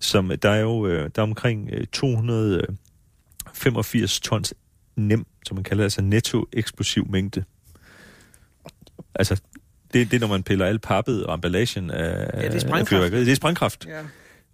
Som, 0.00 0.32
der 0.42 0.50
er 0.50 0.60
jo 0.60 0.86
øh, 0.86 1.10
der 1.16 1.22
er 1.22 1.26
omkring 1.26 1.70
øh, 1.72 1.86
285 1.86 4.20
tons 4.20 4.54
nem, 4.96 5.26
som 5.46 5.54
man 5.54 5.64
kalder 5.64 5.80
det, 5.82 5.84
altså 5.84 6.02
netto 6.02 6.46
eksplosiv 6.52 7.06
mængde. 7.10 7.44
Altså, 9.14 9.40
det, 9.92 10.10
det 10.10 10.16
er, 10.16 10.20
når 10.20 10.26
man 10.26 10.42
piller 10.42 10.66
alt 10.66 10.82
pappet 10.82 11.26
og 11.26 11.34
emballagen 11.34 11.90
af, 11.90 12.02
Ja, 12.02 12.08
det 12.42 12.50
er 12.50 12.54
af 12.54 12.60
sprængkraft. 12.60 12.88
fyrværkeriet. 12.88 13.26
Det 13.26 13.32
er 13.32 13.36
sprængkraft. 13.36 13.86
Ja. 13.86 14.00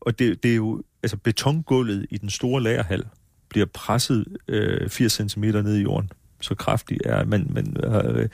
Og 0.01 0.18
det, 0.18 0.42
det 0.42 0.51
er 0.51 0.55
jo, 0.57 0.82
altså 1.03 1.16
betongulvet 1.16 2.07
i 2.11 2.18
den 2.18 2.30
store 2.30 2.62
lagerhal 2.62 3.05
bliver 3.49 3.66
presset 3.66 4.36
øh, 4.49 4.88
80 4.88 5.12
cm 5.12 5.44
ned 5.44 5.76
i 5.76 5.82
jorden. 5.82 6.11
Så 6.40 6.55
kraftig 6.55 6.99
er 7.05 7.24
man, 7.24 7.46
man, 7.51 7.76
øh, 7.84 8.28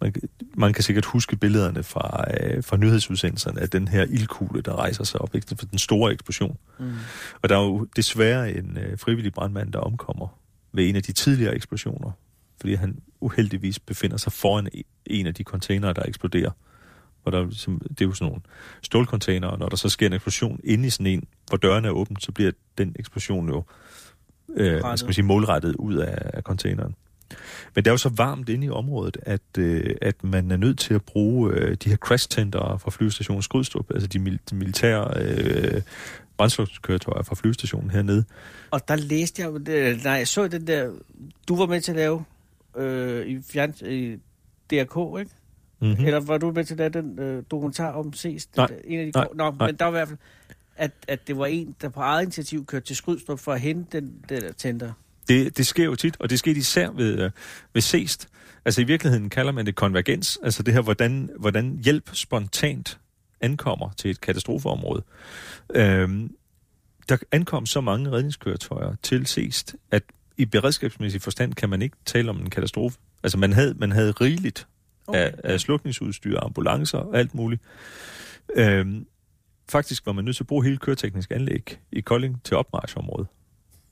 man, 0.00 0.14
man 0.54 0.72
kan 0.72 0.84
sikkert 0.84 1.04
huske 1.04 1.36
billederne 1.36 1.82
fra, 1.82 2.24
øh, 2.40 2.64
fra 2.64 2.76
nyhedsudsendelserne 2.76 3.60
af 3.60 3.70
den 3.70 3.88
her 3.88 4.04
ildkugle, 4.04 4.62
der 4.62 4.76
rejser 4.76 5.04
sig 5.04 5.20
op, 5.20 5.34
ikke? 5.34 5.46
For 5.58 5.66
den 5.66 5.78
store 5.78 6.12
eksplosion. 6.12 6.58
Mm. 6.78 6.92
Og 7.42 7.48
der 7.48 7.58
er 7.58 7.62
jo 7.62 7.86
desværre 7.96 8.52
en 8.52 8.78
øh, 8.78 8.98
frivillig 8.98 9.32
brandmand, 9.32 9.72
der 9.72 9.78
omkommer 9.78 10.28
ved 10.72 10.88
en 10.88 10.96
af 10.96 11.02
de 11.02 11.12
tidligere 11.12 11.54
eksplosioner, 11.54 12.10
fordi 12.60 12.74
han 12.74 12.98
uheldigvis 13.20 13.78
befinder 13.78 14.16
sig 14.16 14.32
foran 14.32 14.68
e- 14.74 15.02
en 15.06 15.26
af 15.26 15.34
de 15.34 15.42
containere, 15.42 15.92
der 15.92 16.02
eksploderer. 16.08 16.50
Og 17.24 17.32
der, 17.32 17.44
det 17.44 18.00
er 18.00 18.04
jo 18.04 18.12
sådan 18.12 18.28
nogle 18.28 18.42
stålcontainere, 18.82 19.50
og 19.50 19.58
når 19.58 19.68
der 19.68 19.76
så 19.76 19.88
sker 19.88 20.06
en 20.06 20.12
eksplosion 20.12 20.60
inde 20.64 20.86
i 20.86 20.90
sådan 20.90 21.06
en, 21.06 21.24
hvor 21.48 21.56
dørene 21.56 21.88
er 21.88 21.92
åbent, 21.92 22.22
så 22.22 22.32
bliver 22.32 22.50
den 22.78 22.96
eksplosion 22.98 23.48
jo 23.48 23.64
øh, 24.56 24.80
skal 24.96 25.06
man 25.06 25.14
sige, 25.14 25.24
målrettet 25.24 25.76
ud 25.76 25.94
af, 25.94 26.30
af 26.34 26.42
containeren. 26.42 26.94
Men 27.74 27.84
det 27.84 27.90
er 27.90 27.92
jo 27.92 27.96
så 27.98 28.08
varmt 28.08 28.48
inde 28.48 28.66
i 28.66 28.70
området, 28.70 29.16
at, 29.22 29.40
øh, 29.58 29.94
at 30.02 30.24
man 30.24 30.50
er 30.50 30.56
nødt 30.56 30.78
til 30.78 30.94
at 30.94 31.02
bruge 31.04 31.52
øh, 31.52 31.76
de 31.84 31.88
her 31.88 31.96
crash 31.96 32.28
center 32.30 32.76
fra 32.78 32.90
flyvestationen 32.90 33.42
Skrydstrup, 33.42 33.90
altså 33.90 34.06
de, 34.06 34.18
mil- 34.18 34.40
de 34.50 34.54
militære 34.54 35.22
øh, 35.22 35.82
brændstofskøretøjer 36.36 37.22
fra 37.22 37.34
flyvestationen 37.34 37.90
hernede. 37.90 38.24
Og 38.70 38.88
der 38.88 38.96
læste 38.96 39.42
jeg, 39.42 39.50
nej, 40.04 40.12
jeg 40.12 40.28
så 40.28 40.48
den 40.48 40.66
der, 40.66 40.90
du 41.48 41.56
var 41.56 41.66
med 41.66 41.80
til 41.80 41.92
at 41.92 41.96
lave 41.96 42.24
øh, 42.76 43.26
i, 43.26 43.42
fjern, 43.52 43.74
i 43.86 44.16
DRK, 44.70 45.20
ikke? 45.20 45.30
Mm-hmm. 45.82 46.04
Eller 46.04 46.20
var 46.20 46.38
du 46.38 46.52
med 46.52 46.64
til 46.64 46.74
at 46.74 46.78
lave 46.78 46.90
den 46.90 47.18
øh, 47.18 47.42
dokumentar 47.50 47.92
om 47.92 48.12
ses? 48.12 48.48
Nej, 48.56 48.66
Den, 48.66 48.76
en 48.84 48.98
af 49.00 49.06
de 49.06 49.10
nej, 49.18 49.26
Nå, 49.34 49.50
nej. 49.50 49.66
men 49.66 49.76
der 49.76 49.84
var 49.84 49.90
i 49.90 49.96
hvert 49.98 50.08
fald, 50.08 50.18
at, 50.76 50.90
at 51.08 51.26
det 51.26 51.38
var 51.38 51.46
en, 51.46 51.74
der 51.80 51.88
på 51.88 52.00
eget 52.00 52.22
initiativ 52.22 52.66
kørte 52.66 52.86
til 52.86 52.96
Skrydstrup 52.96 53.38
for 53.38 53.52
at 53.52 53.60
hente 53.60 54.00
den, 54.00 54.14
den 54.28 54.42
der 54.42 54.52
tænder. 54.52 54.92
Det, 55.30 55.58
det 55.58 55.66
sker 55.66 55.84
jo 55.84 55.94
tit, 55.94 56.16
og 56.20 56.30
det 56.30 56.38
sker 56.38 56.52
især 56.52 56.90
ved, 56.90 57.18
øh, 57.18 57.30
ved 57.74 57.82
SEST. 57.82 58.28
Altså 58.64 58.80
i 58.80 58.84
virkeligheden 58.84 59.30
kalder 59.30 59.52
man 59.52 59.66
det 59.66 59.74
konvergens, 59.74 60.38
altså 60.42 60.62
det 60.62 60.74
her, 60.74 60.80
hvordan, 60.80 61.30
hvordan 61.38 61.80
hjælp 61.84 62.10
spontant 62.12 62.98
ankommer 63.40 63.90
til 63.96 64.10
et 64.10 64.20
katastrofeområde. 64.20 65.02
Øhm, 65.74 66.30
der 67.08 67.16
ankom 67.32 67.66
så 67.66 67.80
mange 67.80 68.12
redningskøretøjer 68.12 68.94
til 69.02 69.26
SEST, 69.26 69.74
at 69.90 70.02
i 70.36 70.44
beredskabsmæssig 70.44 71.22
forstand 71.22 71.54
kan 71.54 71.68
man 71.68 71.82
ikke 71.82 71.96
tale 72.04 72.30
om 72.30 72.38
en 72.40 72.50
katastrofe. 72.50 72.98
Altså 73.22 73.38
man 73.38 73.52
havde, 73.52 73.74
man 73.74 73.92
havde 73.92 74.12
rigeligt 74.12 74.66
okay. 75.06 75.18
af, 75.18 75.34
af 75.44 75.60
slukningsudstyr, 75.60 76.40
ambulancer 76.40 76.98
og 76.98 77.18
alt 77.18 77.34
muligt. 77.34 77.62
Øhm, 78.54 79.06
faktisk 79.68 80.06
var 80.06 80.12
man 80.12 80.24
nødt 80.24 80.36
til 80.36 80.42
at 80.42 80.48
bruge 80.48 80.64
hele 80.64 80.76
køreteknisk 80.76 81.30
anlæg 81.30 81.78
i 81.92 82.00
Kolding 82.00 82.44
til 82.44 82.56
opmarchområdet 82.56 83.26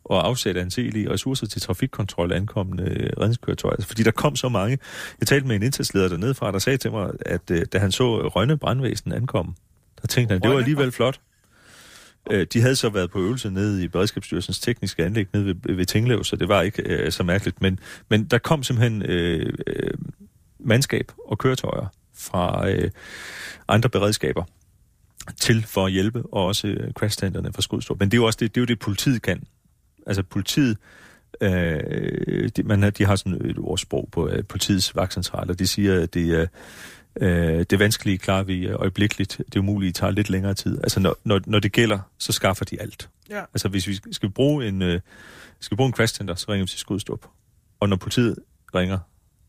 og 0.08 0.26
afsætte 0.26 0.60
anselige 0.60 1.10
ressourcer 1.10 1.46
til 1.46 1.62
trafikkontrol 1.62 2.32
af 2.32 2.36
ankommende 2.36 2.84
øh, 2.84 3.10
redningskøretøjer. 3.20 3.74
Altså, 3.74 3.88
fordi 3.88 4.02
der 4.02 4.10
kom 4.10 4.36
så 4.36 4.48
mange. 4.48 4.78
Jeg 5.20 5.28
talte 5.28 5.46
med 5.46 5.56
en 5.56 5.62
indsatsleder 5.62 6.08
dernede 6.08 6.34
fra, 6.34 6.52
der 6.52 6.58
sagde 6.58 6.78
til 6.78 6.90
mig, 6.90 7.10
at 7.20 7.50
øh, 7.50 7.66
da 7.72 7.78
han 7.78 7.92
så 7.92 8.28
Rønne 8.28 8.58
brandvæsen 8.58 9.12
ankomme, 9.12 9.54
der 10.02 10.06
tænkte 10.06 10.32
han, 10.32 10.42
det 10.42 10.50
var 10.50 10.58
alligevel 10.58 10.92
flot. 10.92 11.20
Øh, 12.30 12.46
de 12.52 12.60
havde 12.60 12.76
så 12.76 12.88
været 12.88 13.10
på 13.10 13.20
øvelse 13.20 13.50
nede 13.50 13.84
i 13.84 13.88
Beredskabsstyrelsens 13.88 14.60
tekniske 14.60 15.04
anlæg 15.04 15.26
nede 15.32 15.46
ved, 15.46 15.74
ved 15.74 15.86
Tinglev, 15.86 16.24
så 16.24 16.36
det 16.36 16.48
var 16.48 16.62
ikke 16.62 16.82
øh, 16.82 17.12
så 17.12 17.22
mærkeligt. 17.22 17.62
Men, 17.62 17.78
men 18.08 18.24
der 18.24 18.38
kom 18.38 18.62
simpelthen 18.62 19.02
øh, 19.02 19.52
øh, 19.66 19.90
mandskab 20.60 21.12
og 21.28 21.38
køretøjer 21.38 21.86
fra 22.14 22.70
øh, 22.70 22.90
andre 23.68 23.88
beredskaber 23.88 24.44
til 25.40 25.66
for 25.66 25.86
at 25.86 25.92
hjælpe, 25.92 26.22
og 26.32 26.46
også 26.46 26.76
crashcenterne 26.94 27.52
fra 27.52 27.62
Skudstrup. 27.62 28.00
Men 28.00 28.10
det 28.10 28.16
er 28.16 28.20
jo 28.20 28.26
også 28.26 28.36
det, 28.40 28.54
det, 28.54 28.60
er 28.60 28.62
jo 28.62 28.66
det 28.66 28.78
politiet 28.78 29.22
kan. 29.22 29.42
Altså 30.08 30.22
politiet, 30.22 30.76
øh, 31.40 32.48
de, 32.56 32.62
man 32.62 32.82
har, 32.82 32.90
de 32.90 33.04
har 33.04 33.16
sådan 33.16 33.46
et 33.50 33.58
ordsprog 33.58 34.08
på 34.12 34.28
øh, 34.28 34.44
politiets 34.44 34.96
vagtcentraler. 34.96 35.54
De 35.54 35.66
siger, 35.66 36.02
at 36.02 36.14
det 36.14 36.40
er, 36.40 36.46
øh, 37.20 37.64
det 37.70 37.78
vanskelige 37.78 38.18
klarer 38.18 38.42
vi 38.42 38.66
øh, 38.66 38.74
øjeblikkeligt. 38.80 39.40
Det 39.52 39.56
umulige 39.56 39.92
tager 39.92 40.10
lidt 40.10 40.30
længere 40.30 40.54
tid. 40.54 40.78
Altså 40.82 41.00
når, 41.00 41.16
når, 41.24 41.40
når 41.46 41.58
det 41.58 41.72
gælder, 41.72 41.98
så 42.18 42.32
skaffer 42.32 42.64
de 42.64 42.80
alt. 42.80 43.08
Ja. 43.30 43.40
Altså 43.40 43.68
hvis 43.68 43.88
vi 43.88 43.98
skal 44.12 44.30
bruge 44.30 44.68
en, 44.68 44.82
øh, 44.82 45.00
skal 45.60 45.76
bruge 45.76 45.86
en 45.86 45.92
crashcenter, 45.92 46.34
så 46.34 46.46
ringer 46.48 46.64
vi 46.64 46.68
til 46.68 46.78
Skudstrup. 46.78 47.26
Og 47.80 47.88
når 47.88 47.96
politiet 47.96 48.36
ringer, 48.74 48.98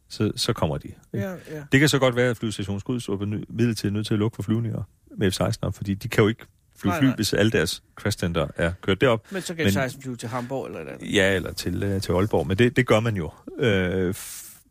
så, 0.10 0.32
så 0.36 0.54
kommer 0.54 0.78
de. 0.78 0.88
ikke? 0.88 0.98
Ja, 1.14 1.32
ja. 1.32 1.64
Det 1.72 1.80
kan 1.80 1.90
så 1.90 2.00
godt 2.00 2.16
være, 2.16 2.30
at 2.30 2.38
flyvestationen 2.38 2.80
Skudstrup 2.80 3.22
er 3.22 3.26
midlertidigt 3.50 3.94
nødt 3.94 4.08
til 4.08 4.14
at 4.14 4.20
lukke 4.20 4.36
for 4.36 4.44
flyvninger 4.44 4.84
med 5.18 5.32
F-16'er, 5.32 5.70
fordi 5.70 5.94
de 5.94 6.08
kan 6.08 6.22
jo 6.22 6.28
ikke 6.28 6.46
flyve 6.80 6.92
Nej, 6.92 7.00
fly, 7.00 7.06
nej. 7.08 7.16
hvis 7.16 7.34
alle 7.34 7.52
deres 7.52 7.84
crashcenter 7.96 8.48
er 8.56 8.74
kørt 8.82 9.02
derop. 9.02 9.26
Men 9.32 9.42
så 9.42 9.56
kan 9.56 9.66
Men- 9.66 9.74
16 9.74 10.02
flyve 10.02 10.16
til 10.16 10.30
Hamburg 10.30 10.66
eller 10.68 10.80
et 10.80 10.88
andet. 10.88 11.14
Ja, 11.14 11.36
eller 11.36 11.54
til, 11.54 11.84
øh, 11.84 12.02
til 12.02 12.12
Aalborg, 12.12 12.48
men 12.48 12.58
det, 12.58 12.76
det 12.76 12.88
gør 12.88 13.00
man 13.00 13.16
jo 13.16 13.32
øh, 13.60 14.14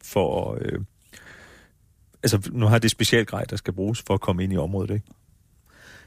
for... 0.03 0.59
Øh, 0.61 0.79
altså, 2.23 2.51
nu 2.53 2.67
har 2.67 2.79
det 2.79 2.91
specialgrej, 2.91 3.45
der 3.45 3.57
skal 3.57 3.73
bruges 3.75 4.03
for 4.07 4.15
at 4.15 4.21
komme 4.21 4.45
ind 4.45 4.53
i 4.53 4.57
området, 4.57 4.91
ikke? 4.95 5.07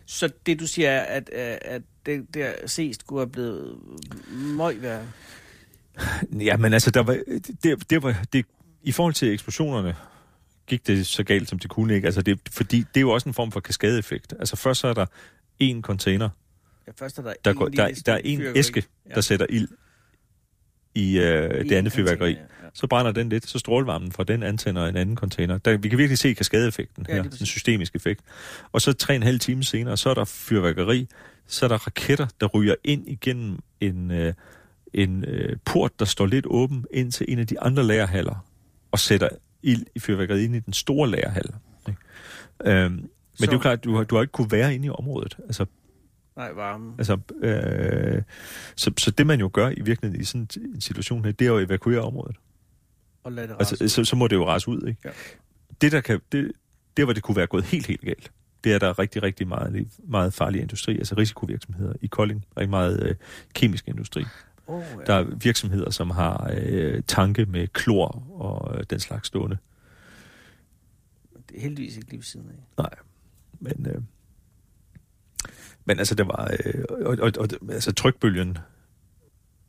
Så 0.05 0.29
det 0.45 0.59
du 0.59 0.67
siger 0.67 0.89
er, 0.89 1.01
at, 1.01 1.29
at, 1.29 1.59
at 1.61 1.81
det 2.05 2.33
der 2.33 2.51
ses 2.65 2.95
skulle 2.95 3.19
have 3.19 3.29
blevet 3.29 3.77
møg 4.31 4.81
værre. 4.81 5.03
Ja, 6.39 6.57
men 6.57 6.73
altså, 6.73 6.91
der 6.91 7.03
var, 7.03 7.19
det, 7.63 7.89
det 7.89 8.03
var, 8.03 8.23
det, 8.33 8.45
i 8.83 8.91
forhold 8.91 9.13
til 9.13 9.33
eksplosionerne 9.33 9.95
gik 10.67 10.87
det 10.87 11.07
så 11.07 11.23
galt, 11.23 11.49
som 11.49 11.59
det 11.59 11.69
kunne 11.69 11.95
ikke. 11.95 12.05
Altså, 12.05 12.21
det, 12.21 12.39
fordi 12.51 12.77
det 12.79 12.97
er 12.97 13.01
jo 13.01 13.09
også 13.11 13.29
en 13.29 13.33
form 13.33 13.51
for 13.51 13.59
kaskadeeffekt. 13.59 14.33
Altså, 14.39 14.55
først 14.55 14.79
så 14.79 14.87
er 14.87 14.93
der 14.93 15.05
en 15.61 15.81
container, 15.81 16.29
Ja, 16.87 16.91
først 16.99 17.17
er 17.19 17.23
der, 17.23 17.33
der, 17.45 17.53
går, 17.53 17.67
der, 17.67 18.01
der 18.05 18.13
er 18.13 18.21
en 18.23 18.41
æske, 18.55 18.83
Ja. 19.09 19.13
der 19.15 19.21
sætter 19.21 19.45
ild 19.49 19.67
i 20.95 21.19
øh, 21.19 21.65
I 21.65 21.69
det 21.69 21.75
andet 21.75 21.93
fyrværkeri. 21.93 22.31
ja. 22.31 22.37
Så 22.73 22.87
brænder 22.87 23.11
den 23.11 23.29
lidt, 23.29 23.47
så 23.49 23.59
strålevarmen 23.59 24.11
fra 24.11 24.23
den 24.23 24.43
antænder 24.43 24.85
en 24.87 24.95
anden 24.95 25.15
container. 25.17 25.57
Der, 25.57 25.77
vi 25.77 25.89
kan 25.89 25.97
virkelig 25.97 26.17
se 26.17 26.33
kaskadeeffekten 26.33 27.05
Ja, 27.07 27.13
her, 27.13 27.21
lige 27.21 27.23
ja, 27.23 27.29
præcis. 27.29 27.41
en 27.41 27.45
systemisk 27.45 27.95
effekt. 27.95 28.21
Og 28.71 28.81
så 28.81 28.93
tre 28.93 29.11
og 29.13 29.15
en 29.15 29.23
halv 29.23 29.39
time 29.39 29.63
senere, 29.63 29.97
så 29.97 30.09
er 30.09 30.13
der 30.13 30.25
fyrværkeri, 30.25 31.07
så 31.47 31.65
er 31.65 31.67
der 31.67 31.77
raketter, 31.77 32.27
der 32.41 32.47
ryger 32.47 32.75
ind 32.83 33.09
igennem 33.09 33.59
en, 33.81 34.11
øh, 34.11 34.33
en 34.93 35.25
øh, 35.27 35.57
port, 35.65 35.99
der 35.99 36.05
står 36.05 36.25
lidt 36.25 36.45
åben 36.49 36.85
ind 36.93 37.11
til 37.11 37.25
en 37.29 37.39
af 37.39 37.47
de 37.47 37.59
andre 37.59 37.83
lagerhaller, 37.83 38.45
og 38.91 38.99
sætter 38.99 39.29
ild 39.63 39.85
i 39.95 39.99
fyrværkeriet 39.99 40.43
ind 40.43 40.55
i 40.55 40.59
den 40.59 40.73
store 40.73 41.09
lagerhal. 41.09 41.45
Ikke? 41.87 41.99
Øhm, 42.65 43.09
men 43.39 43.47
det 43.47 43.47
er 43.47 43.53
jo 43.53 43.59
klart, 43.59 43.83
du 43.83 43.95
har, 43.95 44.03
du 44.03 44.15
har 44.15 44.21
ikke 44.21 44.31
kunne 44.31 44.51
være 44.51 44.75
inde 44.75 44.85
i 44.85 44.89
området. 44.89 45.37
Altså, 45.45 45.65
Nej, 46.35 46.51
varme. 46.51 46.93
Altså, 46.97 47.17
øh, 47.41 48.21
så, 48.75 48.91
så 48.97 49.11
det 49.11 49.27
man 49.27 49.39
jo 49.39 49.49
gør 49.53 49.69
i 49.69 49.81
virkeligheden 49.81 50.21
i 50.21 50.23
sådan 50.23 50.47
en 50.73 50.81
situation 50.81 51.25
her, 51.25 51.31
det 51.31 51.45
er 51.45 51.49
jo 51.49 51.57
at 51.57 51.63
evakuere 51.63 52.01
området. 52.01 52.35
Og 53.23 53.31
lad 53.31 53.47
det 53.47 53.55
Altså, 53.59 53.77
altså, 53.81 53.95
så, 53.95 54.09
så 54.09 54.15
må 54.15 54.27
det 54.27 54.35
jo 54.35 54.47
rase 54.47 54.69
ud, 54.69 54.87
ikke? 54.87 55.01
Ja. 55.05 55.09
Det, 55.81 55.91
der 55.91 56.01
kan, 56.01 56.19
det, 56.31 56.51
det, 56.97 57.05
hvor 57.05 57.13
det 57.13 57.23
kunne 57.23 57.35
være 57.35 57.47
gået 57.47 57.63
helt, 57.63 57.87
helt 57.87 58.01
galt, 58.01 58.31
det 58.63 58.73
er, 58.73 58.79
der 58.79 58.87
er 58.87 58.99
rigtig, 58.99 59.23
rigtig 59.23 59.47
meget, 59.47 59.87
meget 60.03 60.33
farlig 60.33 60.61
industri, 60.61 60.97
altså 60.97 61.15
risikovirksomheder 61.15 61.93
i 62.01 62.07
Kolding, 62.07 62.45
rigtig 62.57 62.69
meget 62.69 63.03
øh, 63.03 63.15
kemisk 63.53 63.87
industri. 63.87 64.25
oh, 64.67 64.83
ja. 64.99 65.03
Der 65.05 65.13
er 65.13 65.23
virksomheder, 65.23 65.89
som 65.89 66.09
har 66.09 66.51
øh, 66.57 67.03
tanke 67.07 67.45
med 67.45 67.67
klor 67.67 68.27
og 68.31 68.77
øh, 68.77 68.83
den 68.89 68.99
slags 68.99 69.27
stående. 69.27 69.57
Det 71.49 71.57
er 71.57 71.61
heldigvis 71.61 71.97
ikke 71.97 72.09
lige 72.09 72.17
ved 72.17 72.23
siden 72.23 72.49
af. 72.49 72.83
Nej, 72.83 72.93
men... 73.61 73.85
Øh, 73.89 74.01
men 75.85 75.99
altså, 75.99 76.15
der 76.15 76.23
var... 76.23 76.51
Øh, 76.65 76.83
og, 76.89 77.17
og, 77.21 77.31
og, 77.39 77.47
altså, 77.69 77.91
trykbølgen... 77.91 78.57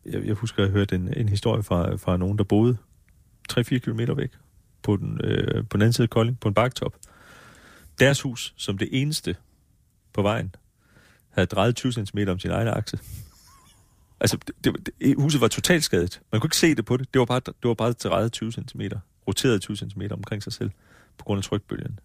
Jeg, 0.07 0.26
jeg 0.26 0.34
husker, 0.34 0.62
at 0.62 0.66
jeg 0.66 0.72
hørte 0.72 0.95
en, 0.95 1.14
en 1.16 1.28
historie 1.28 1.62
fra, 1.62 1.97
fra 1.97 2.16
nogen, 2.16 2.38
der 2.38 2.45
boede 2.45 2.76
3-4 3.53 3.78
km 3.78 4.01
væk 4.16 4.30
på 4.82 4.97
den, 4.97 5.20
øh, 5.24 5.64
på 5.68 5.76
den 5.76 5.82
anden 5.82 5.93
side 5.93 6.05
af 6.05 6.11
Kolding, 6.11 6.40
på 6.40 6.49
en 6.49 6.55
baktop. 6.55 6.97
Deres 7.99 8.20
hus, 8.20 8.55
som 8.57 8.78
det 8.78 8.88
eneste 8.93 9.36
på 10.12 10.22
vejen, 10.22 10.55
havde 11.30 11.47
drejet 11.47 11.76
20 11.76 11.93
cm 11.93 12.18
om 12.28 12.38
sin 12.38 12.51
egen 12.51 12.68
akse. 12.68 12.99
Altså, 14.20 14.38
det, 14.64 14.90
det, 15.01 15.14
huset 15.18 15.40
var 15.40 15.49
totalt 15.49 15.84
skadet. 15.84 16.20
Man 16.32 16.40
kunne 16.40 16.47
ikke 16.47 16.57
se 16.57 16.74
det 16.74 16.84
på 16.84 16.97
det. 16.97 17.14
Det 17.14 17.18
var 17.18 17.24
bare, 17.24 17.40
det 17.40 17.68
var 17.68 17.74
bare 17.74 17.93
drejet 17.93 18.32
20 18.32 18.53
cm 18.53 18.80
roteret 19.28 19.61
20 19.61 19.76
cm 19.76 20.03
omkring 20.11 20.43
sig 20.43 20.53
selv 20.53 20.70
på 21.18 21.24
grund 21.24 21.38
af 21.38 21.45
trykbølgen. 21.45 21.99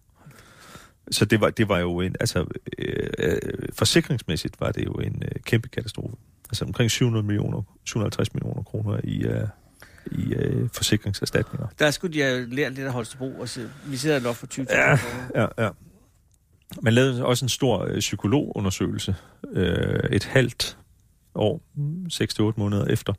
Så 1.10 1.24
det 1.24 1.40
var, 1.40 1.50
det 1.50 1.68
var 1.68 1.78
jo 1.78 2.00
en, 2.00 2.16
altså 2.20 2.46
øh, 2.78 3.06
øh, 3.18 3.38
forsikringsmæssigt 3.72 4.60
var 4.60 4.72
det 4.72 4.86
jo 4.86 4.92
en 4.92 5.22
øh, 5.24 5.42
kæmpe 5.44 5.68
katastrofe. 5.68 6.16
Altså 6.50 6.64
omkring 6.64 6.90
700 6.90 7.26
millioner, 7.26 7.62
750 7.84 8.34
millioner 8.34 8.62
kroner 8.62 9.00
i, 9.04 9.22
øh, 9.22 9.46
i 10.10 10.34
øh, 10.34 10.68
forsikringserstatninger. 10.72 11.66
Der 11.78 11.90
skulle 11.90 12.14
de 12.14 12.20
have 12.20 12.54
lært 12.54 12.74
lidt 12.74 12.86
af 12.86 12.92
Holstebro, 12.92 13.40
og 13.40 13.48
så, 13.48 13.68
vi 13.86 13.96
sidder 13.96 14.20
nok 14.20 14.36
for 14.36 14.46
20 14.46 14.66
Ja, 14.70 14.98
ja, 15.34 15.46
ja. 15.58 15.68
Man 16.82 16.92
lavede 16.92 17.24
også 17.24 17.44
en 17.44 17.48
stor 17.48 17.84
øh, 17.88 17.98
psykologundersøgelse 17.98 19.14
øh, 19.52 20.00
et 20.10 20.24
halvt 20.24 20.78
år, 21.38 21.62
6-8 22.52 22.52
måneder 22.56 22.84
efter, 22.84 23.12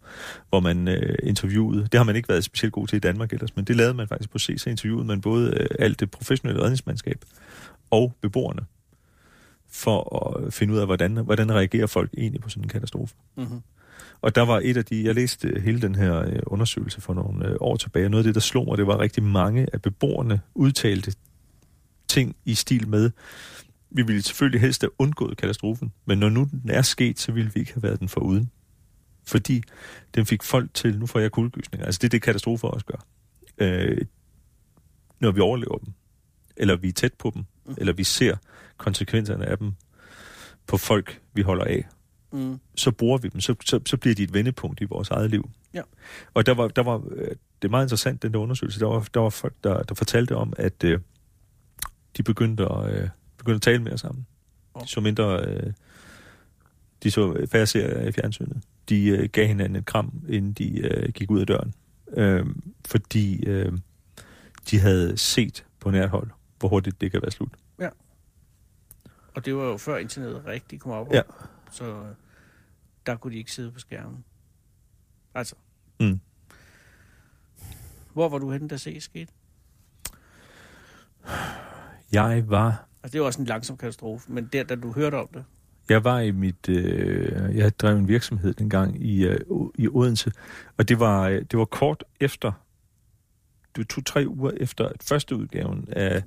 hvor 0.49 0.59
man 0.59 0.88
øh, 0.88 1.15
interviewede, 1.24 1.82
det 1.82 1.93
har 1.93 2.03
man 2.03 2.15
ikke 2.15 2.30
været 2.30 2.43
specielt 2.43 2.74
god 2.74 2.88
til 2.88 2.95
i 2.95 2.99
Danmark 2.99 3.34
ellers, 3.34 3.55
men 3.55 3.65
det 3.65 3.76
lavede 3.76 3.93
man 3.93 4.07
faktisk 4.07 4.30
på 4.30 4.39
C, 4.39 4.55
så 4.57 4.70
interviewede 4.70 5.05
man 5.05 5.22
både 5.22 5.57
øh, 5.57 5.67
alt 5.80 5.99
det 5.99 6.11
professionelle 6.11 6.61
redningsmandskab 6.61 7.26
og 7.91 8.13
beboerne, 8.22 8.61
for 9.70 10.26
at 10.28 10.53
finde 10.53 10.74
ud 10.74 10.80
af, 10.80 10.86
hvordan, 10.86 11.11
hvordan 11.11 11.51
reagerer 11.51 11.88
folk 11.88 12.09
egentlig 12.17 12.41
på 12.41 12.49
sådan 12.49 12.63
en 12.63 12.70
katastrofe. 12.70 13.15
Mm-hmm. 13.38 13.61
Og 14.22 14.36
der 14.36 14.41
var 14.41 14.61
et 14.63 14.78
af 14.78 14.86
de, 14.86 15.05
jeg 15.05 15.15
læste 15.15 15.61
hele 15.63 15.82
den 15.82 15.95
her 15.95 16.20
øh, 16.20 16.39
undersøgelse 16.45 17.01
for 17.01 17.13
nogle 17.13 17.47
øh, 17.47 17.55
år 17.59 17.76
tilbage, 17.76 18.05
og 18.05 18.11
noget 18.11 18.24
af 18.24 18.28
det, 18.28 18.36
der 18.36 18.41
slog 18.41 18.65
mig, 18.67 18.78
det 18.78 18.88
var 18.88 18.99
rigtig 18.99 19.24
mange 19.24 19.67
af 19.74 19.82
beboerne 19.82 20.41
udtalte 20.55 21.13
ting 22.07 22.36
i 22.45 22.55
stil 22.55 22.88
med, 22.88 23.11
vi 23.91 24.01
ville 24.01 24.21
selvfølgelig 24.21 24.61
helst 24.61 24.81
have 24.81 24.91
undgået 24.99 25.37
katastrofen, 25.37 25.93
men 26.05 26.17
når 26.17 26.29
nu 26.29 26.47
den 26.51 26.69
er 26.69 26.81
sket, 26.81 27.19
så 27.19 27.31
ville 27.31 27.51
vi 27.53 27.59
ikke 27.59 27.73
have 27.73 27.83
været 27.83 27.99
den 27.99 28.09
for 28.09 28.21
uden. 28.21 28.51
Fordi 29.27 29.63
den 30.15 30.25
fik 30.25 30.43
folk 30.43 30.73
til, 30.73 30.99
nu 30.99 31.05
får 31.05 31.19
jeg 31.19 31.31
kuldegysninger, 31.31 31.85
altså 31.85 31.99
det 31.99 32.07
er 32.07 32.09
det, 32.09 32.21
katastrofer 32.21 32.67
også 32.67 32.85
gør. 32.85 33.05
Øh, 33.57 33.97
når 35.19 35.31
vi 35.31 35.39
overlever 35.39 35.77
dem, 35.77 35.93
eller 36.57 36.75
vi 36.75 36.87
er 36.87 36.93
tæt 36.93 37.13
på 37.13 37.31
dem, 37.35 37.43
mm. 37.65 37.75
eller 37.77 37.93
vi 37.93 38.03
ser 38.03 38.35
konsekvenserne 38.77 39.45
af 39.45 39.57
dem 39.57 39.71
på 40.67 40.77
folk, 40.77 41.21
vi 41.33 41.41
holder 41.41 41.65
af, 41.65 41.87
Mm. 42.31 42.59
så 42.75 42.91
bruger 42.91 43.17
vi 43.17 43.27
dem, 43.27 43.41
så, 43.41 43.55
så, 43.65 43.79
så 43.85 43.97
bliver 43.97 44.15
de 44.15 44.23
et 44.23 44.33
vendepunkt 44.33 44.81
i 44.81 44.85
vores 44.85 45.09
eget 45.09 45.29
liv. 45.29 45.49
Ja. 45.73 45.81
Og 46.33 46.45
der 46.45 46.53
var, 46.53 46.67
der 46.67 46.83
var, 46.83 47.03
øh, 47.11 47.27
det 47.61 47.67
er 47.67 47.69
meget 47.69 47.85
interessant, 47.85 48.23
den 48.23 48.33
der 48.33 48.39
undersøgelse, 48.39 48.79
der 48.79 48.85
var, 48.85 49.07
der 49.13 49.19
var 49.19 49.29
folk, 49.29 49.53
der, 49.63 49.83
der 49.83 49.95
fortalte 49.95 50.35
om, 50.35 50.53
at 50.57 50.83
øh, 50.83 50.99
de 52.17 52.23
begyndte 52.23 52.65
at, 52.65 52.93
øh, 52.93 53.09
begyndte 53.39 53.55
at 53.55 53.61
tale 53.61 53.83
mere 53.83 53.97
sammen. 53.97 54.27
De 54.81 54.87
så 54.87 55.01
mindre, 55.01 55.45
øh, 55.45 55.73
de 57.03 57.11
så 57.11 57.47
færre 57.51 57.67
serier 57.67 58.07
i 58.07 58.11
fjernsynet. 58.11 58.63
De 58.89 59.07
øh, 59.07 59.29
gav 59.29 59.47
hinanden 59.47 59.75
et 59.75 59.85
kram, 59.85 60.23
inden 60.29 60.53
de 60.53 60.79
øh, 60.79 61.11
gik 61.13 61.31
ud 61.31 61.39
af 61.39 61.47
døren. 61.47 61.73
Øh, 62.13 62.45
fordi 62.85 63.45
øh, 63.45 63.71
de 64.71 64.79
havde 64.79 65.17
set 65.17 65.65
på 65.79 65.91
nært 65.91 66.09
hold, 66.09 66.29
hvor 66.59 66.69
hurtigt 66.69 67.01
det 67.01 67.11
kan 67.11 67.21
være 67.21 67.31
slut. 67.31 67.51
Og 69.39 69.45
det 69.45 69.55
var 69.55 69.63
jo 69.63 69.77
før 69.77 69.97
internettet 69.97 70.45
rigtig 70.45 70.79
kom 70.79 70.91
op. 70.91 71.13
Ja. 71.13 71.21
Så 71.71 71.85
øh, 71.85 72.15
der 73.05 73.15
kunne 73.15 73.33
de 73.33 73.37
ikke 73.37 73.51
sidde 73.51 73.71
på 73.71 73.79
skærmen. 73.79 74.23
Altså. 75.33 75.55
Mm. 75.99 76.19
Hvor 78.13 78.29
var 78.29 78.37
du 78.37 78.51
henne, 78.51 78.67
da 78.67 78.77
C 78.77 78.97
skete? 78.99 79.31
Jeg 82.11 82.49
var 82.49 82.88
Altså, 83.04 83.14
det 83.14 83.22
var 83.22 83.26
også 83.28 83.41
en 83.41 83.45
langsom 83.47 83.78
katastrofe, 83.78 84.32
men 84.32 84.50
der, 84.54 84.64
da 84.64 84.76
du 84.76 84.91
hørte 84.91 85.16
om 85.16 85.28
det, 85.34 85.43
Jeg 85.89 86.04
var 86.04 86.20
i 86.20 86.32
mit, 86.32 86.70
øh, 86.70 87.58
jeg 87.58 87.80
drev 87.80 87.97
en 87.97 88.08
virksomhed 88.08 88.54
dengang 88.54 89.06
i, 89.06 89.26
øh, 89.28 89.39
i 89.78 89.88
Odense, 89.88 90.32
og 90.78 90.89
det 90.89 91.00
var, 91.00 91.28
øh, 91.28 91.41
det 91.52 91.60
var 91.60 91.66
kort 91.66 92.04
efter, 92.20 92.52
det 93.76 93.78
var 93.78 93.84
to-tre 93.84 94.26
uger 94.28 94.52
efter, 94.58 94.86
at 94.86 95.04
første 95.04 95.36
udgaven 95.36 95.86
af 95.91 96.24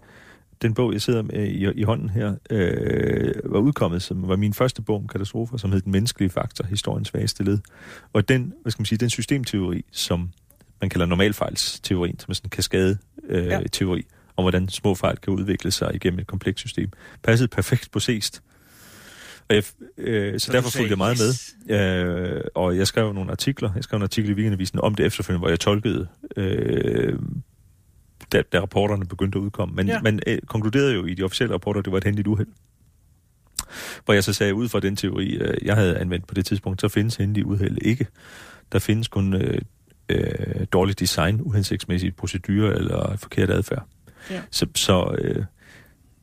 den 0.62 0.74
bog, 0.74 0.92
jeg 0.92 1.02
sidder 1.02 1.22
med 1.22 1.46
i, 1.46 1.80
i 1.80 1.82
hånden 1.82 2.08
her, 2.10 2.34
øh, 2.50 3.34
var 3.44 3.58
udkommet, 3.58 4.02
som 4.02 4.28
var 4.28 4.36
min 4.36 4.54
første 4.54 4.82
bog 4.82 4.96
om 4.96 5.08
katastrofer, 5.08 5.56
som 5.56 5.72
hed 5.72 5.80
Den 5.80 5.92
menneskelige 5.92 6.30
faktor, 6.30 6.64
historiens 6.66 7.08
svageste 7.08 7.44
led. 7.44 7.58
Og 8.12 8.28
den, 8.28 8.52
hvad 8.62 8.72
skal 8.72 8.80
man 8.80 8.86
sige, 8.86 8.98
den 8.98 9.10
systemteori, 9.10 9.84
som 9.92 10.30
man 10.80 10.90
kalder 10.90 11.06
normalfejlsteorien, 11.06 12.18
som 12.18 12.30
er 12.30 12.34
sådan 12.34 12.46
en 12.46 12.50
kaskade-teori, 12.50 13.38
øh, 13.40 13.46
Ja. 13.46 13.60
teori, 13.72 14.06
om 14.36 14.44
hvordan 14.44 14.68
små 14.68 14.94
fejl 14.94 15.16
kan 15.16 15.32
udvikle 15.32 15.70
sig 15.70 15.90
igennem 15.94 16.20
et 16.20 16.26
komplekst 16.26 16.60
system, 16.60 16.90
passede 17.22 17.48
perfekt 17.48 17.90
på 17.90 18.00
Seest. 18.00 18.42
Og 19.48 19.54
jeg, 19.54 19.64
øh, 19.98 20.40
så, 20.40 20.46
Så 20.46 20.52
derfor 20.52 20.70
fulgte 20.70 20.90
jeg 20.90 20.98
meget 20.98 21.18
yes. 21.18 21.54
med. 21.66 22.34
Øh, 22.34 22.40
og 22.54 22.76
jeg 22.76 22.86
skrev 22.86 23.12
nogle 23.12 23.30
artikler. 23.30 23.70
Jeg 23.74 23.84
skrev 23.84 23.96
en 23.96 24.02
artikel 24.02 24.30
i 24.30 24.34
Weekendavisen 24.34 24.80
om 24.80 24.94
det 24.94 25.06
efterfølgende, 25.06 25.38
hvor 25.40 25.48
jeg 25.48 25.60
tolkede, 25.60 26.06
øh, 26.36 27.18
da, 28.32 28.42
da 28.52 28.60
rapporterne 28.60 29.06
begyndte 29.06 29.38
at 29.38 29.42
udkomme. 29.42 29.74
Men 29.74 29.86
Ja. 29.86 30.00
man 30.02 30.20
øh, 30.26 30.38
konkluderede 30.46 30.94
jo 30.94 31.04
i 31.06 31.14
de 31.14 31.22
officielle 31.22 31.54
rapporter, 31.54 31.78
at 31.78 31.84
det 31.84 31.92
var 31.92 31.98
et 31.98 32.04
hændeligt 32.04 32.28
uheld. 32.28 32.48
Hvor 34.04 34.14
jeg 34.14 34.24
så 34.24 34.32
sagde, 34.32 34.54
ud 34.54 34.68
fra 34.68 34.80
den 34.80 34.96
teori, 34.96 35.26
øh, 35.34 35.54
jeg 35.62 35.76
havde 35.76 35.98
anvendt 35.98 36.26
på 36.26 36.34
det 36.34 36.46
tidspunkt, 36.46 36.80
så 36.80 36.88
findes 36.88 37.16
hændelige 37.16 37.46
uheld 37.46 37.78
ikke. 37.82 38.06
Der 38.72 38.78
findes 38.78 39.08
kun 39.08 39.34
øh, 39.34 39.58
øh, 40.08 40.66
dårligt 40.72 41.00
design, 41.00 41.40
uhensigtsmæssige 41.42 42.12
procedurer 42.12 42.72
eller 42.72 43.16
forkert 43.16 43.50
adfærd. 43.50 43.86
Ja. 44.30 44.42
Så, 44.50 44.66
så 44.74 45.16
øh, 45.18 45.44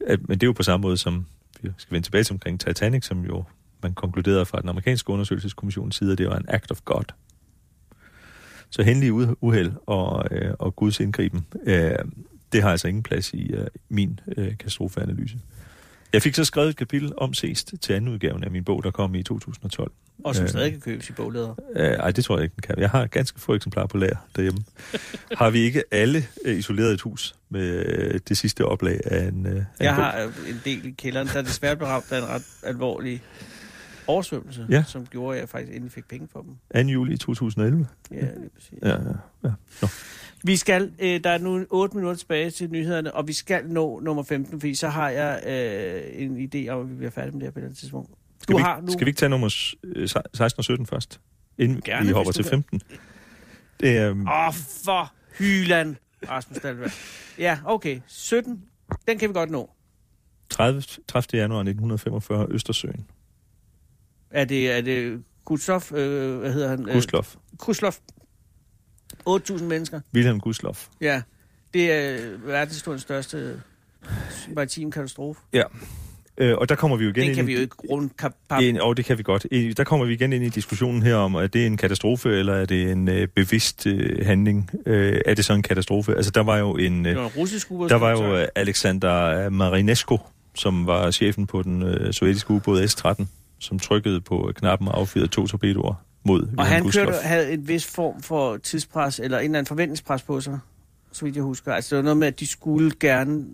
at, 0.08 0.28
men 0.28 0.38
det 0.38 0.44
er 0.44 0.48
jo 0.48 0.54
på 0.54 0.64
samme 0.64 0.82
måde 0.82 0.98
som, 0.98 1.26
vi 1.62 1.70
skal 1.78 1.94
vende 1.94 2.08
tilbage 2.08 2.24
til 2.24 2.34
omkring 2.34 2.60
Titanic, 2.60 3.06
som 3.06 3.26
jo 3.26 3.44
man 3.84 3.94
konkluderede 3.94 4.46
fra 4.46 4.62
den 4.62 4.70
amerikanske 4.70 5.10
undersøgelseskommissions 5.10 5.96
side, 5.96 6.12
at 6.12 6.18
det 6.18 6.28
var 6.28 6.38
en 6.38 6.46
act 6.48 6.72
of 6.72 6.82
God. 6.86 7.04
Så 8.70 8.84
hændelige 8.84 9.14
uheld 9.44 9.72
og, 9.86 10.26
øh, 10.32 10.54
og 10.60 10.76
Guds 10.76 11.00
indgriben, 11.00 11.46
øh, 11.64 11.96
det 12.52 12.62
har 12.62 12.72
altså 12.72 12.88
ingen 12.88 13.04
plads 13.04 13.34
i 13.34 13.54
øh, 13.54 13.68
min 13.90 14.20
øh, 14.38 14.58
katastrofeanalyse. 14.58 15.38
Jeg 16.14 16.22
fik 16.22 16.36
så 16.36 16.46
skrevet 16.46 16.70
et 16.70 16.76
kapitel 16.76 17.14
om 17.18 17.34
Seest 17.34 17.74
til 17.82 17.94
anden 17.94 18.12
udgaven 18.14 18.44
af 18.44 18.52
min 18.52 18.64
bog, 18.64 18.84
der 18.84 18.92
kom 18.92 19.16
i 19.16 19.24
2012. 19.24 19.92
og 20.24 20.36
som 20.36 20.44
Øh. 20.44 20.50
stadig 20.50 20.72
kan 20.72 20.82
købes 20.82 21.10
i 21.10 21.14
bogleder. 21.14 21.56
Øh, 21.76 21.86
ej, 21.92 22.12
det 22.12 22.24
tror 22.26 22.38
jeg 22.38 22.44
ikke, 22.44 22.56
den 22.56 22.62
kan. 22.62 22.80
Jeg 22.80 22.90
har 22.90 23.08
ganske 23.08 23.40
få 23.40 23.56
eksemplarer 23.56 23.88
på 23.88 23.98
lager 23.98 24.16
derhjemme. 24.36 24.60
har 25.42 25.50
vi 25.50 25.60
ikke 25.60 25.84
alle 25.92 26.24
øh, 26.46 26.58
isoleret 26.58 26.94
et 26.94 27.02
hus 27.02 27.36
med 27.50 27.86
øh, 27.86 28.20
det 28.30 28.38
sidste 28.38 28.66
oplag 28.66 29.00
af 29.06 29.28
en, 29.28 29.46
øh, 29.46 29.56
af 29.56 29.64
Jeg 29.80 29.90
en 29.90 29.96
bog? 29.96 30.06
har 30.06 30.24
øh, 30.24 30.50
en 30.50 30.62
del 30.66 30.86
i 30.86 30.92
kælderen, 30.92 31.28
der 31.28 31.42
desværre 31.42 31.76
blev 31.76 31.88
ramt 31.88 32.12
af 32.12 32.18
en 32.18 32.28
ret 32.28 32.46
alvorlig 32.64 33.22
oversvømmelse, 34.08 34.66
Ja. 34.70 34.84
som 34.88 35.06
gjorde, 35.06 35.36
at 35.38 35.42
jeg 35.42 35.50
faktisk 35.50 35.72
endelig 35.74 35.92
fik 35.92 36.08
penge 36.08 36.28
for 36.32 36.42
dem. 36.42 36.86
2. 36.86 36.92
juli 36.92 37.18
2011. 37.18 37.88
Ja, 38.12 38.16
lige 38.20 38.50
præcis. 38.56 38.74
Ja, 38.82 38.90
ja, 38.90 38.96
ja. 39.44 39.50
Nå. 39.82 39.88
Vi 40.44 40.56
skal, 40.58 40.92
øh, 41.00 41.24
der 41.24 41.30
er 41.30 41.38
nu 41.38 41.66
8 41.70 41.96
minutter 41.98 42.18
tilbage 42.18 42.52
til 42.52 42.70
nyhederne, 42.72 43.14
og 43.14 43.28
vi 43.28 43.34
skal 43.34 43.66
nå 43.66 44.00
nummer 44.00 44.24
15, 44.24 44.60
fordi 44.60 44.76
så 44.76 44.88
har 44.90 45.10
jeg 45.10 45.42
øh, 45.48 46.22
en 46.24 46.50
idé 46.56 46.70
om, 46.70 46.82
at 46.82 46.90
vi 46.92 46.96
bliver 46.96 47.12
færdige 47.12 47.32
med 47.32 47.40
det 47.40 47.48
her 47.48 47.52
på 47.52 47.60
et 47.60 47.62
eller 47.62 47.68
andet 47.68 47.80
tidspunkt. 47.80 48.10
Skal, 48.42 48.54
Du 48.54 48.58
vi, 48.58 48.64
har 48.64 48.82
nu... 48.82 48.92
skal 48.92 49.06
vi 49.06 49.10
ikke 49.10 49.18
tage 49.20 49.30
nummer 49.30 49.50
s- 49.50 49.76
øh, 49.84 50.08
16 50.34 50.60
og 50.60 50.64
17 50.64 50.86
først? 50.86 51.20
Inden 51.58 51.82
Gerne, 51.82 52.06
vi 52.08 52.12
hopper 52.14 52.32
til 52.32 52.44
vil. 52.44 52.50
15. 52.50 52.82
Det 53.80 53.98
er... 53.98 54.12
Um, 54.12 54.28
Åh, 54.28 54.48
oh, 54.48 54.54
for 54.86 55.14
hyland, 55.38 55.96
Rasmus 56.30 56.58
Dahlberg. 56.60 56.92
Ja, 57.40 57.60
okay. 57.66 58.00
17, 58.08 58.64
den 59.08 59.18
kan 59.18 59.30
vi 59.30 59.34
godt 59.34 59.50
nå. 59.52 59.70
30, 60.50 60.82
30. 61.08 61.42
januar 61.42 61.60
1945, 61.60 62.48
Østersøen. 62.50 63.06
Er 64.32 64.46
det, 64.46 64.72
er 64.72 64.82
det 64.82 65.24
Gustlof, 65.46 65.92
øh, 65.92 66.40
hvad 66.40 66.54
hedder 66.54 66.70
han? 66.70 66.84
Gustlof. 66.84 67.36
Øh, 67.36 67.58
Gustlof. 67.58 67.98
8.000 69.36 69.64
mennesker. 69.64 70.02
Wilhelm 70.16 70.40
Gustlof. 70.40 70.88
Ja, 71.02 71.22
det 71.74 71.92
er 71.92 72.18
verdenshistoriens 72.46 73.02
største 73.02 73.62
maritim 74.56 74.92
katastrofe. 74.92 75.42
Øh, 76.42 76.58
og 76.58 76.70
der 76.70 76.76
kommer 76.76 76.98
vi 76.98 77.04
jo 77.04 77.10
igen 77.10 77.22
Den 77.22 77.28
ind 77.30 77.36
kan 77.36 77.44
i... 77.44 77.48
vi 77.48 77.54
jo 77.54 77.60
ikke. 77.62 77.76
En, 78.70 78.82
og 78.82 78.98
det 78.98 79.06
kan 79.06 79.18
vi 79.18 79.24
godt. 79.24 79.46
I- 79.52 79.74
Der 79.74 79.84
kommer 79.84 80.06
vi 80.06 80.14
igen 80.14 80.34
ind 80.34 80.44
i 80.44 80.50
diskussionen 80.50 81.02
her 81.04 81.16
om, 81.16 81.36
er 81.36 81.48
det 81.48 81.66
en 81.66 81.78
katastrofe, 81.78 82.30
eller 82.30 82.54
er 82.54 82.66
det 82.66 82.92
en 82.92 83.10
øh, 83.10 83.28
bevidst 83.28 83.88
øh, 83.88 84.26
handling? 84.26 84.70
Øh, 84.86 85.22
er 85.26 85.34
det 85.34 85.46
så 85.46 85.54
en 85.54 85.62
katastrofe? 85.62 86.16
Altså, 86.16 86.32
der 86.32 86.44
var 86.44 86.58
jo 86.58 86.76
en... 86.76 87.06
Det 87.06 87.12
Øh, 87.18 87.24
en 87.24 87.28
russisk 87.38 87.72
ubåd. 87.72 87.90
der 87.90 87.96
var 87.96 88.12
jo 88.12 88.36
øh, 88.38 88.48
Alexander 88.56 89.50
Marinesco, 89.50 90.18
som 90.56 90.88
var 90.88 91.12
chefen 91.12 91.48
på 91.48 91.62
den 91.64 91.84
øh, 91.84 92.14
sovjetiske 92.14 92.52
ubåd 92.52 92.88
S-13, 92.88 93.26
som 93.60 93.80
trykkede 93.80 94.22
på 94.22 94.52
knappen 94.56 94.88
og 94.88 95.00
affyrede 95.00 95.28
to 95.28 95.48
torpedoer 95.48 95.94
mod 96.24 96.42
Og 96.42 96.48
Wilhelm 96.48 96.68
han 96.74 96.84
Gustlof. 96.84 97.06
kørte, 97.08 97.18
havde 97.28 97.54
en 97.54 97.68
vis 97.68 97.86
form 97.86 98.22
for 98.22 98.58
tidspres, 98.58 99.20
eller 99.20 99.38
en 99.38 99.44
eller 99.46 99.58
anden 99.60 99.68
forventningspres 99.68 100.22
på 100.22 100.42
sig, 100.42 100.60
så 101.12 101.26
vidt 101.26 101.36
jeg 101.36 101.44
husker. 101.44 101.74
Altså, 101.74 101.90
det 101.96 101.98
var 101.98 102.04
noget 102.04 102.18
med, 102.18 102.28
at 102.28 102.40
de 102.40 102.48
skulle 102.48 102.92
gerne 103.00 103.46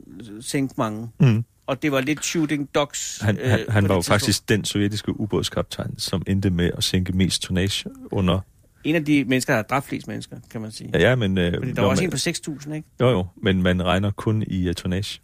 sænke 0.41 0.73
mange. 0.77 1.07
Mm. 1.19 1.43
Og 1.67 1.81
det 1.81 1.91
var 1.91 2.01
lidt 2.01 2.25
shooting 2.25 2.69
dogs. 2.75 3.19
Han, 3.21 3.37
øh, 3.37 3.49
han, 3.49 3.59
på 3.65 3.71
han 3.71 3.89
var 3.89 3.95
jo 3.95 4.01
tidspunkt. 4.01 4.05
faktisk 4.21 4.49
den 4.49 4.65
sovjetiske 4.65 5.19
ubådskaptajn, 5.19 5.93
som 5.99 6.23
endte 6.27 6.49
med 6.49 6.71
at 6.77 6.83
sænke 6.83 7.13
mest 7.13 7.41
tonnage 7.41 7.89
under... 8.11 8.39
En 8.83 8.95
af 8.95 9.05
de 9.05 9.25
mennesker, 9.25 9.53
der 9.53 9.57
har 9.57 9.63
dræbt 9.63 9.85
flest 9.85 10.07
mennesker, 10.07 10.37
kan 10.51 10.61
man 10.61 10.71
sige. 10.71 10.89
Ja, 10.93 10.99
ja 11.09 11.15
men... 11.15 11.37
Øh, 11.37 11.53
Fordi 11.57 11.71
der 11.71 11.81
var 11.81 11.89
også 11.89 12.03
man- 12.03 12.07
en 12.07 12.51
på 12.51 12.61
6.000, 12.63 12.73
ikke? 12.73 12.87
Jo, 12.99 13.09
jo, 13.09 13.25
men 13.43 13.63
man 13.63 13.83
regner 13.83 14.11
kun 14.11 14.43
i 14.47 14.69
uh, 14.69 14.73
tonnage. 14.73 15.19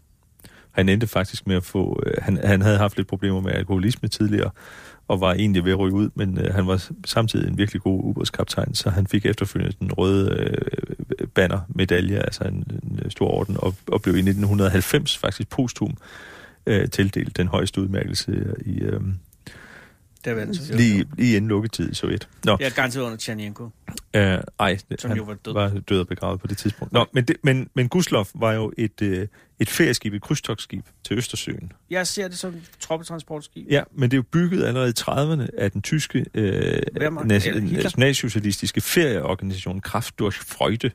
Han 0.72 0.90
endte 0.90 1.08
faktisk 1.08 1.48
med 1.48 1.56
at 1.56 1.64
få... 1.64 2.04
Øh, 2.06 2.14
han, 2.22 2.38
han 2.44 2.62
havde 2.62 2.78
haft 2.78 2.98
lidt 2.98 3.08
problemer 3.08 3.42
med 3.42 3.52
alkoholisme 3.52 4.10
tidligere, 4.10 4.52
og 5.08 5.22
var 5.22 5.34
egentlig 5.34 5.66
ved 5.66 5.72
at 5.72 5.80
ryge 5.80 5.94
ud, 5.94 6.10
men 6.16 6.38
øh, 6.38 6.54
han 6.54 6.68
var 6.68 6.90
samtidig 7.06 7.48
en 7.48 7.58
virkelig 7.58 7.82
god 7.82 8.04
ubådskaptajn, 8.04 8.76
så 8.76 8.90
han 8.90 9.08
fik 9.08 9.26
efterfølgende 9.26 9.76
den 9.80 9.94
røde 9.94 10.36
øh, 10.40 11.28
banner-medalje, 11.28 12.20
altså 12.20 12.44
en, 12.44 12.64
en 12.84 13.00
øh, 13.06 13.12
stor 13.12 13.28
orden, 13.28 13.56
og, 13.60 13.76
og 13.88 14.02
blev 14.02 14.16
i 14.16 14.20
1990 14.20 15.18
faktisk 15.18 15.50
posthum 15.50 15.98
øh, 16.66 16.90
tildelt 16.90 17.38
den 17.38 17.48
højeste 17.48 17.82
udmærkelse 17.82 18.56
i... 18.66 18.80
Øh, 18.80 19.02
det 20.26 20.36
var 20.36 20.42
altså, 20.42 20.74
lige, 20.74 21.06
lige 21.18 21.36
inden 21.36 21.50
lukketid 21.50 21.92
i 21.92 21.94
Sovjet. 21.96 22.28
Nå, 22.46 22.58
Jeg 22.60 22.66
er 22.66 22.70
garanteret 22.70 23.04
under 23.04 23.18
Tjernjenko. 23.18 23.70
øh, 24.16 24.38
ej, 24.60 24.78
Som 25.00 25.10
han 25.10 25.18
jo 25.18 25.24
var 25.24 25.34
død. 25.34 25.54
var 25.54 25.70
død 25.90 26.00
og 26.00 26.08
begravet 26.08 26.40
på 26.42 26.48
det 26.48 26.58
tidspunkt. 26.58 26.94
Nå, 26.94 27.06
men, 27.14 27.24
det, 27.26 27.36
men, 27.44 27.70
men 27.74 27.90
Guslov 27.90 28.28
var 28.34 28.54
jo 28.54 28.74
et, 28.78 29.02
øh, 29.02 29.28
et 29.60 29.70
ferieskib, 29.70 30.14
et 30.14 30.22
krydstogsskib 30.22 30.86
til 31.04 31.18
Østersøen. 31.18 31.72
Jeg 31.90 32.08
ser 32.08 32.28
det 32.28 32.38
som 32.38 32.56
troppetransportskib. 32.80 33.68
Ja, 33.70 33.84
men 33.92 34.12
det 34.12 34.18
er 34.18 34.18
jo 34.18 34.24
bygget 34.32 34.64
allerede 34.66 34.90
i 34.90 34.94
30'erne 35.02 35.48
af 35.58 35.72
den 35.72 35.82
tyske 35.82 36.26
øh, 36.34 36.82
nas- 36.96 37.94
nationalsocialistiske 37.96 38.82
ferieorganisation 38.82 39.82
Kraft 39.82 40.20
durch 40.20 40.40
Freude. 40.48 40.92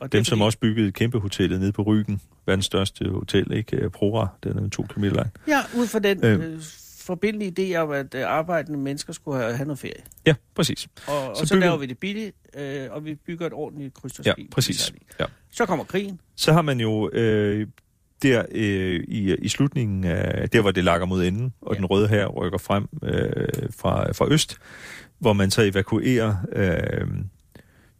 Og 0.00 0.04
det 0.06 0.12
Dem, 0.12 0.24
som 0.24 0.38
fordi- 0.38 0.46
også 0.46 0.58
byggede 0.58 0.92
kæmpehotellet 0.92 1.60
nede 1.60 1.72
på 1.72 1.82
Ryggen, 1.82 2.20
verdens 2.46 2.64
største 2.66 3.08
hotel, 3.10 3.52
ikke? 3.52 3.76
Øh, 3.76 3.90
Prora, 3.90 4.28
den 4.44 4.58
er 4.58 4.68
to 4.68 4.82
km 4.82 5.04
lang. 5.04 5.28
Ja, 5.48 5.60
ud 5.76 5.86
fra 5.86 5.98
den 5.98 6.24
Øh. 6.24 6.60
Forbindelige 7.10 7.72
idé 7.74 7.76
om, 7.76 7.90
at 7.90 8.14
øh, 8.14 8.22
arbejdende 8.26 8.78
mennesker 8.78 9.12
skulle 9.12 9.38
have, 9.42 9.56
have 9.56 9.66
noget 9.66 9.78
ferie. 9.78 10.02
Ja, 10.26 10.34
præcis. 10.54 10.88
Og, 11.06 11.28
og 11.30 11.36
Så 11.36 11.46
så, 11.46 11.54
bygger- 11.54 11.66
laver 11.66 11.78
vi 11.78 11.86
det 11.86 11.98
billigt, 11.98 12.36
øh, 12.56 12.86
og 12.90 13.04
vi 13.04 13.14
bygger 13.14 13.46
et 13.46 13.52
ordentligt 13.52 13.94
Ja, 13.96 14.00
krydstogsskib. 14.00 14.50
præcis. 14.52 14.92
Ja. 15.20 15.24
Så 15.50 15.66
kommer 15.66 15.84
krigen. 15.84 16.20
Så 16.36 16.52
har 16.52 16.62
man 16.62 16.80
jo 16.80 17.10
øh, 17.12 17.66
der 18.22 18.42
øh, 18.50 19.04
i, 19.08 19.34
i 19.34 19.48
slutningen 19.48 20.04
af, 20.04 20.50
der 20.50 20.60
hvor 20.60 20.70
det 20.70 20.84
lakker 20.84 21.06
mod 21.06 21.24
enden, 21.24 21.52
og 21.60 21.74
Ja. 21.74 21.76
den 21.78 21.86
røde 21.86 22.08
her 22.08 22.26
rykker 22.26 22.58
frem 22.58 22.86
øh, 23.02 23.46
fra, 23.76 24.12
fra 24.12 24.26
øst, 24.32 24.58
hvor 25.18 25.32
man 25.32 25.50
så 25.50 25.62
evakuerer 25.62 26.34
øh, 26.52 27.06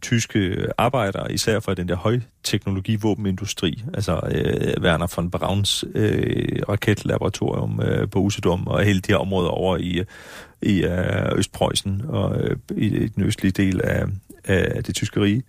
tyske 0.01 0.67
arbejdere, 0.77 1.33
især 1.33 1.59
fra 1.59 1.73
den 1.73 1.87
der 1.89 1.95
højteknologi-våbenindustri, 1.95 3.83
altså 3.93 4.19
øh, 4.31 4.83
Werner 4.83 5.13
von 5.15 5.31
Brauns 5.31 5.85
øh, 5.95 6.61
raketlaboratorium 6.69 7.81
øh, 7.81 8.09
på 8.09 8.19
Usedom, 8.19 8.67
og 8.67 8.83
hele 8.83 8.99
de 9.01 9.11
her 9.11 9.17
områder 9.17 9.49
over 9.49 9.77
i, 9.77 10.03
i 10.61 10.83
øh, 10.83 11.37
Østpreussen 11.37 12.01
og 12.07 12.41
øh, 12.41 12.57
i, 12.77 12.85
i 12.85 13.07
den 13.07 13.23
østlige 13.23 13.51
del 13.51 13.81
af, 13.83 14.05
af 14.43 14.83
det 14.83 14.95
tyske 14.95 15.21
rige. 15.21 15.43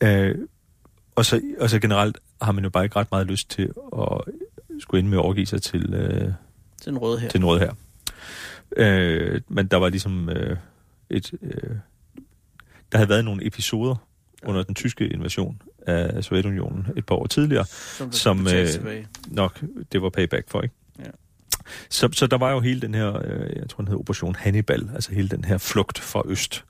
Øh, 0.00 0.34
og 1.14 1.24
så, 1.24 1.40
og 1.60 1.70
så 1.70 1.78
generelt 1.78 2.18
har 2.42 2.52
man 2.52 2.64
jo 2.64 2.70
bare 2.70 2.84
ikke 2.84 2.96
ret 2.96 3.10
meget 3.10 3.26
lyst 3.26 3.50
til 3.50 3.72
at 3.98 4.20
skulle 4.80 4.98
ind 4.98 5.08
med 5.08 5.18
at 5.18 5.22
overgive 5.22 5.46
sig 5.46 5.62
til, 5.62 5.94
øh, 5.94 6.32
Til 6.82 6.92
den 6.92 6.98
røde 6.98 7.18
her. 7.20 7.28
til 7.28 7.40
noget 7.40 7.60
her. 7.60 7.72
Øh, 8.76 9.40
men 9.48 9.66
der 9.66 9.76
var 9.76 9.88
ligesom 9.88 10.28
øh, 10.28 10.56
et... 11.10 11.32
Øh, 11.42 11.70
der 12.92 12.98
havde 12.98 13.08
været 13.08 13.24
nogle 13.24 13.46
episoder 13.46 13.96
under 14.42 14.62
den 14.62 14.74
tyske 14.74 15.08
invasion 15.08 15.62
af 15.86 16.24
Sovjetunionen 16.24 16.86
et 16.96 17.06
par 17.06 17.14
år 17.14 17.26
tidligere, 17.26 17.64
som, 17.64 18.12
som, 18.12 18.46
øh, 18.46 19.04
nok 19.28 19.62
det 19.92 20.02
var 20.02 20.10
payback 20.10 20.50
for, 20.50 20.62
ikke? 20.62 20.74
Ja. 20.98 21.10
Så, 21.90 22.08
så 22.12 22.26
der 22.26 22.38
var 22.38 22.52
jo 22.52 22.60
hele 22.60 22.80
den 22.80 22.94
her, 22.94 23.20
øh, 23.24 23.56
jeg 23.56 23.68
tror 23.68 23.82
den 23.82 23.88
hed 23.88 23.98
Operation 23.98 24.34
Hannibal, 24.34 24.90
altså 24.94 25.12
hele 25.12 25.28
den 25.28 25.44
her 25.44 25.58
flugt 25.58 25.98
fra 25.98 26.22
øst. 26.26 26.64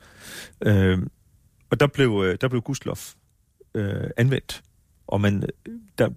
Øh, 0.63 0.99
og 1.71 1.81
der 1.81 1.87
blev, 1.87 2.23
øh, 2.27 2.39
der 2.41 2.49
blev 2.49 2.63
Guslov 2.63 2.99
øh, 3.75 4.11
anvendt. 4.17 4.63
Og 5.07 5.21
man, 5.21 5.43
øh, 5.69 5.75
der, 5.99 6.11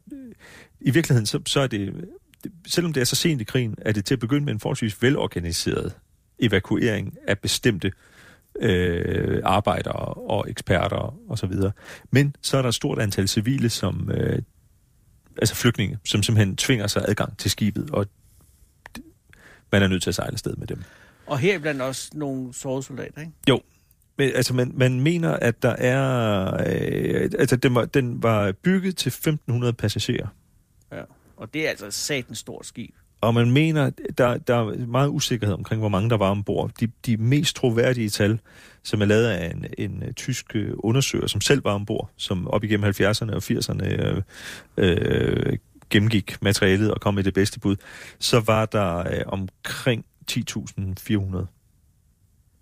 i 0.82 0.91
virkeligheden, 0.91 1.26
så, 1.26 1.39
så 1.45 1.60
er 1.60 1.68
det, 1.68 2.06
selvom 2.68 2.93
det 2.93 3.02
er 3.02 3.06
så 3.06 3.16
sent 3.16 3.41
i 3.41 3.43
krigen, 3.43 3.76
er 3.82 3.91
det 3.91 4.06
til 4.06 4.16
at 4.16 4.20
begynde 4.20 4.45
med 4.45 4.54
en 4.54 4.60
forholdsvis 4.60 5.02
velorganiseret 5.02 5.93
evakuering 6.39 7.18
af 7.28 7.39
bestemte 7.39 7.88
øh, 7.88 7.93
arbejdere 9.43 10.14
og 10.14 10.49
eksperter 10.49 11.18
og 11.30 11.38
så 11.38 11.47
videre. 11.47 11.72
Men 12.12 12.36
så 12.41 12.57
er 12.57 12.62
der 12.62 12.70
et 12.70 12.76
stort 12.76 12.99
antal 12.99 13.28
civile, 13.28 13.70
som 13.70 14.12
øh, 14.14 14.41
altså 15.38 15.55
flygtninge, 15.55 15.99
som 16.05 16.24
simpelthen 16.24 16.55
tvinger 16.55 16.88
sig 16.88 17.05
adgang 17.07 17.38
til 17.38 17.51
skibet, 17.51 17.89
og 17.89 18.05
man 19.72 19.84
er 19.84 19.88
nødt 19.88 20.03
til 20.03 20.10
at 20.10 20.16
sejle 20.16 20.34
afsted 20.34 20.55
med 20.55 20.68
dem. 20.68 20.84
Og 21.26 21.39
her 21.39 21.60
blandt 21.60 21.82
også 21.82 22.10
nogle 22.14 22.53
soldater, 22.84 23.22
ikke? 23.22 23.32
Men, 24.18 24.32
altså, 24.36 24.53
man, 24.53 24.72
man 24.76 24.99
mener, 24.99 25.34
at 25.34 25.64
der 25.64 25.70
er... 25.70 26.53
Øh, 26.53 27.30
altså, 27.39 27.55
den 27.55 27.76
var, 27.76 27.86
den 27.86 28.24
var 28.24 28.51
bygget 28.51 28.97
til 28.97 29.10
1.500 29.49 29.72
passagerer. 29.72 30.28
Ja. 30.91 31.01
Og 31.38 31.53
det 31.53 31.66
er 31.66 31.70
altså 31.70 31.86
et 31.86 31.93
satens 31.93 32.38
stort 32.38 32.66
skib. 32.66 32.95
Og 33.22 33.34
man 33.34 33.51
mener, 33.51 33.89
der, 34.17 34.38
der 34.38 34.55
er 34.55 34.88
meget 34.88 35.09
usikkerhed 35.09 35.55
omkring, 35.55 35.80
hvor 35.80 35.89
mange 35.89 36.09
der 36.09 36.17
var 36.17 36.30
ombord. 36.30 36.72
De, 36.80 36.88
de 37.05 37.17
mest 37.17 37.55
troværdige 37.55 38.09
tal, 38.09 38.39
som 38.84 39.01
er 39.01 39.05
lavet 39.05 39.26
af 39.26 39.51
en, 39.51 39.65
en 39.78 40.03
øh, 40.03 40.13
tysk 40.13 40.55
øh, 40.55 40.72
undersøger, 40.78 41.28
som 41.28 41.41
selv 41.41 41.63
var 41.63 41.74
ombord, 41.74 42.09
som 42.17 42.47
op 42.47 42.63
igennem 42.63 42.89
70'erne 42.89 43.34
og 43.34 43.43
80'erne 43.43 43.86
øh, 43.86 44.22
øh, 44.78 45.57
gennemgik 45.89 46.41
materialet 46.41 46.91
og 46.93 47.01
kom 47.01 47.13
med 47.13 47.24
det 47.24 47.34
bedste 47.34 47.59
bud, 47.59 47.76
så 48.20 48.39
var 48.39 48.65
der 48.65 48.97
øh, 48.97 49.22
omkring 49.26 50.05
10.400 50.32 51.45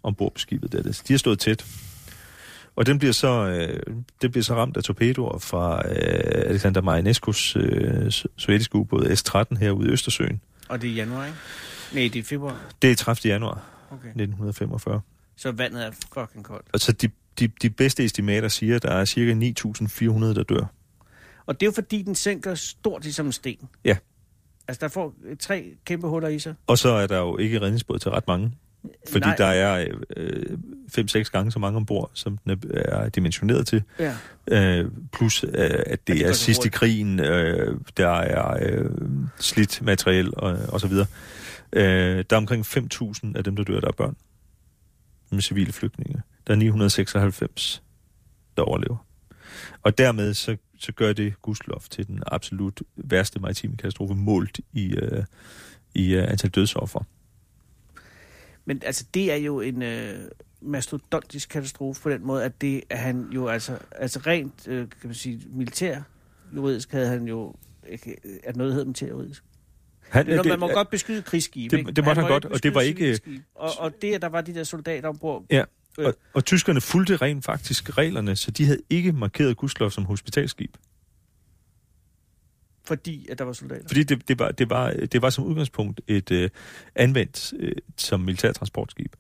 ombord 0.04 0.34
på 0.34 0.40
skibet. 0.40 0.72
Der. 0.72 0.82
De 0.82 1.14
har 1.14 1.18
stået 1.18 1.40
tæt. 1.40 1.66
Og 2.78 2.86
den 2.86 3.00
bliver 3.00 3.12
så, 3.14 3.48
øh, 3.48 3.96
den 4.22 4.32
bliver 4.32 4.44
så 4.44 4.56
ramt 4.56 4.78
af 4.78 4.84
torpedoer 4.84 5.38
fra 5.40 5.90
øh, 5.90 6.50
Alexander 6.50 6.82
Marineskos 6.82 7.56
øh, 7.56 8.08
so- 8.08 8.26
sovjetiske 8.38 8.76
ubåd 8.76 9.16
S-13 9.16 9.58
herude 9.60 9.90
i 9.90 9.92
Østersøen. 9.92 10.42
Og 10.70 10.82
det 10.82 10.88
er 10.88 10.92
i 10.92 10.96
januar, 10.96 11.26
ikke? 11.26 11.38
Nej, 11.94 12.10
det 12.14 12.20
er 12.20 12.24
februar. 12.24 12.62
Det 12.82 12.92
er 12.92 12.96
30. 12.96 13.32
januar 13.34 13.64
Okay. 13.92 14.08
1945. 14.08 15.02
Så 15.38 15.52
vandet 15.52 15.86
er 15.86 15.92
fucking 16.14 16.46
koldt. 16.46 16.68
Altså 16.74 16.92
de, 16.92 17.10
de, 17.40 17.48
de 17.62 17.70
bedste 17.70 18.06
estimater 18.06 18.48
siger, 18.48 18.76
at 18.76 18.84
der 18.84 18.92
er 18.92 19.06
cirka 19.06 19.34
9.400, 19.34 20.26
der 20.26 20.44
dør. 20.44 20.66
Og 21.46 21.60
det 21.60 21.66
er 21.66 21.68
jo 21.68 21.72
fordi, 21.72 22.02
den 22.02 22.16
sænker 22.16 22.56
stort 22.56 23.04
ligesom 23.04 23.26
en 23.26 23.32
sten. 23.32 23.70
Ja. 23.86 23.98
Altså, 24.68 24.80
der 24.82 24.88
får 24.88 25.14
tre 25.40 25.66
kæmpe 25.86 26.08
huller 26.08 26.28
i 26.30 26.40
sig. 26.40 26.56
Og 26.68 26.78
så 26.78 26.90
er 26.90 27.08
der 27.08 27.18
jo 27.18 27.38
ikke 27.38 27.62
redningsbåd 27.62 28.00
til 28.00 28.12
ret 28.12 28.28
mange. 28.28 28.52
Fordi 29.10 29.26
Nej. 29.26 29.36
Der 29.36 29.46
er 29.46 29.88
øh, 30.18 30.58
5-6 30.98 31.24
gange 31.24 31.52
så 31.52 31.60
mange 31.60 31.78
ombord, 31.78 32.12
som 32.14 32.38
den 32.38 32.52
er, 32.52 32.82
er 32.82 33.10
dimensioneret 33.10 33.68
til. 33.68 33.84
Ja. 34.00 34.16
Øh, 34.48 34.92
plus 35.14 35.44
øh, 35.44 35.50
at 35.54 36.08
det, 36.08 36.08
det 36.08 36.20
går 36.20 36.30
er 36.30 36.34
sidst 36.34 36.66
i 36.66 36.70
krigen, 36.70 37.20
øh, 37.20 37.80
der 37.98 38.10
er 38.10 38.58
øh, 38.62 38.92
slidt 39.40 39.82
materiel 39.82 40.34
og, 40.38 40.58
og 40.70 40.82
så 40.82 40.88
videre. 40.88 41.08
Øh, 41.74 42.26
der 42.30 42.36
er 42.36 42.38
omkring 42.38 42.66
5.000 42.66 43.32
af 43.36 43.44
dem, 43.44 43.56
der 43.56 43.64
dør, 43.64 43.80
der 43.80 43.88
er 43.88 43.92
børn. 43.92 44.16
Med 45.32 45.42
civile 45.42 45.74
flygtninge. 45.74 46.22
Der 46.48 46.54
er 46.54 46.58
996, 46.58 47.84
der 48.58 48.64
overlever. 48.64 49.06
Og 49.84 49.98
dermed 49.98 50.34
så, 50.34 50.58
så 50.80 50.92
gør 50.92 51.14
det 51.14 51.42
Guslov 51.42 51.82
til 51.90 52.08
den 52.08 52.24
absolut 52.28 52.82
værste 52.96 53.40
maritime 53.40 53.78
katastrofe 53.78 54.14
målt 54.16 54.60
i, 54.74 54.96
øh, 54.96 55.24
i 55.94 56.16
øh, 56.16 56.32
antal 56.32 56.50
dødsoffer. 56.50 57.04
Men 58.68 58.82
altså, 58.86 59.06
det 59.14 59.32
er 59.32 59.36
jo 59.36 59.62
en 59.62 59.82
øh, 59.82 60.20
mastodontisk 60.62 61.50
katastrofe 61.50 62.02
på 62.02 62.10
den 62.10 62.26
måde, 62.26 62.44
at 62.44 62.62
det 62.62 62.84
er 62.90 62.98
han 62.98 63.28
jo 63.32 63.48
altså, 63.48 63.78
altså 63.92 64.20
rent, 64.28 64.68
øh, 64.68 64.80
kan 64.90 64.98
man 65.04 65.14
sige, 65.14 65.42
militær 65.50 66.02
juridisk 66.56 66.92
havde 66.92 67.08
han 67.08 67.28
jo, 67.28 67.56
ikke, 67.90 68.16
at 68.44 68.56
noget 68.56 68.74
hedder 68.74 68.86
militær 68.86 69.08
juridisk. 69.08 69.44
Han, 70.10 70.26
Det, 70.26 70.38
det, 70.44 70.50
man 70.50 70.60
må 70.60 70.68
godt 70.68 70.90
beskyde 70.90 71.22
krigsskibe, 71.22 71.78
det- 71.78 71.96
det 71.96 72.06
måtte 72.06 72.22
må 72.22 72.28
han 72.28 72.32
godt, 72.32 72.46
og 72.46 72.64
det 72.64 72.76
var 72.76 72.82
ikke-. 72.82 73.20
Og, 73.56 73.70
og 73.80 74.02
det, 74.02 74.14
at 74.14 74.22
der 74.22 74.30
var 74.30 74.42
de 74.42 74.54
der 74.54 74.64
soldater 74.64 75.10
ombord, 75.10 75.44
Ja, 75.50 75.64
og, 75.98 76.16
og 76.34 76.46
tyskerne 76.46 76.82
fulgte 76.82 77.16
rent 77.16 77.46
faktisk 77.46 77.98
reglerne, 77.98 78.36
så 78.36 78.52
de 78.52 78.66
havde 78.66 78.80
ikke 78.90 79.12
markeret 79.12 79.58
Guslov 79.58 79.92
som 79.92 80.06
hospitalskib. 80.06 80.76
Fordi 82.88 83.28
at 83.32 83.40
der 83.40 83.46
var 83.46 83.54
soldater. 83.54 83.88
Fordi 83.88 84.04
det, 84.04 84.28
det, 84.28 84.40
var, 84.40 84.52
det, 84.52 84.70
var, 84.70 84.92
det 84.92 85.22
var 85.22 85.30
som 85.30 85.44
udgangspunkt 85.44 86.02
et 86.08 86.32
øh, 86.32 86.50
anvendt 86.96 87.54
øh, 87.60 87.72
som 87.98 88.20
militærtransportskib. 88.20 89.14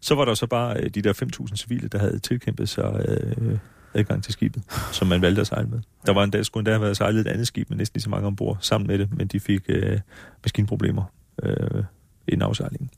Så 0.00 0.14
var 0.14 0.24
der 0.24 0.34
så 0.34 0.46
bare 0.46 0.80
øh, 0.80 0.90
de 0.90 1.02
der 1.02 1.12
5.000 1.50 1.56
civile, 1.56 1.88
der 1.88 1.98
havde 1.98 2.18
tilkæmpet 2.18 2.68
sig 2.68 3.04
øh, 3.08 3.58
adgang 3.94 4.24
til 4.24 4.32
skibet, 4.32 4.62
som 4.92 5.08
man 5.08 5.22
valgte 5.22 5.40
at 5.40 5.46
sejle 5.46 5.68
med. 5.68 5.80
Der 6.06 6.12
var 6.12 6.24
en 6.24 6.30
dag, 6.30 6.44
skulle 6.44 6.60
endda 6.60 6.70
have 6.70 6.82
været 6.82 6.96
sejlet 6.96 7.20
et 7.20 7.26
andet 7.26 7.46
skib 7.46 7.70
med 7.70 7.76
næsten 7.78 7.96
lige 7.96 8.02
så 8.02 8.10
mange 8.10 8.26
ombord 8.26 8.58
sammen 8.60 8.86
med 8.86 8.98
det, 8.98 9.16
men 9.16 9.26
de 9.26 9.40
fik 9.40 9.62
øh, 9.68 10.00
maskinproblemer 10.44 11.04
øh, 11.42 11.84
inden 12.28 12.42
afsejlingen. 12.42 12.90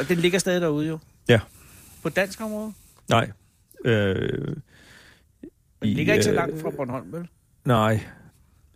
Og 0.00 0.08
den 0.08 0.18
ligger 0.18 0.38
stadig 0.38 0.60
derude 0.60 0.88
jo. 0.88 0.98
Ja. 1.28 1.40
På 2.02 2.08
dansk 2.08 2.40
område. 2.40 2.72
Nej. 3.08 3.30
Øh, 3.84 4.46
Den 4.48 4.62
i, 5.82 5.94
ligger 5.94 6.12
ikke 6.12 6.24
så 6.24 6.30
øh, 6.30 6.36
langt 6.36 6.60
fra 6.62 6.70
Bornholm, 6.70 7.12
vel? 7.12 7.28
Nej. 7.64 8.00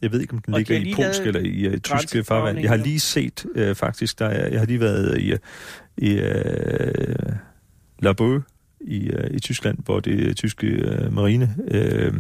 Jeg 0.02 0.12
ved 0.12 0.20
ikke, 0.20 0.32
om 0.32 0.38
den 0.38 0.54
Og 0.54 0.60
ligger 0.60 0.76
i 0.76 0.94
polsk 0.96 1.22
eller 1.22 1.40
i 1.40 1.68
uh, 1.68 1.78
tyske 1.78 2.24
farvand. 2.24 2.58
Jeg 2.58 2.70
har 2.70 2.76
lige 2.76 3.00
set, 3.00 3.46
uh, 3.56 3.74
faktisk, 3.76 4.18
der 4.18 4.26
er, 4.26 4.48
jeg 4.48 4.58
har 4.58 4.66
lige 4.66 4.80
været 4.80 5.18
i, 5.18 5.34
i 5.96 6.14
uh, 6.14 7.32
La 7.98 8.12
Boe 8.12 8.42
i, 8.80 9.10
uh, 9.10 9.30
i 9.30 9.38
Tyskland, 9.40 9.78
hvor 9.84 10.00
det 10.00 10.36
tyske 10.36 10.66
uh, 11.06 11.12
marine 11.12 11.54
uh, 11.74 12.16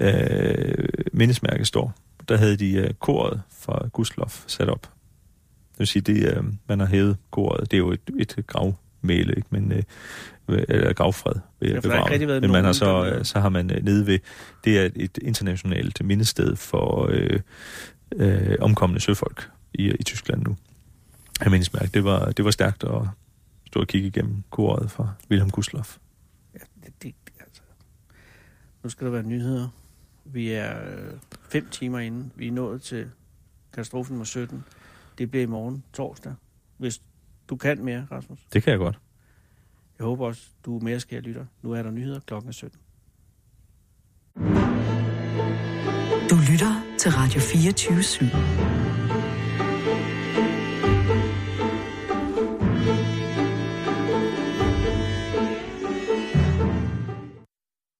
uh, 0.00 0.84
mindesmærke 1.12 1.64
står. 1.64 1.94
der 2.28 2.36
havde 2.36 2.56
de 2.56 2.72
øh, 2.72 2.94
koret 2.94 3.42
fra 3.58 3.88
Gustlof 3.92 4.44
sat 4.46 4.68
op. 4.68 4.82
Det 5.72 5.78
vil 5.78 5.86
sige, 5.86 6.02
det, 6.02 6.36
øh, 6.36 6.44
man 6.68 6.80
har 6.80 6.86
hævet 6.86 7.16
koret. 7.30 7.70
Det 7.70 7.76
er 7.76 7.78
jo 7.78 7.92
et, 7.92 8.00
et 8.18 8.36
gravmæle, 8.46 9.34
ikke? 9.36 9.48
Men, 9.50 9.72
øh, 9.72 9.82
eller 10.48 10.92
gravfred 10.92 11.34
ved 11.60 11.68
Ja, 11.68 12.40
Men 12.40 12.50
man 12.50 12.64
har 12.64 12.72
så, 12.72 13.06
øh, 13.06 13.24
så 13.24 13.40
har 13.40 13.48
man 13.48 13.70
øh, 13.70 13.84
nede 13.84 14.06
ved, 14.06 14.18
det 14.64 14.78
er 14.78 14.90
et 14.96 15.18
internationalt 15.22 16.04
mindested 16.04 16.56
for 16.56 17.08
øh, 17.10 17.40
øh, 18.16 18.56
omkomne 18.60 19.00
søfolk 19.00 19.50
i, 19.74 19.92
i 20.00 20.02
Tyskland 20.02 20.42
nu. 20.42 20.56
Jeg 21.40 21.50
mindesmærke, 21.50 21.90
det 21.94 22.04
var, 22.04 22.30
det 22.30 22.44
var 22.44 22.50
stærkt 22.50 22.84
at 22.84 23.02
stå 23.66 23.80
og 23.80 23.86
kigge 23.86 24.08
igennem 24.08 24.42
koret 24.50 24.90
fra 24.90 25.08
Wilhelm 25.30 25.50
Gustlof. 25.50 25.96
Ja, 26.54 26.58
det, 26.84 26.92
det, 27.02 27.14
altså. 27.40 27.62
Nu 28.82 28.90
skal 28.90 29.04
der 29.04 29.12
være 29.12 29.22
nyheder. 29.22 29.68
Vi 30.24 30.50
er 30.50 30.76
øh, 30.78 31.12
fem 31.50 31.68
timer 31.70 31.98
inden. 31.98 32.32
Vi 32.36 32.48
er 32.48 32.52
nået 32.52 32.82
til 32.82 33.06
katastrofen 33.72 34.14
nummer 34.14 34.24
17. 34.24 34.64
Det 35.18 35.30
bliver 35.30 35.42
i 35.42 35.46
morgen, 35.46 35.84
torsdag. 35.92 36.34
Hvis 36.76 37.00
du 37.48 37.56
kan 37.56 37.84
mere, 37.84 38.06
Rasmus. 38.10 38.38
Det 38.52 38.62
kan 38.62 38.70
jeg 38.70 38.78
godt. 38.78 38.98
Jeg 39.98 40.04
håber 40.04 40.26
også, 40.26 40.42
du 40.66 40.78
er 40.78 40.82
mere 40.82 41.00
skær 41.00 41.20
lytter. 41.20 41.46
Nu 41.62 41.72
er 41.72 41.82
der 41.82 41.90
nyheder 41.90 42.20
klokken 42.20 42.52
17. 42.52 42.80
Du 46.30 46.36
lytter 46.50 46.82
til 46.98 47.10
Radio 47.10 47.40
24 47.40 47.98
/7. 47.98 48.77